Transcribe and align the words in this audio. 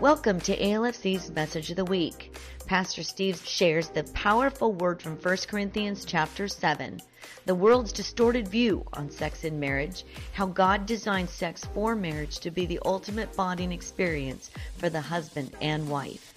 Welcome 0.00 0.40
to 0.40 0.54
ALFC's 0.58 1.30
Message 1.30 1.70
of 1.70 1.76
the 1.76 1.84
Week. 1.86 2.36
Pastor 2.66 3.02
Steve 3.02 3.42
shares 3.42 3.88
the 3.88 4.04
powerful 4.12 4.74
word 4.74 5.00
from 5.00 5.16
1 5.16 5.36
Corinthians 5.48 6.04
chapter 6.04 6.48
7, 6.48 7.00
the 7.46 7.54
world's 7.54 7.92
distorted 7.92 8.46
view 8.46 8.84
on 8.92 9.10
sex 9.10 9.44
and 9.44 9.58
marriage, 9.58 10.04
how 10.34 10.44
God 10.44 10.84
designed 10.84 11.30
sex 11.30 11.64
for 11.72 11.96
marriage 11.96 12.40
to 12.40 12.50
be 12.50 12.66
the 12.66 12.78
ultimate 12.84 13.34
bonding 13.34 13.72
experience 13.72 14.50
for 14.76 14.90
the 14.90 15.00
husband 15.00 15.56
and 15.62 15.88
wife. 15.88 16.34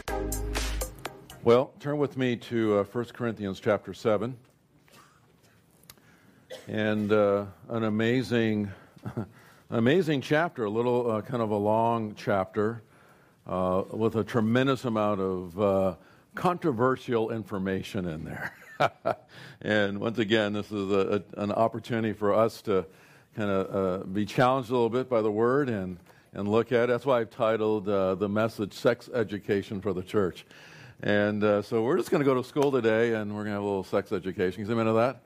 Well, 1.43 1.73
turn 1.81 1.97
with 1.97 2.15
me 2.15 2.37
to 2.37 2.77
uh, 2.77 2.83
1 2.85 3.05
Corinthians 3.07 3.59
chapter 3.59 3.93
7. 3.93 4.37
And 6.69 7.11
uh, 7.11 7.45
an 7.67 7.83
amazing, 7.83 8.71
amazing 9.69 10.21
chapter, 10.21 10.63
a 10.63 10.69
little 10.69 11.11
uh, 11.11 11.21
kind 11.21 11.43
of 11.43 11.51
a 11.51 11.57
long 11.57 12.15
chapter 12.15 12.83
uh, 13.49 13.83
with 13.89 14.15
a 14.15 14.23
tremendous 14.23 14.85
amount 14.85 15.19
of 15.19 15.59
uh, 15.59 15.95
controversial 16.35 17.31
information 17.31 18.05
in 18.05 18.23
there. 18.23 18.53
and 19.61 19.99
once 19.99 20.19
again, 20.19 20.53
this 20.53 20.71
is 20.71 20.91
a, 20.91 21.23
a, 21.35 21.41
an 21.41 21.51
opportunity 21.51 22.13
for 22.13 22.31
us 22.31 22.61
to 22.61 22.85
kind 23.35 23.49
of 23.49 24.01
uh, 24.01 24.05
be 24.05 24.23
challenged 24.23 24.69
a 24.69 24.73
little 24.73 24.89
bit 24.89 25.09
by 25.09 25.23
the 25.23 25.31
Word 25.31 25.67
and, 25.67 25.97
and 26.33 26.47
look 26.47 26.71
at 26.71 26.83
it. 26.83 26.87
That's 26.89 27.07
why 27.07 27.21
I've 27.21 27.31
titled 27.31 27.89
uh, 27.89 28.13
the 28.15 28.29
message 28.29 28.73
Sex 28.73 29.09
Education 29.11 29.81
for 29.81 29.93
the 29.93 30.03
Church. 30.03 30.45
And 31.01 31.43
uh, 31.43 31.63
so 31.63 31.81
we're 31.81 31.97
just 31.97 32.11
going 32.11 32.21
to 32.21 32.25
go 32.25 32.35
to 32.35 32.47
school 32.47 32.71
today 32.71 33.15
and 33.15 33.31
we're 33.31 33.45
going 33.45 33.53
to 33.53 33.53
have 33.53 33.63
a 33.63 33.65
little 33.65 33.83
sex 33.83 34.11
education. 34.11 34.69
Amen 34.69 34.85
to 34.85 34.93
that? 34.93 35.23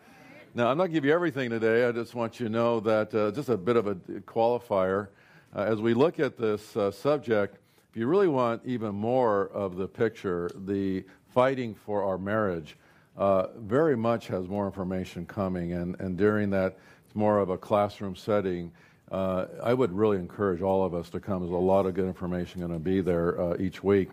Now, 0.56 0.70
I'm 0.70 0.78
not 0.78 0.84
going 0.84 0.92
to 0.92 0.94
give 0.94 1.06
you 1.06 1.14
everything 1.14 1.50
today. 1.50 1.86
I 1.86 1.92
just 1.92 2.16
want 2.16 2.40
you 2.40 2.46
to 2.46 2.52
know 2.52 2.80
that 2.80 3.14
uh, 3.14 3.32
just 3.32 3.50
a 3.50 3.58
bit 3.58 3.76
of 3.76 3.88
a 3.88 3.96
qualifier. 3.96 5.10
as 5.54 5.82
we 5.82 5.94
look 5.94 6.22
at 6.22 6.38
this 6.38 6.78
subject, 6.96 7.58
if 7.94 7.98
you 7.98 8.08
really 8.08 8.28
want 8.28 8.60
even 8.66 8.96
more 8.96 9.50
of 9.50 9.76
the 9.76 9.88
picture, 9.88 10.50
the 10.66 11.06
fighting 11.32 11.76
for 11.76 12.04
our 12.04 12.18
marriage 12.18 12.76
uh, 13.16 13.50
very 13.58 13.96
much 13.96 14.26
has 14.26 14.48
more 14.48 14.66
information 14.66 15.28
coming. 15.28 15.74
And, 15.74 15.96
and 16.00 16.18
during 16.18 16.50
that, 16.50 16.80
it's 17.06 17.14
more 17.14 17.38
of 17.38 17.52
a 17.52 17.58
classroom 17.60 18.16
setting. 18.16 18.72
Uh, 19.12 19.46
I 19.62 19.76
would 19.76 19.92
really 19.92 20.18
encourage 20.18 20.64
all 20.64 20.84
of 20.84 20.96
us 20.96 21.12
to 21.12 21.20
come. 21.20 21.42
There's 21.42 21.52
a 21.52 21.56
lot 21.56 21.86
of 21.86 21.94
good 21.94 22.08
information 22.08 22.62
going 22.62 22.74
to 22.74 22.80
be 22.80 23.00
there 23.00 23.40
uh, 23.40 23.58
each 23.60 23.84
week. 23.84 24.10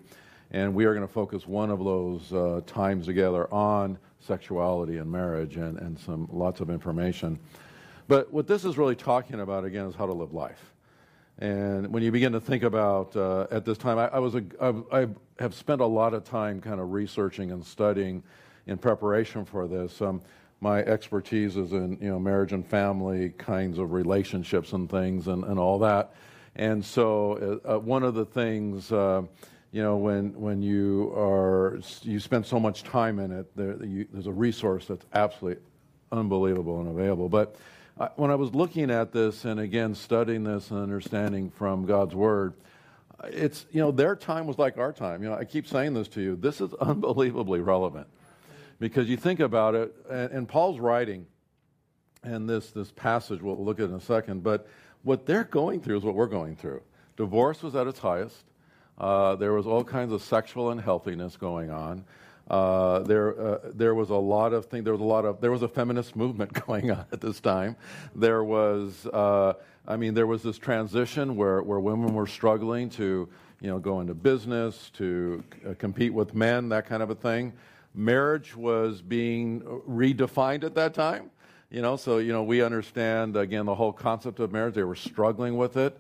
And 0.50 0.74
we 0.74 0.84
are 0.84 0.92
going 0.92 1.06
to 1.06 1.12
focus 1.12 1.46
one 1.46 1.70
of 1.70 1.82
those 1.82 2.34
uh, 2.34 2.60
times 2.66 3.06
together 3.06 3.50
on 3.50 3.96
sexuality 4.18 4.98
and 4.98 5.10
marriage 5.10 5.56
and, 5.56 5.78
and 5.78 5.98
some 5.98 6.28
lots 6.30 6.60
of 6.60 6.68
information. 6.68 7.38
But 8.08 8.30
what 8.30 8.46
this 8.46 8.66
is 8.66 8.76
really 8.76 8.96
talking 8.96 9.40
about, 9.40 9.64
again, 9.64 9.86
is 9.86 9.94
how 9.94 10.04
to 10.04 10.12
live 10.12 10.34
life. 10.34 10.70
And 11.40 11.90
when 11.90 12.02
you 12.02 12.12
begin 12.12 12.32
to 12.32 12.40
think 12.40 12.62
about 12.62 13.16
uh, 13.16 13.46
at 13.50 13.64
this 13.64 13.78
time, 13.78 13.98
I, 13.98 14.08
I 14.08 14.18
was 14.18 14.36
I 14.36 15.08
have 15.38 15.54
spent 15.54 15.80
a 15.80 15.86
lot 15.86 16.12
of 16.12 16.22
time 16.22 16.60
kind 16.60 16.80
of 16.80 16.92
researching 16.92 17.50
and 17.50 17.64
studying 17.64 18.22
in 18.66 18.76
preparation 18.76 19.46
for 19.46 19.66
this. 19.66 20.02
Um, 20.02 20.20
my 20.60 20.80
expertise 20.80 21.56
is 21.56 21.72
in 21.72 21.96
you 22.00 22.08
know 22.08 22.18
marriage 22.18 22.52
and 22.52 22.66
family 22.66 23.30
kinds 23.30 23.78
of 23.78 23.92
relationships 23.92 24.74
and 24.74 24.90
things 24.90 25.28
and, 25.28 25.44
and 25.44 25.58
all 25.58 25.78
that. 25.78 26.12
And 26.56 26.84
so 26.84 27.60
uh, 27.64 27.76
uh 27.76 27.78
one 27.78 28.02
of 28.02 28.14
the 28.14 28.26
things 28.26 28.92
uh, 28.92 29.22
you 29.72 29.82
know 29.82 29.96
when 29.96 30.38
when 30.38 30.60
you 30.60 31.10
are 31.16 31.80
you 32.02 32.20
spend 32.20 32.44
so 32.44 32.60
much 32.60 32.82
time 32.82 33.18
in 33.18 33.32
it, 33.32 33.56
there, 33.56 33.82
you, 33.82 34.06
there's 34.12 34.26
a 34.26 34.32
resource 34.32 34.84
that's 34.84 35.06
absolutely 35.14 35.62
unbelievable 36.12 36.80
and 36.80 36.88
available. 36.88 37.30
But 37.30 37.56
when 38.16 38.30
I 38.30 38.34
was 38.34 38.54
looking 38.54 38.90
at 38.90 39.12
this 39.12 39.44
and 39.44 39.60
again 39.60 39.94
studying 39.94 40.44
this 40.44 40.70
and 40.70 40.80
understanding 40.80 41.50
from 41.50 41.86
God's 41.86 42.14
Word, 42.14 42.54
it's, 43.24 43.66
you 43.70 43.80
know, 43.80 43.90
their 43.90 44.16
time 44.16 44.46
was 44.46 44.58
like 44.58 44.78
our 44.78 44.92
time. 44.92 45.22
You 45.22 45.28
know, 45.28 45.36
I 45.36 45.44
keep 45.44 45.66
saying 45.66 45.94
this 45.94 46.08
to 46.08 46.22
you. 46.22 46.36
This 46.36 46.60
is 46.60 46.72
unbelievably 46.80 47.60
relevant 47.60 48.06
because 48.78 49.08
you 49.08 49.16
think 49.16 49.40
about 49.40 49.74
it, 49.74 49.94
and, 50.10 50.32
and 50.32 50.48
Paul's 50.48 50.80
writing, 50.80 51.26
and 52.22 52.48
this, 52.48 52.70
this 52.70 52.90
passage 52.92 53.42
we'll 53.42 53.62
look 53.62 53.78
at 53.78 53.90
in 53.90 53.94
a 53.94 54.00
second, 54.00 54.42
but 54.42 54.66
what 55.02 55.26
they're 55.26 55.44
going 55.44 55.80
through 55.80 55.98
is 55.98 56.02
what 56.02 56.14
we're 56.14 56.26
going 56.26 56.56
through. 56.56 56.82
Divorce 57.16 57.62
was 57.62 57.74
at 57.74 57.86
its 57.86 57.98
highest. 57.98 58.44
Uh, 58.96 59.34
there 59.36 59.52
was 59.52 59.66
all 59.66 59.84
kinds 59.84 60.12
of 60.12 60.22
sexual 60.22 60.70
unhealthiness 60.70 61.36
going 61.36 61.70
on. 61.70 62.04
Uh, 62.50 62.98
there, 63.04 63.40
uh, 63.40 63.58
there 63.74 63.94
was 63.94 64.10
a 64.10 64.16
lot 64.16 64.52
of 64.52 64.66
things. 64.66 64.82
There 64.82 64.92
was 64.92 65.00
a 65.00 65.04
lot 65.04 65.24
of 65.24 65.40
there 65.40 65.52
was 65.52 65.62
a 65.62 65.68
feminist 65.68 66.16
movement 66.16 66.52
going 66.66 66.90
on 66.90 67.04
at 67.12 67.20
this 67.20 67.38
time. 67.38 67.76
There 68.16 68.42
was, 68.42 69.06
uh, 69.06 69.52
I 69.86 69.96
mean, 69.96 70.14
there 70.14 70.26
was 70.26 70.42
this 70.42 70.58
transition 70.58 71.36
where 71.36 71.62
where 71.62 71.78
women 71.78 72.12
were 72.12 72.26
struggling 72.26 72.90
to, 72.90 73.28
you 73.60 73.70
know, 73.70 73.78
go 73.78 74.00
into 74.00 74.14
business, 74.14 74.90
to 74.94 75.44
uh, 75.64 75.74
compete 75.78 76.12
with 76.12 76.34
men, 76.34 76.68
that 76.70 76.86
kind 76.86 77.04
of 77.04 77.10
a 77.10 77.14
thing. 77.14 77.52
Marriage 77.94 78.56
was 78.56 79.00
being 79.00 79.60
redefined 79.88 80.64
at 80.64 80.74
that 80.74 80.92
time. 80.92 81.30
You 81.70 81.82
know, 81.82 81.96
so 81.96 82.18
you 82.18 82.32
know 82.32 82.42
we 82.42 82.62
understand 82.62 83.36
again 83.36 83.64
the 83.64 83.76
whole 83.76 83.92
concept 83.92 84.40
of 84.40 84.50
marriage. 84.50 84.74
They 84.74 84.82
were 84.82 84.96
struggling 84.96 85.56
with 85.56 85.76
it. 85.76 85.96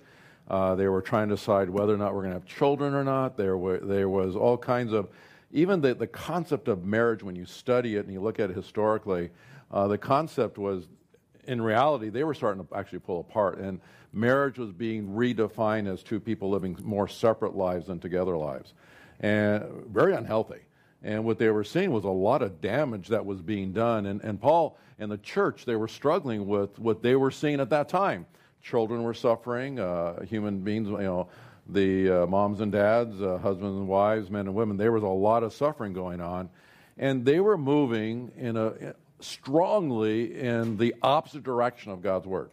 Uh, 0.48 0.74
they 0.74 0.88
were 0.88 1.00
trying 1.00 1.28
to 1.28 1.36
decide 1.36 1.70
whether 1.70 1.94
or 1.94 1.96
not 1.96 2.12
we're 2.12 2.22
going 2.22 2.32
to 2.32 2.40
have 2.40 2.44
children 2.44 2.92
or 2.92 3.04
not. 3.04 3.36
There 3.36 3.56
were 3.56 3.78
there 3.78 4.08
was 4.08 4.34
all 4.34 4.58
kinds 4.58 4.92
of 4.92 5.08
even 5.52 5.80
the, 5.80 5.94
the 5.94 6.06
concept 6.06 6.68
of 6.68 6.84
marriage, 6.84 7.22
when 7.22 7.36
you 7.36 7.44
study 7.44 7.96
it 7.96 8.04
and 8.04 8.12
you 8.12 8.20
look 8.20 8.38
at 8.38 8.50
it 8.50 8.56
historically, 8.56 9.30
uh, 9.70 9.88
the 9.88 9.98
concept 9.98 10.58
was, 10.58 10.88
in 11.46 11.60
reality, 11.60 12.08
they 12.08 12.24
were 12.24 12.34
starting 12.34 12.64
to 12.64 12.74
actually 12.76 13.00
pull 13.00 13.20
apart. 13.20 13.58
And 13.58 13.80
marriage 14.12 14.58
was 14.58 14.72
being 14.72 15.08
redefined 15.08 15.92
as 15.92 16.02
two 16.02 16.20
people 16.20 16.50
living 16.50 16.76
more 16.82 17.08
separate 17.08 17.56
lives 17.56 17.86
than 17.86 17.98
together 17.98 18.36
lives. 18.36 18.74
And 19.20 19.64
very 19.88 20.14
unhealthy. 20.14 20.60
And 21.02 21.24
what 21.24 21.38
they 21.38 21.48
were 21.48 21.64
seeing 21.64 21.92
was 21.92 22.04
a 22.04 22.10
lot 22.10 22.42
of 22.42 22.60
damage 22.60 23.08
that 23.08 23.24
was 23.24 23.40
being 23.40 23.72
done. 23.72 24.06
And, 24.06 24.20
and 24.22 24.40
Paul 24.40 24.78
and 24.98 25.10
the 25.10 25.18
church, 25.18 25.64
they 25.64 25.76
were 25.76 25.88
struggling 25.88 26.46
with 26.46 26.78
what 26.78 27.02
they 27.02 27.16
were 27.16 27.30
seeing 27.30 27.60
at 27.60 27.70
that 27.70 27.88
time. 27.88 28.26
Children 28.62 29.02
were 29.02 29.14
suffering, 29.14 29.80
uh, 29.80 30.22
human 30.22 30.60
beings, 30.60 30.88
you 30.88 30.98
know, 30.98 31.28
the 31.72 32.10
uh, 32.22 32.26
moms 32.26 32.60
and 32.60 32.72
dads, 32.72 33.20
uh, 33.20 33.38
husbands 33.38 33.76
and 33.76 33.88
wives, 33.88 34.30
men 34.30 34.46
and 34.46 34.54
women, 34.54 34.76
there 34.76 34.92
was 34.92 35.02
a 35.02 35.06
lot 35.06 35.42
of 35.42 35.52
suffering 35.52 35.92
going 35.92 36.20
on. 36.20 36.50
And 36.98 37.24
they 37.24 37.40
were 37.40 37.56
moving 37.56 38.32
in 38.36 38.56
a, 38.56 38.94
strongly 39.20 40.38
in 40.38 40.76
the 40.76 40.94
opposite 41.02 41.42
direction 41.42 41.92
of 41.92 42.02
God's 42.02 42.26
word. 42.26 42.50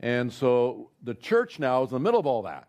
And 0.00 0.32
so 0.32 0.90
the 1.02 1.14
church 1.14 1.58
now 1.58 1.82
is 1.82 1.90
in 1.90 1.94
the 1.94 2.00
middle 2.00 2.20
of 2.20 2.26
all 2.26 2.42
that. 2.42 2.68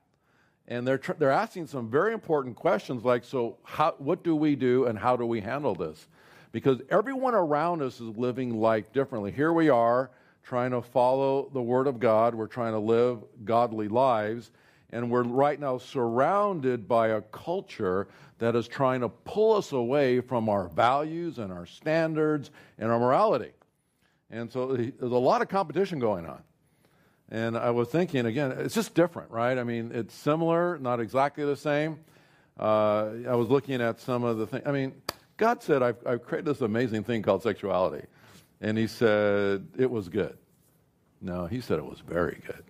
And 0.68 0.88
they're, 0.88 0.98
tr- 0.98 1.14
they're 1.14 1.32
asking 1.32 1.68
some 1.68 1.90
very 1.90 2.14
important 2.14 2.56
questions 2.56 3.04
like, 3.04 3.24
so 3.24 3.58
how, 3.64 3.96
what 3.98 4.24
do 4.24 4.36
we 4.36 4.56
do 4.56 4.86
and 4.86 4.98
how 4.98 5.16
do 5.16 5.26
we 5.26 5.42
handle 5.42 5.76
this? 5.76 6.08
Because 6.52 6.82
everyone 6.90 7.36
around 7.36 7.82
us 7.82 7.96
is 7.96 8.18
living 8.18 8.60
life 8.60 8.92
differently. 8.94 9.32
Here 9.32 9.52
we 9.54 9.70
are 9.70 10.10
trying 10.44 10.72
to 10.72 10.82
follow 10.82 11.50
the 11.54 11.62
Word 11.62 11.88
of 11.88 12.00
God, 12.00 12.36
we're 12.36 12.48
trying 12.48 12.74
to 12.74 12.80
live 12.80 13.20
godly 13.44 13.88
lives, 13.88 14.52
and 14.92 15.10
we're 15.10 15.24
right 15.24 15.60
now 15.60 15.78
surrounded 15.78 16.88
by 16.88 17.10
a 17.10 17.22
culture 17.22 18.08
that 18.40 18.56
is 18.56 18.68
trying 18.68 19.02
to 19.02 19.10
pull 19.10 19.54
us 19.54 19.72
away 19.72 20.22
from 20.22 20.50
our 20.50 20.68
values 20.68 21.40
and 21.40 21.52
our 21.52 21.66
standards 21.66 22.52
and 22.78 22.92
our 22.92 23.00
morality. 23.00 23.52
And 24.30 24.52
so 24.52 24.76
there's 24.76 24.94
a 25.02 25.06
lot 25.06 25.42
of 25.42 25.50
competition 25.50 26.00
going 26.00 26.26
on. 26.26 26.42
And 27.30 27.58
I 27.58 27.72
was 27.72 27.88
thinking, 27.90 28.26
again, 28.26 28.52
it's 28.52 28.76
just 28.76 28.94
different, 28.94 29.32
right? 29.32 29.58
I 29.58 29.64
mean, 29.64 29.92
it's 29.94 30.14
similar, 30.14 30.78
not 30.78 31.00
exactly 31.00 31.44
the 31.44 31.56
same. 31.56 32.00
Uh, 32.60 33.10
I 33.28 33.36
was 33.36 33.50
looking 33.50 33.82
at 33.82 34.00
some 34.00 34.24
of 34.24 34.38
the 34.38 34.48
things. 34.48 34.64
I 34.66 34.72
mean, 34.72 34.94
God 35.38 35.64
said, 35.64 35.82
I've, 35.82 35.98
I've 36.06 36.24
created 36.24 36.46
this 36.46 36.62
amazing 36.62 37.04
thing 37.04 37.22
called 37.22 37.44
sexuality. 37.44 38.06
And 38.62 38.78
He 38.78 38.88
said, 38.88 39.68
it 39.78 39.90
was 39.90 40.08
good. 40.08 40.38
No, 41.22 41.46
He 41.48 41.62
said 41.62 41.80
it 41.80 41.86
was 41.86 42.00
very 42.00 42.42
good. 42.46 42.64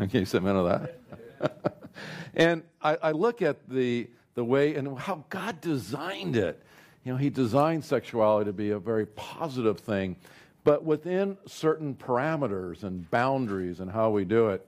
Can 0.10 0.20
you 0.20 0.26
say 0.26 0.38
amen 0.38 0.56
to 0.56 0.62
that? 0.64 1.00
and 2.34 2.62
I, 2.82 2.96
I, 3.02 3.12
look 3.12 3.42
at 3.42 3.68
the, 3.68 4.08
the 4.34 4.44
way 4.44 4.74
and 4.74 4.98
how 4.98 5.24
God 5.28 5.60
designed 5.60 6.36
it. 6.36 6.62
You 7.04 7.12
know, 7.12 7.18
He 7.18 7.30
designed 7.30 7.84
sexuality 7.84 8.48
to 8.48 8.52
be 8.52 8.70
a 8.70 8.78
very 8.78 9.06
positive 9.06 9.78
thing, 9.78 10.16
but 10.64 10.84
within 10.84 11.36
certain 11.46 11.94
parameters 11.94 12.82
and 12.82 13.10
boundaries 13.10 13.80
and 13.80 13.90
how 13.90 14.10
we 14.10 14.24
do 14.24 14.48
it. 14.48 14.66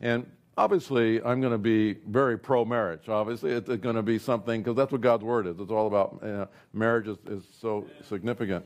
And 0.00 0.26
obviously, 0.56 1.22
I'm 1.22 1.40
going 1.40 1.52
to 1.52 1.58
be 1.58 1.94
very 1.94 2.38
pro 2.38 2.64
marriage. 2.64 3.08
Obviously, 3.08 3.52
it's 3.52 3.68
going 3.68 3.96
to 3.96 4.02
be 4.02 4.18
something, 4.18 4.62
because 4.62 4.76
that's 4.76 4.92
what 4.92 5.00
God's 5.00 5.24
word 5.24 5.46
is. 5.46 5.58
It's 5.58 5.70
all 5.70 5.86
about 5.86 6.18
you 6.22 6.28
know, 6.28 6.48
marriage 6.72 7.08
is, 7.08 7.18
is 7.28 7.44
so 7.60 7.86
significant. 8.08 8.64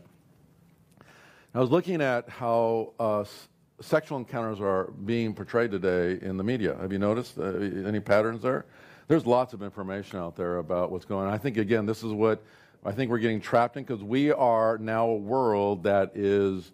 I 1.55 1.61
was 1.61 1.71
looking 1.71 2.03
at 2.03 2.29
how 2.29 2.95
uh, 2.99 3.25
sexual 3.81 4.19
encounters 4.19 4.61
are 4.61 4.91
being 5.05 5.35
portrayed 5.35 5.71
today 5.71 6.19
in 6.25 6.37
the 6.37 6.45
media. 6.45 6.77
Have 6.81 6.93
you 6.93 6.99
noticed 6.99 7.39
uh, 7.39 7.43
any 7.43 8.01
patterns 8.01 8.43
there? 8.43 8.67
There's 9.09 9.27
lots 9.27 9.53
of 9.53 9.63
information 9.63 10.19
out 10.19 10.37
there 10.37 10.59
about 10.59 10.91
what's 10.91 11.05
going 11.05 11.27
on. 11.27 11.33
I 11.33 11.39
think, 11.39 11.57
again, 11.57 11.85
this 11.85 12.03
is 12.03 12.13
what 12.13 12.43
I 12.85 12.93
think 12.93 13.11
we're 13.11 13.19
getting 13.19 13.41
trapped 13.41 13.77
in 13.77 13.85
because 13.85 14.03
we 14.03 14.31
are 14.33 14.79
now 14.79 15.09
a 15.09 15.17
world 15.17 15.83
that 15.85 16.13
is 16.15 16.73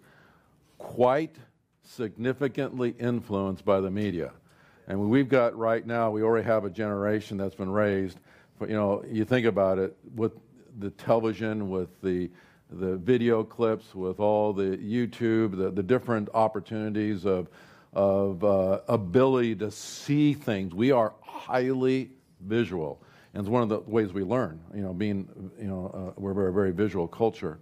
quite 0.77 1.35
significantly 1.83 2.95
influenced 2.99 3.65
by 3.65 3.81
the 3.81 3.91
media. 3.91 4.31
And 4.87 5.09
we've 5.09 5.29
got 5.29 5.57
right 5.57 5.85
now, 5.85 6.11
we 6.11 6.23
already 6.23 6.45
have 6.45 6.65
a 6.65 6.69
generation 6.69 7.37
that's 7.37 7.55
been 7.55 7.71
raised. 7.71 8.19
But, 8.59 8.69
you 8.69 8.75
know, 8.75 9.03
you 9.09 9.25
think 9.25 9.45
about 9.45 9.79
it 9.79 9.95
with 10.15 10.33
the 10.79 10.91
television, 10.91 11.69
with 11.69 11.89
the 12.01 12.29
the 12.71 12.95
video 12.95 13.43
clips, 13.43 13.93
with 13.93 14.19
all 14.19 14.53
the 14.53 14.77
YouTube, 14.77 15.57
the, 15.57 15.71
the 15.71 15.83
different 15.83 16.29
opportunities 16.33 17.25
of, 17.25 17.49
of 17.93 18.43
uh, 18.43 18.79
ability 18.87 19.55
to 19.55 19.71
see 19.71 20.33
things. 20.33 20.73
We 20.73 20.91
are 20.91 21.13
highly 21.21 22.11
visual. 22.39 23.01
And 23.33 23.41
it's 23.41 23.49
one 23.49 23.63
of 23.63 23.69
the 23.69 23.79
ways 23.79 24.13
we 24.13 24.23
learn, 24.23 24.59
you 24.73 24.81
know, 24.81 24.93
being, 24.93 25.51
you 25.59 25.67
know, 25.67 26.13
uh, 26.17 26.19
we're 26.19 26.31
a 26.31 26.35
very, 26.35 26.53
very 26.53 26.71
visual 26.71 27.07
culture. 27.07 27.59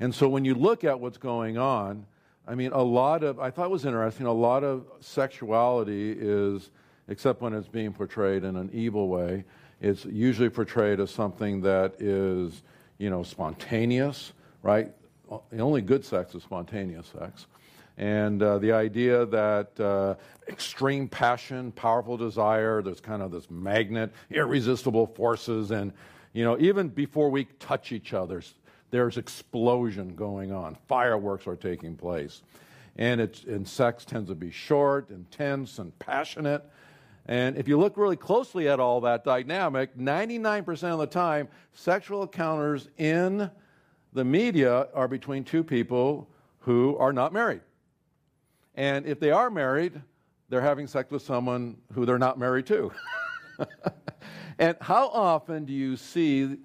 And 0.00 0.14
so 0.14 0.28
when 0.28 0.44
you 0.44 0.54
look 0.54 0.84
at 0.84 0.98
what's 0.98 1.18
going 1.18 1.56
on, 1.56 2.06
I 2.46 2.54
mean, 2.54 2.72
a 2.72 2.82
lot 2.82 3.22
of, 3.22 3.38
I 3.38 3.50
thought 3.50 3.66
it 3.66 3.70
was 3.70 3.84
interesting, 3.84 4.26
a 4.26 4.32
lot 4.32 4.64
of 4.64 4.84
sexuality 5.00 6.16
is, 6.18 6.70
except 7.08 7.40
when 7.40 7.54
it's 7.54 7.68
being 7.68 7.92
portrayed 7.92 8.44
in 8.44 8.56
an 8.56 8.70
evil 8.72 9.08
way, 9.08 9.44
it's 9.80 10.04
usually 10.04 10.50
portrayed 10.50 11.00
as 11.00 11.10
something 11.10 11.62
that 11.62 11.94
is, 12.00 12.62
you 12.98 13.08
know, 13.08 13.22
spontaneous, 13.22 14.32
right? 14.64 14.90
The 15.50 15.60
only 15.60 15.82
good 15.82 16.04
sex 16.04 16.34
is 16.34 16.42
spontaneous 16.42 17.12
sex. 17.18 17.46
And 17.96 18.42
uh, 18.42 18.58
the 18.58 18.72
idea 18.72 19.24
that 19.26 19.78
uh, 19.78 20.14
extreme 20.48 21.06
passion, 21.06 21.70
powerful 21.70 22.16
desire, 22.16 22.82
there's 22.82 23.00
kind 23.00 23.22
of 23.22 23.30
this 23.30 23.48
magnet, 23.50 24.12
irresistible 24.30 25.06
forces, 25.06 25.70
and, 25.70 25.92
you 26.32 26.44
know, 26.44 26.58
even 26.58 26.88
before 26.88 27.30
we 27.30 27.44
touch 27.60 27.92
each 27.92 28.14
other, 28.14 28.42
there's 28.90 29.16
explosion 29.16 30.14
going 30.16 30.50
on. 30.50 30.76
Fireworks 30.88 31.46
are 31.46 31.56
taking 31.56 31.94
place. 31.94 32.42
And, 32.96 33.20
it's, 33.20 33.44
and 33.44 33.68
sex 33.68 34.04
tends 34.04 34.28
to 34.30 34.34
be 34.34 34.50
short, 34.50 35.10
intense, 35.10 35.78
and 35.78 35.96
passionate. 35.98 36.64
And 37.26 37.56
if 37.56 37.68
you 37.68 37.78
look 37.78 37.96
really 37.96 38.16
closely 38.16 38.68
at 38.68 38.80
all 38.80 39.02
that 39.02 39.24
dynamic, 39.24 39.96
99% 39.96 40.92
of 40.92 40.98
the 40.98 41.06
time, 41.06 41.48
sexual 41.74 42.22
encounters 42.22 42.88
in 42.98 43.50
the 44.14 44.24
media 44.24 44.88
are 44.94 45.08
between 45.08 45.44
two 45.44 45.64
people 45.64 46.28
who 46.60 46.96
are 46.98 47.12
not 47.12 47.32
married. 47.32 47.60
And 48.74 49.06
if 49.06 49.20
they 49.20 49.30
are 49.30 49.50
married, 49.50 50.00
they're 50.48 50.60
having 50.60 50.86
sex 50.86 51.10
with 51.10 51.22
someone 51.22 51.76
who 51.92 52.06
they're 52.06 52.18
not 52.18 52.38
married 52.38 52.66
to. 52.66 52.92
and 54.58 54.76
how 54.80 55.08
often 55.08 55.64
do 55.64 55.72
you 55.72 55.96
see 55.96 56.56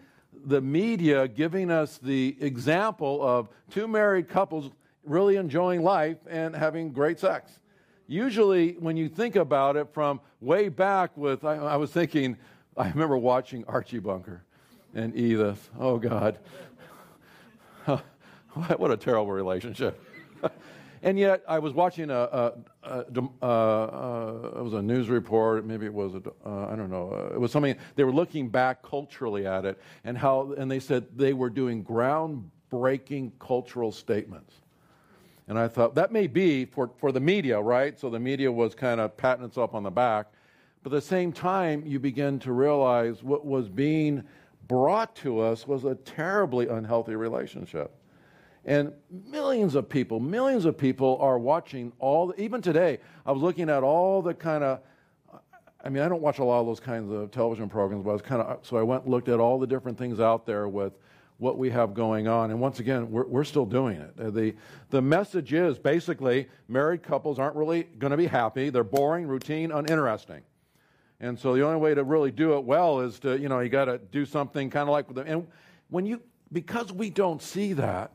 the 0.45 0.61
media 0.61 1.27
giving 1.27 1.69
us 1.69 1.97
the 1.97 2.37
example 2.39 3.21
of 3.21 3.49
two 3.69 3.87
married 3.87 4.29
couples 4.29 4.71
really 5.03 5.35
enjoying 5.35 5.83
life 5.83 6.17
and 6.29 6.55
having 6.55 6.91
great 6.91 7.19
sex? 7.19 7.59
Usually, 8.07 8.73
when 8.73 8.97
you 8.97 9.07
think 9.07 9.35
about 9.35 9.75
it 9.75 9.87
from 9.93 10.19
way 10.41 10.69
back 10.69 11.15
with, 11.15 11.43
I, 11.43 11.55
I 11.55 11.75
was 11.75 11.91
thinking, 11.91 12.37
I 12.75 12.89
remember 12.89 13.17
watching 13.17 13.65
Archie 13.65 13.99
Bunker 13.99 14.43
and 14.95 15.15
Edith. 15.15 15.69
Oh, 15.79 15.97
God. 15.97 16.39
what 18.77 18.91
a 18.91 18.97
terrible 18.97 19.31
relationship. 19.31 20.03
And 21.01 21.17
yet, 21.17 21.43
I 21.47 21.59
was 21.59 21.73
watching 21.73 22.09
a, 22.09 22.13
a, 22.13 22.53
a, 22.83 23.05
a, 23.15 23.45
uh, 23.45 24.51
it 24.57 24.61
was 24.61 24.73
a 24.73 24.81
news 24.81 25.07
report, 25.07 25.65
maybe 25.65 25.85
it 25.85 25.93
was, 25.93 26.13
uh, 26.15 26.67
I 26.67 26.75
don't 26.75 26.89
know, 26.89 27.13
uh, 27.13 27.35
it 27.35 27.39
was 27.39 27.53
something, 27.53 27.75
they 27.95 28.03
were 28.03 28.11
looking 28.11 28.49
back 28.49 28.83
culturally 28.83 29.47
at 29.47 29.63
it, 29.63 29.79
and 30.03 30.17
how, 30.17 30.53
and 30.57 30.69
they 30.69 30.81
said 30.81 31.05
they 31.15 31.31
were 31.31 31.49
doing 31.49 31.85
groundbreaking 31.85 33.31
cultural 33.39 33.93
statements. 33.93 34.55
And 35.47 35.57
I 35.57 35.69
thought, 35.69 35.95
that 35.95 36.11
may 36.11 36.27
be 36.27 36.65
for, 36.65 36.91
for 36.97 37.13
the 37.13 37.21
media, 37.21 37.59
right? 37.61 37.97
So 37.97 38.09
the 38.09 38.19
media 38.19 38.51
was 38.51 38.75
kind 38.75 38.99
of 38.99 39.15
patting 39.15 39.45
itself 39.45 39.73
on 39.73 39.83
the 39.83 39.89
back. 39.89 40.27
But 40.83 40.93
at 40.93 40.97
the 40.97 41.07
same 41.07 41.31
time, 41.31 41.83
you 41.85 41.99
begin 41.99 42.39
to 42.39 42.51
realize 42.51 43.23
what 43.23 43.45
was 43.45 43.67
being 43.67 44.23
brought 44.69 45.15
to 45.17 45.39
us 45.39 45.67
was 45.67 45.83
a 45.83 45.95
terribly 45.95 46.67
unhealthy 46.69 47.15
relationship. 47.15 47.91
And 48.63 48.93
millions 49.09 49.75
of 49.75 49.89
people, 49.89 50.19
millions 50.19 50.63
of 50.63 50.77
people 50.77 51.17
are 51.19 51.39
watching 51.39 51.91
all, 51.99 52.33
even 52.37 52.61
today, 52.61 52.99
I 53.25 53.31
was 53.31 53.41
looking 53.41 53.69
at 53.69 53.83
all 53.83 54.21
the 54.21 54.33
kind 54.33 54.63
of, 54.63 54.79
I 55.83 55.89
mean, 55.89 56.03
I 56.03 56.07
don't 56.07 56.21
watch 56.21 56.39
a 56.39 56.43
lot 56.43 56.59
of 56.59 56.67
those 56.67 56.79
kinds 56.79 57.11
of 57.11 57.31
television 57.31 57.67
programs, 57.67 58.03
but 58.03 58.11
I 58.11 58.13
was 58.13 58.21
kind 58.21 58.41
of, 58.41 58.59
so 58.63 58.77
I 58.77 58.83
went 58.83 59.03
and 59.03 59.11
looked 59.11 59.27
at 59.27 59.39
all 59.39 59.59
the 59.59 59.67
different 59.67 59.97
things 59.97 60.19
out 60.19 60.45
there 60.45 60.67
with 60.67 60.93
what 61.39 61.57
we 61.57 61.69
have 61.71 61.93
going 61.93 62.27
on. 62.27 62.51
And 62.51 62.59
once 62.59 62.79
again, 62.79 63.09
we're, 63.09 63.25
we're 63.25 63.43
still 63.45 63.65
doing 63.65 63.95
it. 63.97 64.15
The, 64.17 64.53
the 64.89 65.01
message 65.01 65.53
is 65.53 65.79
basically 65.79 66.47
married 66.67 67.01
couples 67.01 67.39
aren't 67.39 67.55
really 67.55 67.83
going 67.97 68.11
to 68.11 68.17
be 68.17 68.27
happy. 68.27 68.69
They're 68.69 68.83
boring, 68.83 69.25
routine, 69.25 69.71
uninteresting. 69.71 70.41
And 71.19 71.37
so 71.37 71.53
the 71.53 71.65
only 71.65 71.79
way 71.79 71.93
to 71.93 72.03
really 72.03 72.31
do 72.31 72.57
it 72.57 72.63
well 72.63 73.01
is 73.01 73.19
to, 73.19 73.37
you 73.37 73.49
know, 73.49 73.59
you 73.59 73.69
got 73.69 73.85
to 73.85 73.97
do 73.97 74.25
something 74.25 74.69
kind 74.69 74.83
of 74.83 74.93
like 74.93 75.07
with 75.07 75.17
them. 75.17 75.27
And 75.27 75.47
when 75.89 76.05
you, 76.05 76.21
because 76.51 76.91
we 76.91 77.09
don't 77.09 77.41
see 77.41 77.73
that, 77.73 78.11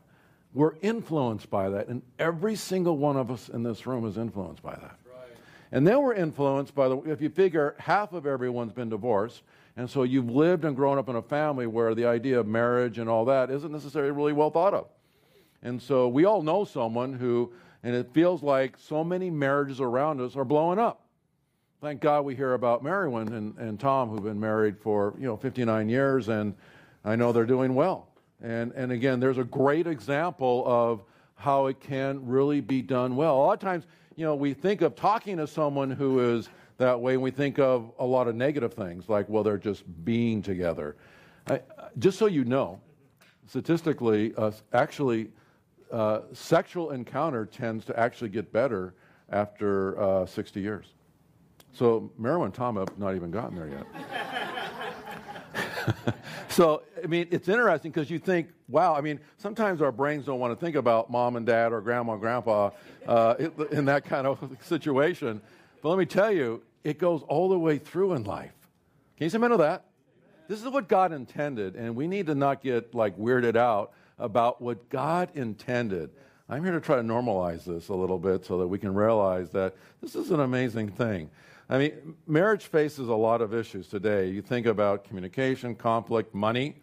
we're 0.53 0.75
influenced 0.81 1.49
by 1.49 1.69
that, 1.69 1.89
and 1.89 2.01
every 2.17 2.55
single 2.55 2.97
one 2.97 3.17
of 3.17 3.29
us 3.29 3.49
in 3.49 3.61
this 3.61 3.85
room 3.85 4.07
is 4.07 4.17
influenced 4.17 4.63
by 4.63 4.71
that. 4.71 4.97
Right. 5.05 5.37
And 5.73 5.85
then 5.85 6.01
we're 6.01 6.13
influenced 6.13 6.73
by 6.73 6.87
the, 6.87 6.97
if 7.01 7.21
you 7.21 7.29
figure 7.29 7.75
half 7.77 8.13
of 8.13 8.25
everyone's 8.25 8.71
been 8.71 8.87
divorced, 8.87 9.43
and 9.75 9.89
so 9.89 10.03
you've 10.03 10.29
lived 10.29 10.63
and 10.63 10.73
grown 10.73 10.97
up 10.97 11.09
in 11.09 11.17
a 11.17 11.21
family 11.21 11.67
where 11.67 11.93
the 11.93 12.05
idea 12.05 12.39
of 12.39 12.47
marriage 12.47 12.99
and 12.99 13.09
all 13.09 13.25
that 13.25 13.51
isn't 13.51 13.71
necessarily 13.71 14.11
really 14.11 14.31
well 14.31 14.49
thought 14.49 14.73
of. 14.73 14.87
And 15.61 15.81
so 15.81 16.07
we 16.07 16.23
all 16.23 16.41
know 16.41 16.63
someone 16.63 17.11
who, 17.11 17.51
and 17.83 17.93
it 17.93 18.13
feels 18.13 18.41
like 18.41 18.77
so 18.77 19.03
many 19.03 19.29
marriages 19.29 19.81
around 19.81 20.21
us 20.21 20.37
are 20.37 20.45
blowing 20.45 20.79
up. 20.79 21.04
Thank 21.85 22.01
God 22.01 22.25
we 22.25 22.35
hear 22.35 22.55
about 22.55 22.83
Marilyn 22.83 23.31
and, 23.33 23.55
and 23.59 23.79
Tom, 23.79 24.09
who've 24.09 24.23
been 24.23 24.39
married 24.39 24.75
for, 24.75 25.13
you 25.19 25.27
know, 25.27 25.37
59 25.37 25.87
years, 25.87 26.29
and 26.29 26.55
I 27.03 27.15
know 27.15 27.31
they're 27.31 27.45
doing 27.45 27.75
well. 27.75 28.07
And, 28.41 28.71
and 28.71 28.91
again, 28.91 29.19
there's 29.19 29.37
a 29.37 29.43
great 29.43 29.85
example 29.85 30.63
of 30.65 31.03
how 31.35 31.67
it 31.67 31.79
can 31.79 32.25
really 32.25 32.59
be 32.59 32.81
done 32.81 33.15
well. 33.15 33.35
A 33.35 33.37
lot 33.37 33.53
of 33.53 33.59
times, 33.59 33.85
you 34.15 34.25
know, 34.25 34.33
we 34.33 34.51
think 34.51 34.81
of 34.81 34.95
talking 34.95 35.37
to 35.37 35.45
someone 35.45 35.91
who 35.91 36.37
is 36.37 36.49
that 36.79 36.99
way, 36.99 37.13
and 37.13 37.21
we 37.21 37.29
think 37.29 37.59
of 37.59 37.91
a 37.99 38.05
lot 38.05 38.27
of 38.27 38.33
negative 38.33 38.73
things, 38.73 39.07
like, 39.07 39.29
well, 39.29 39.43
they're 39.43 39.59
just 39.59 39.83
being 40.03 40.41
together. 40.41 40.95
I, 41.45 41.61
just 41.99 42.17
so 42.17 42.25
you 42.25 42.45
know, 42.45 42.81
statistically, 43.45 44.33
uh, 44.37 44.49
actually, 44.73 45.29
uh, 45.91 46.21
sexual 46.33 46.89
encounter 46.89 47.45
tends 47.45 47.85
to 47.85 47.99
actually 47.99 48.29
get 48.29 48.51
better 48.51 48.95
after 49.29 50.01
uh, 50.01 50.25
60 50.25 50.59
years. 50.59 50.94
So 51.75 52.09
Marilyn 52.17 52.45
and 52.45 52.53
Tom 52.53 52.77
have 52.77 52.97
not 52.97 53.15
even 53.15 53.31
gotten 53.31 53.55
there 53.55 53.67
yet. 53.67 53.85
so, 56.47 56.83
I 57.03 57.07
mean, 57.07 57.27
it's 57.31 57.49
interesting 57.49 57.91
because 57.91 58.09
you 58.09 58.17
think, 58.17 58.47
wow, 58.69 58.95
I 58.95 59.01
mean, 59.01 59.19
sometimes 59.37 59.81
our 59.81 59.91
brains 59.91 60.25
don't 60.25 60.39
want 60.39 60.57
to 60.57 60.65
think 60.65 60.77
about 60.77 61.11
mom 61.11 61.35
and 61.35 61.45
dad 61.45 61.73
or 61.73 61.81
grandma 61.81 62.13
and 62.13 62.21
grandpa 62.21 62.69
uh, 63.05 63.35
in 63.71 63.85
that 63.85 64.05
kind 64.05 64.25
of 64.25 64.57
situation. 64.61 65.41
But 65.81 65.89
let 65.89 65.99
me 65.99 66.05
tell 66.05 66.31
you, 66.31 66.61
it 66.85 66.97
goes 66.97 67.23
all 67.27 67.49
the 67.49 67.59
way 67.59 67.77
through 67.77 68.13
in 68.13 68.23
life. 68.23 68.53
Can 69.17 69.25
you 69.25 69.29
say 69.29 69.37
amen 69.37 69.51
to 69.51 69.57
that? 69.57 69.85
This 70.47 70.63
is 70.63 70.69
what 70.69 70.87
God 70.87 71.11
intended, 71.11 71.75
and 71.75 71.95
we 71.95 72.07
need 72.07 72.27
to 72.27 72.35
not 72.35 72.61
get 72.61 72.93
like 72.95 73.17
weirded 73.17 73.57
out 73.57 73.91
about 74.17 74.61
what 74.61 74.89
God 74.89 75.29
intended. 75.33 76.11
I'm 76.47 76.63
here 76.63 76.73
to 76.73 76.79
try 76.79 76.95
to 76.97 77.01
normalize 77.01 77.65
this 77.65 77.89
a 77.89 77.93
little 77.93 78.19
bit 78.19 78.45
so 78.45 78.59
that 78.59 78.67
we 78.67 78.77
can 78.77 78.93
realize 78.93 79.49
that 79.51 79.75
this 80.01 80.15
is 80.15 80.29
an 80.29 80.39
amazing 80.39 80.89
thing. 80.89 81.31
I 81.67 81.79
mean, 81.79 82.15
marriage 82.27 82.65
faces 82.65 83.07
a 83.07 83.15
lot 83.15 83.41
of 83.41 83.53
issues 83.53 83.87
today. 83.87 84.29
You 84.29 84.41
think 84.43 84.67
about 84.67 85.03
communication, 85.03 85.73
conflict, 85.73 86.35
money, 86.35 86.75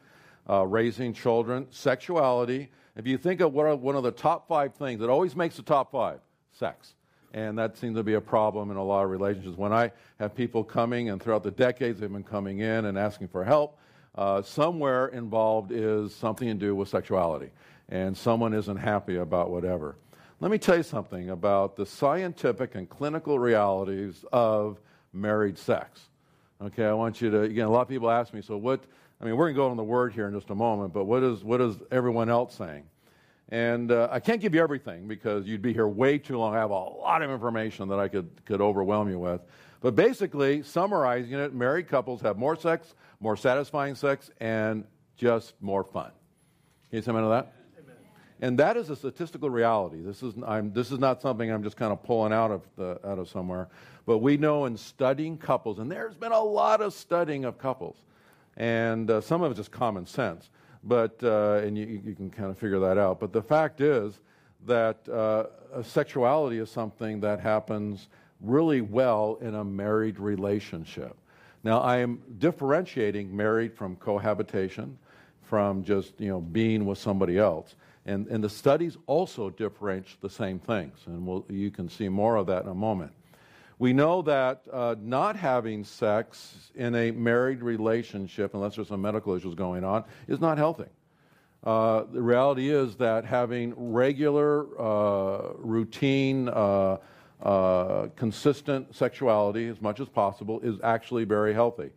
uh, 0.50 0.66
raising 0.66 1.12
children, 1.12 1.68
sexuality. 1.70 2.68
If 2.96 3.06
you 3.06 3.16
think 3.16 3.40
of 3.40 3.52
what 3.52 3.78
one 3.78 3.94
of 3.94 4.02
the 4.02 4.10
top 4.10 4.48
five 4.48 4.74
things 4.74 5.00
that 5.00 5.08
always 5.08 5.36
makes 5.36 5.56
the 5.56 5.62
top 5.62 5.92
five, 5.92 6.18
sex. 6.50 6.94
And 7.32 7.56
that 7.58 7.78
seems 7.78 7.96
to 7.96 8.02
be 8.02 8.14
a 8.14 8.20
problem 8.20 8.70
in 8.70 8.76
a 8.76 8.84
lot 8.84 9.04
of 9.04 9.10
relationships. 9.10 9.56
When 9.56 9.72
I 9.72 9.92
have 10.18 10.34
people 10.34 10.64
coming, 10.64 11.10
and 11.10 11.22
throughout 11.22 11.44
the 11.44 11.52
decades 11.52 12.00
they've 12.00 12.12
been 12.12 12.24
coming 12.24 12.58
in 12.58 12.84
and 12.84 12.98
asking 12.98 13.28
for 13.28 13.44
help, 13.44 13.78
uh, 14.16 14.42
somewhere 14.42 15.06
involved 15.08 15.72
is 15.72 16.14
something 16.14 16.48
to 16.48 16.54
do 16.54 16.74
with 16.74 16.88
sexuality. 16.88 17.50
And 17.88 18.16
someone 18.16 18.52
isn't 18.52 18.76
happy 18.76 19.16
about 19.16 19.50
whatever. 19.50 19.96
Let 20.42 20.50
me 20.50 20.58
tell 20.58 20.76
you 20.76 20.82
something 20.82 21.30
about 21.30 21.76
the 21.76 21.87
scientific 21.87 22.75
and 22.75 22.90
clinical 22.90 23.38
realities 23.38 24.25
of 24.32 24.80
married 25.12 25.56
sex. 25.56 26.08
Okay, 26.61 26.84
I 26.84 26.92
want 26.94 27.20
you 27.20 27.30
to, 27.30 27.42
again, 27.42 27.66
a 27.66 27.70
lot 27.70 27.82
of 27.82 27.88
people 27.88 28.11
ask 28.11 28.34
me, 28.34 28.42
so 28.42 28.56
what, 28.56 28.82
I 29.20 29.25
mean, 29.25 29.37
we're 29.37 29.44
going 29.44 29.54
to 29.54 29.58
go 29.58 29.70
on 29.70 29.76
the 29.76 29.84
word 29.84 30.12
here 30.12 30.26
in 30.26 30.34
just 30.34 30.50
a 30.50 30.54
moment, 30.56 30.92
but 30.92 31.04
what 31.04 31.22
is, 31.22 31.44
what 31.44 31.61
is 31.61 31.76
everyone 31.92 32.28
else 32.28 32.56
saying? 32.56 32.82
And 33.50 33.92
uh, 33.92 34.08
I 34.11 34.18
can't 34.18 34.40
give 34.40 34.52
you 34.52 34.61
everything 34.61 35.06
because 35.06 35.46
you'd 35.46 35.62
be 35.62 35.72
here 35.72 35.87
way 35.87 36.18
too 36.18 36.37
long. 36.38 36.56
I 36.56 36.58
have 36.58 36.70
a 36.70 36.75
lot 36.75 37.22
of 37.22 37.30
information 37.30 37.87
that 37.90 38.00
I 38.00 38.08
could, 38.08 38.28
could 38.44 38.61
overwhelm 38.61 39.08
you 39.08 39.20
with. 39.20 39.42
But 39.80 39.94
basically, 39.94 40.64
summarizing 40.64 41.34
it, 41.34 41.54
married 41.54 41.87
couples 41.87 42.20
have 42.22 42.37
more 42.37 42.56
sex, 42.56 42.96
more 43.20 43.37
satisfying 43.37 43.94
sex, 43.94 44.32
and 44.40 44.87
just 45.16 45.54
more 45.61 45.84
fun. 45.84 46.11
Can 46.90 46.96
you 46.96 47.02
say 47.02 47.12
amen 47.12 47.22
to 47.22 47.28
that? 47.28 47.52
And 48.42 48.58
that 48.58 48.76
is 48.76 48.90
a 48.90 48.96
statistical 48.96 49.50
reality. 49.50 50.02
This 50.02 50.20
is, 50.20 50.34
I'm, 50.44 50.72
this 50.72 50.90
is 50.90 50.99
not 50.99 51.22
something 51.22 51.49
I'm 51.49 51.62
just 51.62 51.76
kind 51.76 51.92
of 51.92 52.02
pulling 52.02 52.32
out 52.32 52.50
of, 52.50 52.62
the, 52.76 52.99
out 53.08 53.20
of 53.20 53.28
somewhere. 53.28 53.68
But 54.04 54.18
we 54.18 54.37
know 54.37 54.64
in 54.64 54.76
studying 54.76 55.38
couples, 55.38 55.78
and 55.78 55.90
there's 55.90 56.16
been 56.16 56.32
a 56.32 56.42
lot 56.42 56.80
of 56.80 56.92
studying 56.92 57.44
of 57.44 57.56
couples, 57.56 57.96
and 58.56 59.08
uh, 59.08 59.20
some 59.20 59.42
of 59.42 59.52
it's 59.52 59.58
just 59.58 59.70
common 59.70 60.06
sense, 60.06 60.50
but, 60.82 61.22
uh, 61.22 61.61
and 61.64 61.78
you, 61.78 62.02
you, 62.04 62.14
can 62.16 62.30
kind 62.30 62.50
of 62.50 62.58
figure 62.58 62.80
that 62.80 62.99
out. 62.99 63.20
But 63.20 63.32
the 63.32 63.42
fact 63.42 63.80
is 63.80 64.18
that 64.66 65.08
uh, 65.08 65.44
sexuality 65.84 66.58
is 66.58 66.68
something 66.68 67.20
that 67.20 67.38
happens 67.38 68.08
really 68.40 68.80
well 68.80 69.38
in 69.40 69.54
a 69.54 69.64
married 69.64 70.18
relationship. 70.18 71.16
Now, 71.62 71.80
I 71.80 71.99
am 71.99 72.20
differentiating 72.40 73.34
married 73.34 73.72
from 73.72 73.94
cohabitation, 73.94 74.99
from 75.42 75.84
just 75.84 76.18
you 76.18 76.28
know 76.28 76.40
being 76.40 76.87
with 76.87 76.99
somebody 76.99 77.38
else. 77.38 77.76
And, 78.04 78.26
and 78.28 78.42
the 78.42 78.49
studies 78.49 78.97
also 79.06 79.50
differentiate 79.50 80.21
the 80.21 80.30
same 80.30 80.59
things, 80.59 80.99
and 81.06 81.25
we'll, 81.26 81.44
you 81.49 81.71
can 81.71 81.88
see 81.88 82.09
more 82.09 82.37
of 82.37 82.47
that 82.49 82.64
in 82.64 82.68
a 82.68 82.75
moment. 82.75 83.12
We 83.78 83.92
know 83.92 84.23
that 84.23 84.62
uh, 84.73 84.97
not 85.00 85.37
having 85.37 85.85
sex 85.85 86.71
in 86.75 86.94
a 86.94 87.11
married 87.12 87.62
relationship, 87.62 88.54
unless 88.54 88.76
there's 88.76 88.88
some 88.88 89.02
medical 89.02 89.35
issues 89.35 89.54
going 89.54 89.85
on, 89.85 90.04
is 90.28 90.40
not 90.40 90.59
healthy. 90.59 90.88
Uh, 91.64 92.04
the 92.12 92.21
reality 92.21 92.71
is 92.71 92.97
that 92.97 93.25
having 93.25 93.73
regular, 93.76 94.66
uh, 94.80 95.52
routine, 95.59 96.49
uh, 96.49 96.97
uh, 97.42 98.09
consistent 98.16 98.94
sexuality 98.94 99.68
as 99.68 99.80
much 99.80 100.00
as 100.00 100.09
possible 100.09 100.61
is 100.61 100.76
actually 100.82 101.25
very 101.25 101.52
healthy. 101.52 101.90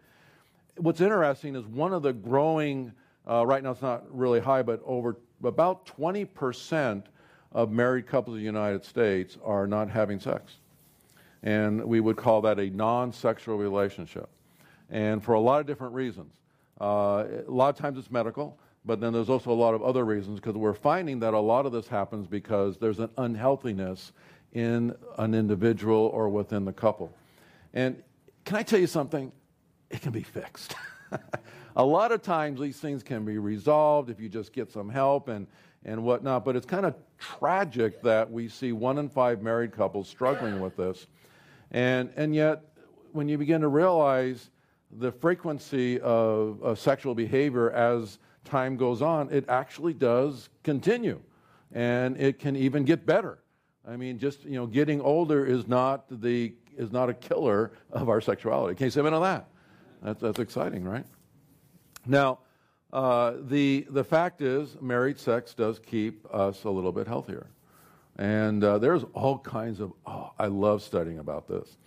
What's 0.77 1.01
interesting 1.01 1.55
is 1.55 1.65
one 1.65 1.93
of 1.93 2.03
the 2.03 2.13
growing, 2.13 2.91
uh, 3.27 3.45
right 3.45 3.63
now 3.63 3.71
it's 3.71 3.81
not 3.81 4.03
really 4.15 4.39
high, 4.39 4.62
but 4.62 4.81
over 4.85 5.17
about 5.43 5.85
20% 5.85 7.03
of 7.51 7.71
married 7.71 8.07
couples 8.07 8.35
in 8.35 8.41
the 8.41 8.45
United 8.45 8.83
States 8.83 9.37
are 9.43 9.67
not 9.67 9.89
having 9.89 10.19
sex. 10.19 10.57
And 11.43 11.83
we 11.85 11.99
would 11.99 12.17
call 12.17 12.41
that 12.41 12.59
a 12.59 12.69
non 12.69 13.13
sexual 13.13 13.57
relationship. 13.57 14.29
And 14.89 15.23
for 15.23 15.33
a 15.33 15.39
lot 15.39 15.61
of 15.61 15.67
different 15.67 15.93
reasons. 15.93 16.31
Uh, 16.79 17.25
a 17.47 17.51
lot 17.51 17.69
of 17.69 17.77
times 17.77 17.97
it's 17.97 18.11
medical, 18.11 18.57
but 18.83 18.99
then 18.99 19.13
there's 19.13 19.29
also 19.29 19.51
a 19.51 19.53
lot 19.53 19.73
of 19.73 19.81
other 19.81 20.03
reasons 20.03 20.39
because 20.39 20.55
we're 20.55 20.73
finding 20.73 21.19
that 21.19 21.33
a 21.33 21.39
lot 21.39 21.65
of 21.65 21.71
this 21.71 21.87
happens 21.87 22.27
because 22.27 22.77
there's 22.77 22.99
an 22.99 23.09
unhealthiness 23.17 24.11
in 24.51 24.93
an 25.17 25.33
individual 25.33 26.11
or 26.13 26.27
within 26.29 26.65
the 26.65 26.73
couple. 26.73 27.13
And 27.73 28.01
can 28.43 28.57
I 28.57 28.63
tell 28.63 28.79
you 28.79 28.87
something? 28.87 29.31
It 29.89 30.01
can 30.01 30.11
be 30.11 30.23
fixed. 30.23 30.75
a 31.75 31.84
lot 31.84 32.12
of 32.12 32.22
times 32.22 32.60
these 32.60 32.79
things 32.79 33.03
can 33.03 33.25
be 33.25 33.38
resolved 33.38 34.10
if 34.10 34.20
you 34.20 34.29
just 34.29 34.53
get 34.53 34.72
some 34.72 34.89
help 34.89 35.27
and, 35.27 35.48
and 35.84 36.03
whatnot, 36.03 36.46
but 36.46 36.55
it's 36.55 36.65
kind 36.65 36.86
of 36.86 36.96
tragic 37.17 38.01
that 38.01 38.29
we 38.32 38.48
see 38.48 38.72
one 38.72 38.98
in 38.98 39.10
five 39.10 39.41
married 39.41 39.72
couples 39.72 40.08
struggling 40.08 40.60
with 40.60 40.75
this. 40.77 41.08
And, 41.72 42.10
and 42.15 42.34
yet, 42.34 42.63
when 43.12 43.27
you 43.27 43.38
begin 43.38 43.62
to 43.62 43.67
realize 43.67 44.50
the 45.00 45.12
frequency 45.12 46.00
of, 46.00 46.62
of 46.62 46.79
sexual 46.79 47.15
behavior 47.15 47.72
as 47.72 48.20
time 48.46 48.77
goes 48.77 49.01
on, 49.01 49.29
it 49.32 49.46
actually 49.50 49.94
does 49.94 50.50
continue. 50.63 51.20
And 51.74 52.17
it 52.17 52.39
can 52.39 52.55
even 52.55 52.86
get 52.86 53.05
better. 53.05 53.39
I 53.88 53.98
mean, 53.98 54.17
just 54.17 54.46
you 54.46 54.55
know, 54.55 54.65
getting 54.65 55.01
older 55.01 55.46
is 55.46 55.67
not 55.67 56.05
the 56.22 56.53
is 56.77 56.91
not 56.91 57.10
a 57.10 57.13
killer 57.13 57.72
of 57.91 58.10
our 58.10 58.20
sexuality. 58.20 58.75
Can 58.75 58.86
you 58.86 58.91
say 58.91 59.00
amen 59.00 59.13
on 59.13 59.22
that? 59.22 59.48
That's, 60.01 60.22
that's 60.22 60.39
exciting, 60.39 60.84
right? 60.84 61.05
Now, 62.05 62.39
uh, 62.93 63.33
the, 63.41 63.85
the 63.89 64.03
fact 64.03 64.41
is, 64.41 64.77
married 64.79 65.19
sex 65.19 65.53
does 65.53 65.79
keep 65.79 66.25
us 66.33 66.63
a 66.63 66.69
little 66.69 66.91
bit 66.91 67.07
healthier. 67.07 67.47
And 68.17 68.63
uh, 68.63 68.77
there's 68.77 69.03
all 69.13 69.39
kinds 69.39 69.79
of, 69.79 69.91
oh, 70.05 70.31
I 70.39 70.47
love 70.47 70.81
studying 70.81 71.19
about 71.19 71.47
this 71.47 71.77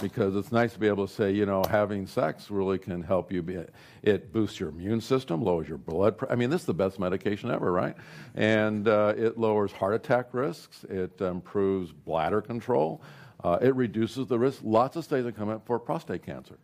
because 0.00 0.36
it's 0.36 0.52
nice 0.52 0.72
to 0.72 0.78
be 0.78 0.88
able 0.88 1.06
to 1.06 1.12
say, 1.12 1.32
you 1.32 1.46
know, 1.46 1.62
having 1.68 2.06
sex 2.06 2.50
really 2.50 2.78
can 2.78 3.02
help 3.02 3.32
you. 3.32 3.42
Be, 3.42 3.64
it 4.02 4.32
boosts 4.32 4.60
your 4.60 4.68
immune 4.68 5.00
system, 5.00 5.42
lowers 5.42 5.68
your 5.68 5.78
blood 5.78 6.18
pressure. 6.18 6.32
I 6.32 6.36
mean, 6.36 6.50
this 6.50 6.62
is 6.62 6.66
the 6.66 6.74
best 6.74 6.98
medication 6.98 7.50
ever, 7.50 7.72
right? 7.72 7.96
And 8.34 8.86
uh, 8.86 9.14
it 9.16 9.38
lowers 9.38 9.72
heart 9.72 9.94
attack 9.94 10.28
risks. 10.32 10.84
It 10.84 11.20
improves 11.20 11.92
bladder 11.92 12.40
control. 12.40 13.02
Uh, 13.42 13.58
it 13.60 13.74
reduces 13.74 14.26
the 14.26 14.38
risk. 14.38 14.60
Lots 14.62 14.96
of 14.96 15.04
studies 15.04 15.24
have 15.24 15.36
come 15.36 15.48
up 15.48 15.66
for 15.66 15.78
prostate 15.78 16.24
cancer. 16.24 16.58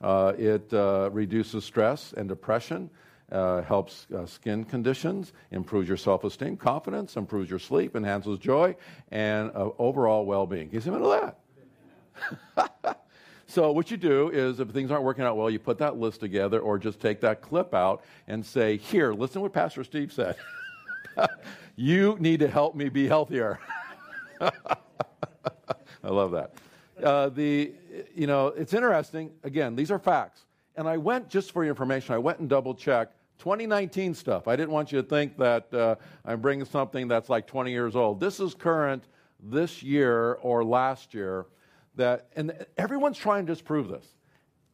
Uh, 0.00 0.32
it 0.38 0.72
uh, 0.72 1.10
reduces 1.12 1.64
stress 1.64 2.12
and 2.16 2.28
depression, 2.28 2.90
uh, 3.32 3.62
helps 3.62 4.06
uh, 4.16 4.26
skin 4.26 4.64
conditions, 4.64 5.32
improves 5.50 5.88
your 5.88 5.96
self 5.96 6.24
esteem, 6.24 6.56
confidence, 6.56 7.16
improves 7.16 7.50
your 7.50 7.58
sleep, 7.58 7.96
enhances 7.96 8.38
joy, 8.38 8.76
and 9.10 9.50
uh, 9.54 9.70
overall 9.78 10.24
well 10.24 10.46
being. 10.46 10.68
Can 10.68 10.74
you 10.74 10.80
see 10.80 10.90
that? 10.90 11.38
so, 13.46 13.72
what 13.72 13.90
you 13.90 13.96
do 13.96 14.30
is 14.30 14.60
if 14.60 14.68
things 14.68 14.90
aren't 14.90 15.04
working 15.04 15.24
out 15.24 15.36
well, 15.36 15.50
you 15.50 15.58
put 15.58 15.78
that 15.78 15.96
list 15.96 16.20
together 16.20 16.60
or 16.60 16.78
just 16.78 17.00
take 17.00 17.20
that 17.22 17.40
clip 17.42 17.74
out 17.74 18.04
and 18.28 18.44
say, 18.44 18.76
Here, 18.76 19.12
listen 19.12 19.34
to 19.34 19.40
what 19.40 19.52
Pastor 19.52 19.82
Steve 19.82 20.12
said. 20.12 20.36
you 21.76 22.16
need 22.20 22.40
to 22.40 22.48
help 22.48 22.74
me 22.74 22.88
be 22.88 23.08
healthier. 23.08 23.58
I 24.40 24.50
love 26.02 26.32
that. 26.32 26.52
Uh, 27.02 27.28
the, 27.28 27.72
you 28.14 28.26
know, 28.26 28.48
it's 28.48 28.74
interesting. 28.74 29.30
Again, 29.44 29.76
these 29.76 29.90
are 29.90 29.98
facts. 29.98 30.44
And 30.76 30.88
I 30.88 30.96
went, 30.96 31.28
just 31.28 31.52
for 31.52 31.64
your 31.64 31.70
information, 31.70 32.14
I 32.14 32.18
went 32.18 32.38
and 32.38 32.48
double 32.48 32.74
checked 32.74 33.14
2019 33.38 34.14
stuff. 34.14 34.48
I 34.48 34.56
didn't 34.56 34.70
want 34.70 34.92
you 34.92 35.00
to 35.02 35.08
think 35.08 35.36
that 35.38 35.72
uh, 35.72 35.96
I'm 36.24 36.40
bringing 36.40 36.64
something 36.64 37.08
that's 37.08 37.28
like 37.28 37.46
20 37.46 37.70
years 37.70 37.96
old. 37.96 38.20
This 38.20 38.40
is 38.40 38.54
current 38.54 39.04
this 39.40 39.82
year 39.82 40.34
or 40.42 40.64
last 40.64 41.14
year. 41.14 41.46
That, 41.96 42.28
and 42.36 42.66
everyone's 42.76 43.16
trying 43.16 43.46
to 43.46 43.52
disprove 43.52 43.88
this. 43.88 44.06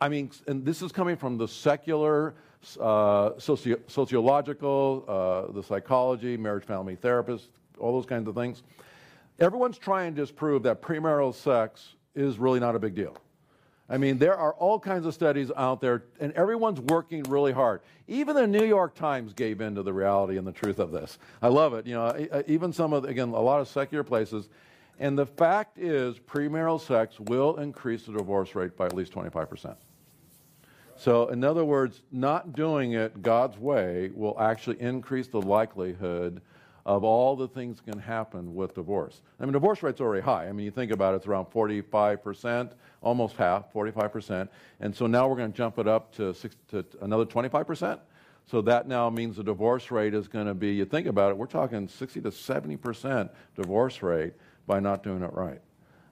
I 0.01 0.09
mean, 0.09 0.33
and 0.49 0.65
this 0.65 0.83
is 0.83 0.91
coming 0.91 1.17
from 1.17 1.39
the 1.39 1.47
secular, 1.47 2.35
uh, 2.81 3.31
socio- 3.39 3.79
sociological, 3.87 5.05
uh, 5.07 5.53
the 5.53 5.63
psychology, 5.63 6.37
marriage 6.37 6.65
family 6.65 6.97
therapist, 6.97 7.51
all 7.79 7.93
those 7.93 8.07
kinds 8.07 8.27
of 8.27 8.35
things. 8.35 8.65
Everyone's 9.39 9.79
trying 9.79 10.15
to 10.17 10.21
disprove 10.21 10.65
that 10.65 10.83
premarital 10.83 11.35
sex 11.35 11.95
is 12.15 12.39
really 12.39 12.61
not 12.61 12.75
a 12.75 12.79
big 12.79 12.95
deal. 12.95 13.17
I 13.89 13.99
mean, 13.99 14.17
there 14.17 14.37
are 14.37 14.55
all 14.55 14.81
kinds 14.81 15.05
of 15.05 15.13
studies 15.13 15.51
out 15.55 15.81
there, 15.81 16.05
and 16.19 16.33
everyone's 16.33 16.81
working 16.81 17.25
really 17.25 17.53
hard. 17.53 17.83
Even 18.09 18.35
the 18.37 18.47
New 18.47 18.65
York 18.65 18.95
Times 18.95 19.35
gave 19.35 19.61
in 19.61 19.75
to 19.75 19.83
the 19.83 19.93
reality 19.93 20.39
and 20.39 20.47
the 20.47 20.53
truth 20.53 20.79
of 20.79 20.93
this. 20.93 21.19
I 21.43 21.49
love 21.49 21.75
it. 21.75 21.87
You 21.87 21.95
know, 21.95 22.45
even 22.47 22.73
some 22.73 22.93
of, 22.93 23.05
again, 23.05 23.29
a 23.29 23.41
lot 23.41 23.61
of 23.61 23.69
secular 23.69 24.03
places. 24.03 24.49
And 24.99 25.19
the 25.19 25.27
fact 25.27 25.79
is, 25.79 26.19
premarital 26.19 26.81
sex 26.81 27.21
will 27.21 27.57
increase 27.57 28.05
the 28.05 28.13
divorce 28.13 28.55
rate 28.55 28.77
by 28.77 28.87
at 28.87 28.95
least 28.95 29.13
25%. 29.13 29.77
So, 30.97 31.29
in 31.29 31.43
other 31.43 31.65
words, 31.65 32.03
not 32.13 32.55
doing 32.55 32.93
it 32.93 33.23
God's 33.23 33.59
way 33.59 34.11
will 34.15 34.39
actually 34.41 34.81
increase 34.81 35.27
the 35.27 35.43
likelihood 35.43 36.41
of 36.85 37.05
all 37.05 37.37
the 37.37 37.49
things 37.49 37.81
can 37.81 37.99
happen 37.99 38.55
with 38.55 38.75
divorce. 38.75 39.23
I 39.39 39.45
mean, 39.45 39.53
divorce 39.53 39.83
rate's 39.83 40.01
already 40.01 40.23
high. 40.23 40.49
I 40.49 40.53
mean, 40.53 40.65
you 40.65 40.71
think 40.71 40.91
about 40.91 41.15
it, 41.15 41.19
it's 41.19 41.27
around 41.27 41.47
45%, 41.47 42.73
almost 43.01 43.37
half, 43.37 43.73
45%. 43.73 44.49
And 44.81 44.95
so 44.95 45.07
now 45.07 45.29
we're 45.29 45.37
going 45.37 45.53
to 45.53 45.57
jump 45.57 45.79
it 45.79 45.87
up 45.87 46.13
to, 46.17 46.35
six, 46.35 46.57
to 46.71 46.85
another 47.01 47.25
25%. 47.25 48.01
So 48.47 48.61
that 48.63 48.89
now 48.89 49.09
means 49.09 49.37
the 49.37 49.45
divorce 49.45 49.91
rate 49.91 50.15
is 50.15 50.27
going 50.27 50.47
to 50.47 50.55
be, 50.55 50.73
you 50.73 50.85
think 50.85 51.07
about 51.07 51.31
it, 51.31 51.37
we're 51.37 51.47
talking 51.47 51.87
60 51.87 52.21
to 52.23 52.31
70% 52.31 53.31
divorce 53.55 54.03
rate 54.03 54.33
by 54.67 54.81
not 54.81 55.03
doing 55.05 55.23
it 55.23 55.33
right. 55.33 55.61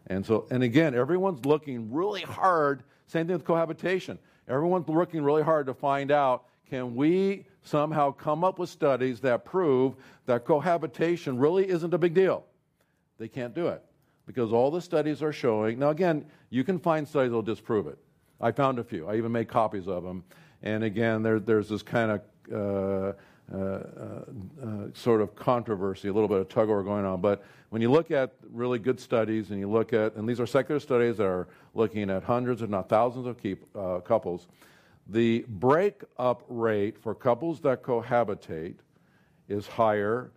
And 0.07 0.25
so, 0.25 0.47
and 0.50 0.62
again, 0.62 0.95
everyone's 0.95 1.45
looking 1.45 1.93
really 1.93 2.23
hard, 2.23 2.85
same 3.07 3.27
thing 3.27 3.35
with 3.35 3.45
cohabitation. 3.45 4.19
Everyone's 4.49 4.89
looking 4.89 5.23
really 5.23 5.43
hard 5.43 5.67
to 5.67 5.75
find 5.75 6.11
out 6.11 6.45
can 6.71 6.95
we 6.95 7.45
somehow 7.62 8.12
come 8.12 8.45
up 8.45 8.59
with 8.59 8.71
studies 8.71 9.21
that 9.21 9.45
prove 9.45 9.97
that 10.27 10.45
cohabitation 10.45 11.37
really 11.37 11.69
isn't 11.69 11.93
a 11.93 11.99
big 11.99 12.15
deal? 12.15 12.45
They 13.19 13.29
can't 13.29 13.55
do 13.55 13.67
it 13.67 13.83
because 14.25 14.53
all 14.53 14.71
the 14.71 14.81
studies 14.81 15.21
are 15.21 15.33
showing. 15.33 15.81
Now, 15.81 15.91
again, 15.91 16.25
you 16.49 16.62
can 16.62 16.79
find 16.79 17.07
studies 17.07 17.31
that 17.31 17.35
will 17.35 17.43
disprove 17.43 17.89
it. 17.89 17.99
I 18.41 18.53
found 18.53 18.79
a 18.79 18.85
few. 18.85 19.09
I 19.09 19.17
even 19.17 19.33
made 19.33 19.49
copies 19.49 19.89
of 19.89 20.05
them. 20.05 20.23
And 20.62 20.85
again, 20.85 21.23
there, 21.23 21.41
there's 21.41 21.69
this 21.69 21.83
kind 21.83 22.12
of 22.12 22.21
uh, 22.53 23.12
uh, 23.53 23.59
uh, 23.59 24.23
sort 24.95 25.21
of 25.21 25.35
controversy, 25.35 26.07
a 26.07 26.12
little 26.12 26.29
bit 26.29 26.39
of 26.39 26.49
tug 26.49 26.65
of 26.65 26.69
war 26.69 26.85
going 26.85 27.05
on. 27.05 27.21
But 27.21 27.45
when 27.71 27.83
you 27.83 27.91
look 27.91 28.12
at 28.12 28.35
really 28.53 28.79
good 28.79 29.00
studies 29.00 29.50
and 29.50 29.59
you 29.59 29.69
look 29.69 29.93
at, 29.93 30.15
and 30.15 30.29
these 30.29 30.39
are 30.39 30.47
secular 30.47 30.79
studies 30.79 31.17
that 31.17 31.27
are 31.27 31.49
looking 31.75 32.11
at 32.11 32.23
hundreds, 32.23 32.62
if 32.62 32.71
not 32.71 32.89
thousands 32.89 33.27
of 33.27 33.43
keep, 33.43 33.65
uh, 33.77 33.99
couples, 33.99 34.47
the 35.11 35.45
breakup 35.49 36.45
rate 36.49 36.97
for 36.97 37.14
couples 37.14 37.61
that 37.61 37.83
cohabitate 37.83 38.76
is 39.49 39.67
higher, 39.67 40.31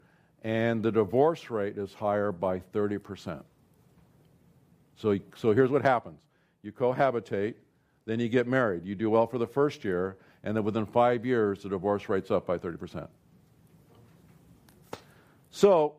and 0.44 0.82
the 0.82 0.92
divorce 0.92 1.50
rate 1.52 1.78
is 1.78 1.94
higher 1.94 2.32
by 2.32 2.60
30%. 2.60 3.44
So, 4.96 5.20
so 5.36 5.52
here's 5.52 5.70
what 5.70 5.84
happens 5.84 6.20
you 6.64 6.72
cohabitate, 6.72 7.56
then 8.06 8.20
you 8.20 8.30
get 8.30 8.48
married. 8.48 8.86
You 8.86 8.96
do 8.96 9.10
well 9.10 9.28
for 9.28 9.38
the 9.38 9.48
first 9.48 9.84
year, 9.84 10.18
and 10.44 10.56
then 10.56 10.64
within 10.64 10.86
five 10.86 11.26
years, 11.26 11.64
the 11.64 11.70
divorce 11.70 12.10
rate's 12.10 12.32
up 12.32 12.48
by 12.48 12.58
30%. 12.58 13.08
So, 15.52 15.96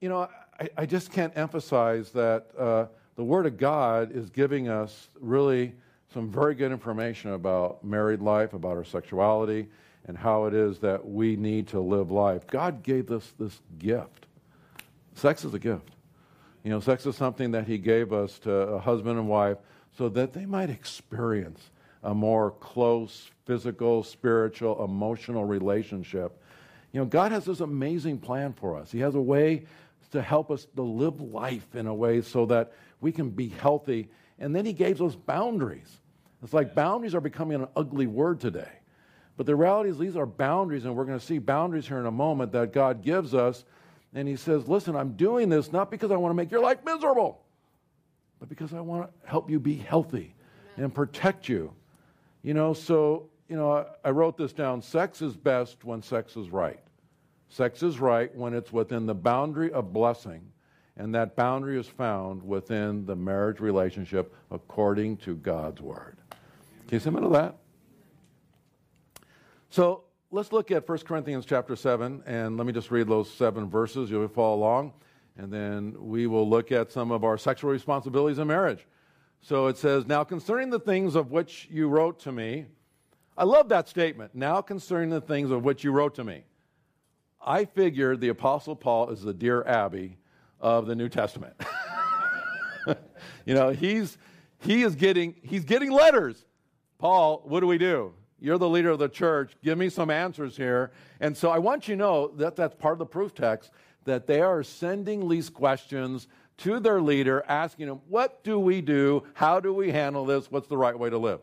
you 0.00 0.08
know, 0.08 0.28
I, 0.58 0.68
I 0.76 0.86
just 0.86 1.10
can't 1.12 1.32
emphasize 1.36 2.10
that 2.10 2.48
uh, 2.58 2.86
the 3.16 3.24
Word 3.24 3.46
of 3.46 3.56
God 3.56 4.12
is 4.12 4.28
giving 4.30 4.68
us 4.68 5.08
really 5.18 5.74
some 6.12 6.30
very 6.30 6.54
good 6.54 6.72
information 6.72 7.32
about 7.32 7.84
married 7.84 8.20
life, 8.20 8.52
about 8.52 8.76
our 8.76 8.84
sexuality, 8.84 9.68
and 10.06 10.16
how 10.16 10.46
it 10.46 10.54
is 10.54 10.78
that 10.80 11.08
we 11.08 11.36
need 11.36 11.68
to 11.68 11.80
live 11.80 12.10
life. 12.10 12.46
God 12.46 12.82
gave 12.82 13.10
us 13.10 13.32
this 13.38 13.60
gift. 13.78 14.26
Sex 15.14 15.44
is 15.44 15.54
a 15.54 15.58
gift. 15.58 15.90
You 16.64 16.70
know, 16.70 16.80
sex 16.80 17.06
is 17.06 17.16
something 17.16 17.52
that 17.52 17.66
He 17.66 17.78
gave 17.78 18.12
us 18.12 18.38
to 18.40 18.50
a 18.50 18.78
husband 18.78 19.18
and 19.18 19.28
wife 19.28 19.58
so 19.96 20.08
that 20.10 20.32
they 20.32 20.46
might 20.46 20.70
experience 20.70 21.70
a 22.02 22.14
more 22.14 22.52
close 22.52 23.30
physical, 23.44 24.02
spiritual, 24.02 24.84
emotional 24.84 25.44
relationship. 25.44 26.40
You 26.92 27.00
know, 27.00 27.06
God 27.06 27.32
has 27.32 27.44
this 27.44 27.60
amazing 27.60 28.18
plan 28.18 28.52
for 28.52 28.76
us. 28.76 28.90
He 28.90 29.00
has 29.00 29.14
a 29.14 29.20
way 29.20 29.64
to 30.10 30.22
help 30.22 30.50
us 30.50 30.66
to 30.76 30.82
live 30.82 31.20
life 31.20 31.74
in 31.74 31.86
a 31.86 31.94
way 31.94 32.20
so 32.22 32.46
that 32.46 32.72
we 33.00 33.12
can 33.12 33.30
be 33.30 33.48
healthy. 33.48 34.08
And 34.40 34.54
then 34.54 34.64
He 34.64 34.72
gave 34.72 35.00
us 35.00 35.14
boundaries. 35.14 36.00
It's 36.42 36.52
like 36.52 36.74
boundaries 36.74 37.14
are 37.14 37.20
becoming 37.20 37.60
an 37.60 37.68
ugly 37.76 38.06
word 38.06 38.40
today. 38.40 38.70
But 39.36 39.46
the 39.46 39.54
reality 39.54 39.90
is, 39.90 39.98
these 39.98 40.16
are 40.16 40.26
boundaries, 40.26 40.84
and 40.84 40.96
we're 40.96 41.04
going 41.04 41.18
to 41.18 41.24
see 41.24 41.38
boundaries 41.38 41.86
here 41.86 41.98
in 41.98 42.06
a 42.06 42.10
moment 42.10 42.52
that 42.52 42.72
God 42.72 43.02
gives 43.02 43.34
us. 43.34 43.64
And 44.14 44.26
He 44.26 44.36
says, 44.36 44.66
Listen, 44.66 44.96
I'm 44.96 45.12
doing 45.12 45.48
this 45.48 45.72
not 45.72 45.90
because 45.90 46.10
I 46.10 46.16
want 46.16 46.30
to 46.30 46.36
make 46.36 46.50
your 46.50 46.60
life 46.60 46.78
miserable, 46.84 47.42
but 48.38 48.48
because 48.48 48.72
I 48.72 48.80
want 48.80 49.08
to 49.08 49.28
help 49.28 49.50
you 49.50 49.60
be 49.60 49.76
healthy 49.76 50.34
and 50.76 50.94
protect 50.94 51.48
you. 51.48 51.72
You 52.42 52.54
know, 52.54 52.72
so, 52.72 53.28
you 53.48 53.56
know, 53.56 53.86
I 54.04 54.10
wrote 54.10 54.36
this 54.36 54.52
down. 54.52 54.80
Sex 54.82 55.20
is 55.20 55.36
best 55.36 55.84
when 55.84 56.02
sex 56.02 56.36
is 56.36 56.50
right. 56.50 56.80
Sex 57.50 57.82
is 57.82 57.98
right 57.98 58.34
when 58.34 58.54
it's 58.54 58.72
within 58.72 59.06
the 59.06 59.14
boundary 59.14 59.72
of 59.72 59.92
blessing, 59.92 60.40
and 61.00 61.14
that 61.14 61.34
boundary 61.34 61.80
is 61.80 61.86
found 61.86 62.42
within 62.42 63.06
the 63.06 63.16
marriage 63.16 63.58
relationship 63.58 64.34
according 64.50 65.16
to 65.16 65.34
God's 65.34 65.80
word. 65.80 66.18
Can 66.88 66.96
you 66.96 67.00
see 67.00 67.08
of 67.08 67.32
that? 67.32 67.56
So 69.70 70.04
let's 70.30 70.52
look 70.52 70.70
at 70.70 70.86
1 70.86 70.98
Corinthians 70.98 71.46
chapter 71.46 71.74
7, 71.74 72.22
and 72.26 72.58
let 72.58 72.66
me 72.66 72.74
just 72.74 72.90
read 72.90 73.08
those 73.08 73.32
seven 73.32 73.70
verses. 73.70 74.10
You'll 74.10 74.28
follow 74.28 74.56
along, 74.56 74.92
and 75.38 75.50
then 75.50 75.96
we 75.98 76.26
will 76.26 76.46
look 76.46 76.70
at 76.70 76.92
some 76.92 77.10
of 77.12 77.24
our 77.24 77.38
sexual 77.38 77.70
responsibilities 77.70 78.38
in 78.38 78.46
marriage. 78.46 78.86
So 79.40 79.68
it 79.68 79.78
says, 79.78 80.06
Now 80.06 80.22
concerning 80.22 80.68
the 80.68 80.80
things 80.80 81.14
of 81.14 81.30
which 81.30 81.66
you 81.70 81.88
wrote 81.88 82.20
to 82.20 82.32
me, 82.32 82.66
I 83.38 83.44
love 83.44 83.70
that 83.70 83.88
statement. 83.88 84.34
Now 84.34 84.60
concerning 84.60 85.08
the 85.08 85.22
things 85.22 85.50
of 85.50 85.64
which 85.64 85.82
you 85.82 85.92
wrote 85.92 86.16
to 86.16 86.24
me. 86.24 86.44
I 87.40 87.64
figured 87.64 88.20
the 88.20 88.28
Apostle 88.28 88.76
Paul 88.76 89.08
is 89.08 89.22
the 89.22 89.32
dear 89.32 89.62
Abby 89.62 90.18
of 90.60 90.86
the 90.86 90.94
New 90.94 91.08
Testament. 91.08 91.54
you 93.46 93.54
know, 93.54 93.70
he's, 93.70 94.18
he 94.58 94.82
is 94.82 94.94
getting, 94.94 95.34
he's 95.42 95.64
getting 95.64 95.90
letters. 95.90 96.44
Paul, 96.98 97.42
what 97.44 97.60
do 97.60 97.66
we 97.66 97.78
do? 97.78 98.12
You're 98.38 98.58
the 98.58 98.68
leader 98.68 98.90
of 98.90 98.98
the 98.98 99.08
church. 99.08 99.52
Give 99.62 99.76
me 99.76 99.88
some 99.88 100.10
answers 100.10 100.56
here. 100.56 100.92
And 101.20 101.36
so 101.36 101.50
I 101.50 101.58
want 101.58 101.88
you 101.88 101.94
to 101.94 101.98
know 101.98 102.28
that 102.36 102.56
that's 102.56 102.74
part 102.74 102.92
of 102.92 102.98
the 102.98 103.06
proof 103.06 103.34
text 103.34 103.70
that 104.04 104.26
they 104.26 104.40
are 104.40 104.62
sending 104.62 105.28
these 105.28 105.50
questions 105.50 106.26
to 106.58 106.80
their 106.80 107.00
leader, 107.00 107.44
asking 107.48 107.88
him, 107.88 108.00
What 108.08 108.42
do 108.44 108.58
we 108.58 108.80
do? 108.80 109.24
How 109.34 109.60
do 109.60 109.72
we 109.72 109.90
handle 109.90 110.24
this? 110.24 110.50
What's 110.50 110.68
the 110.68 110.76
right 110.76 110.98
way 110.98 111.10
to 111.10 111.18
live? 111.18 111.40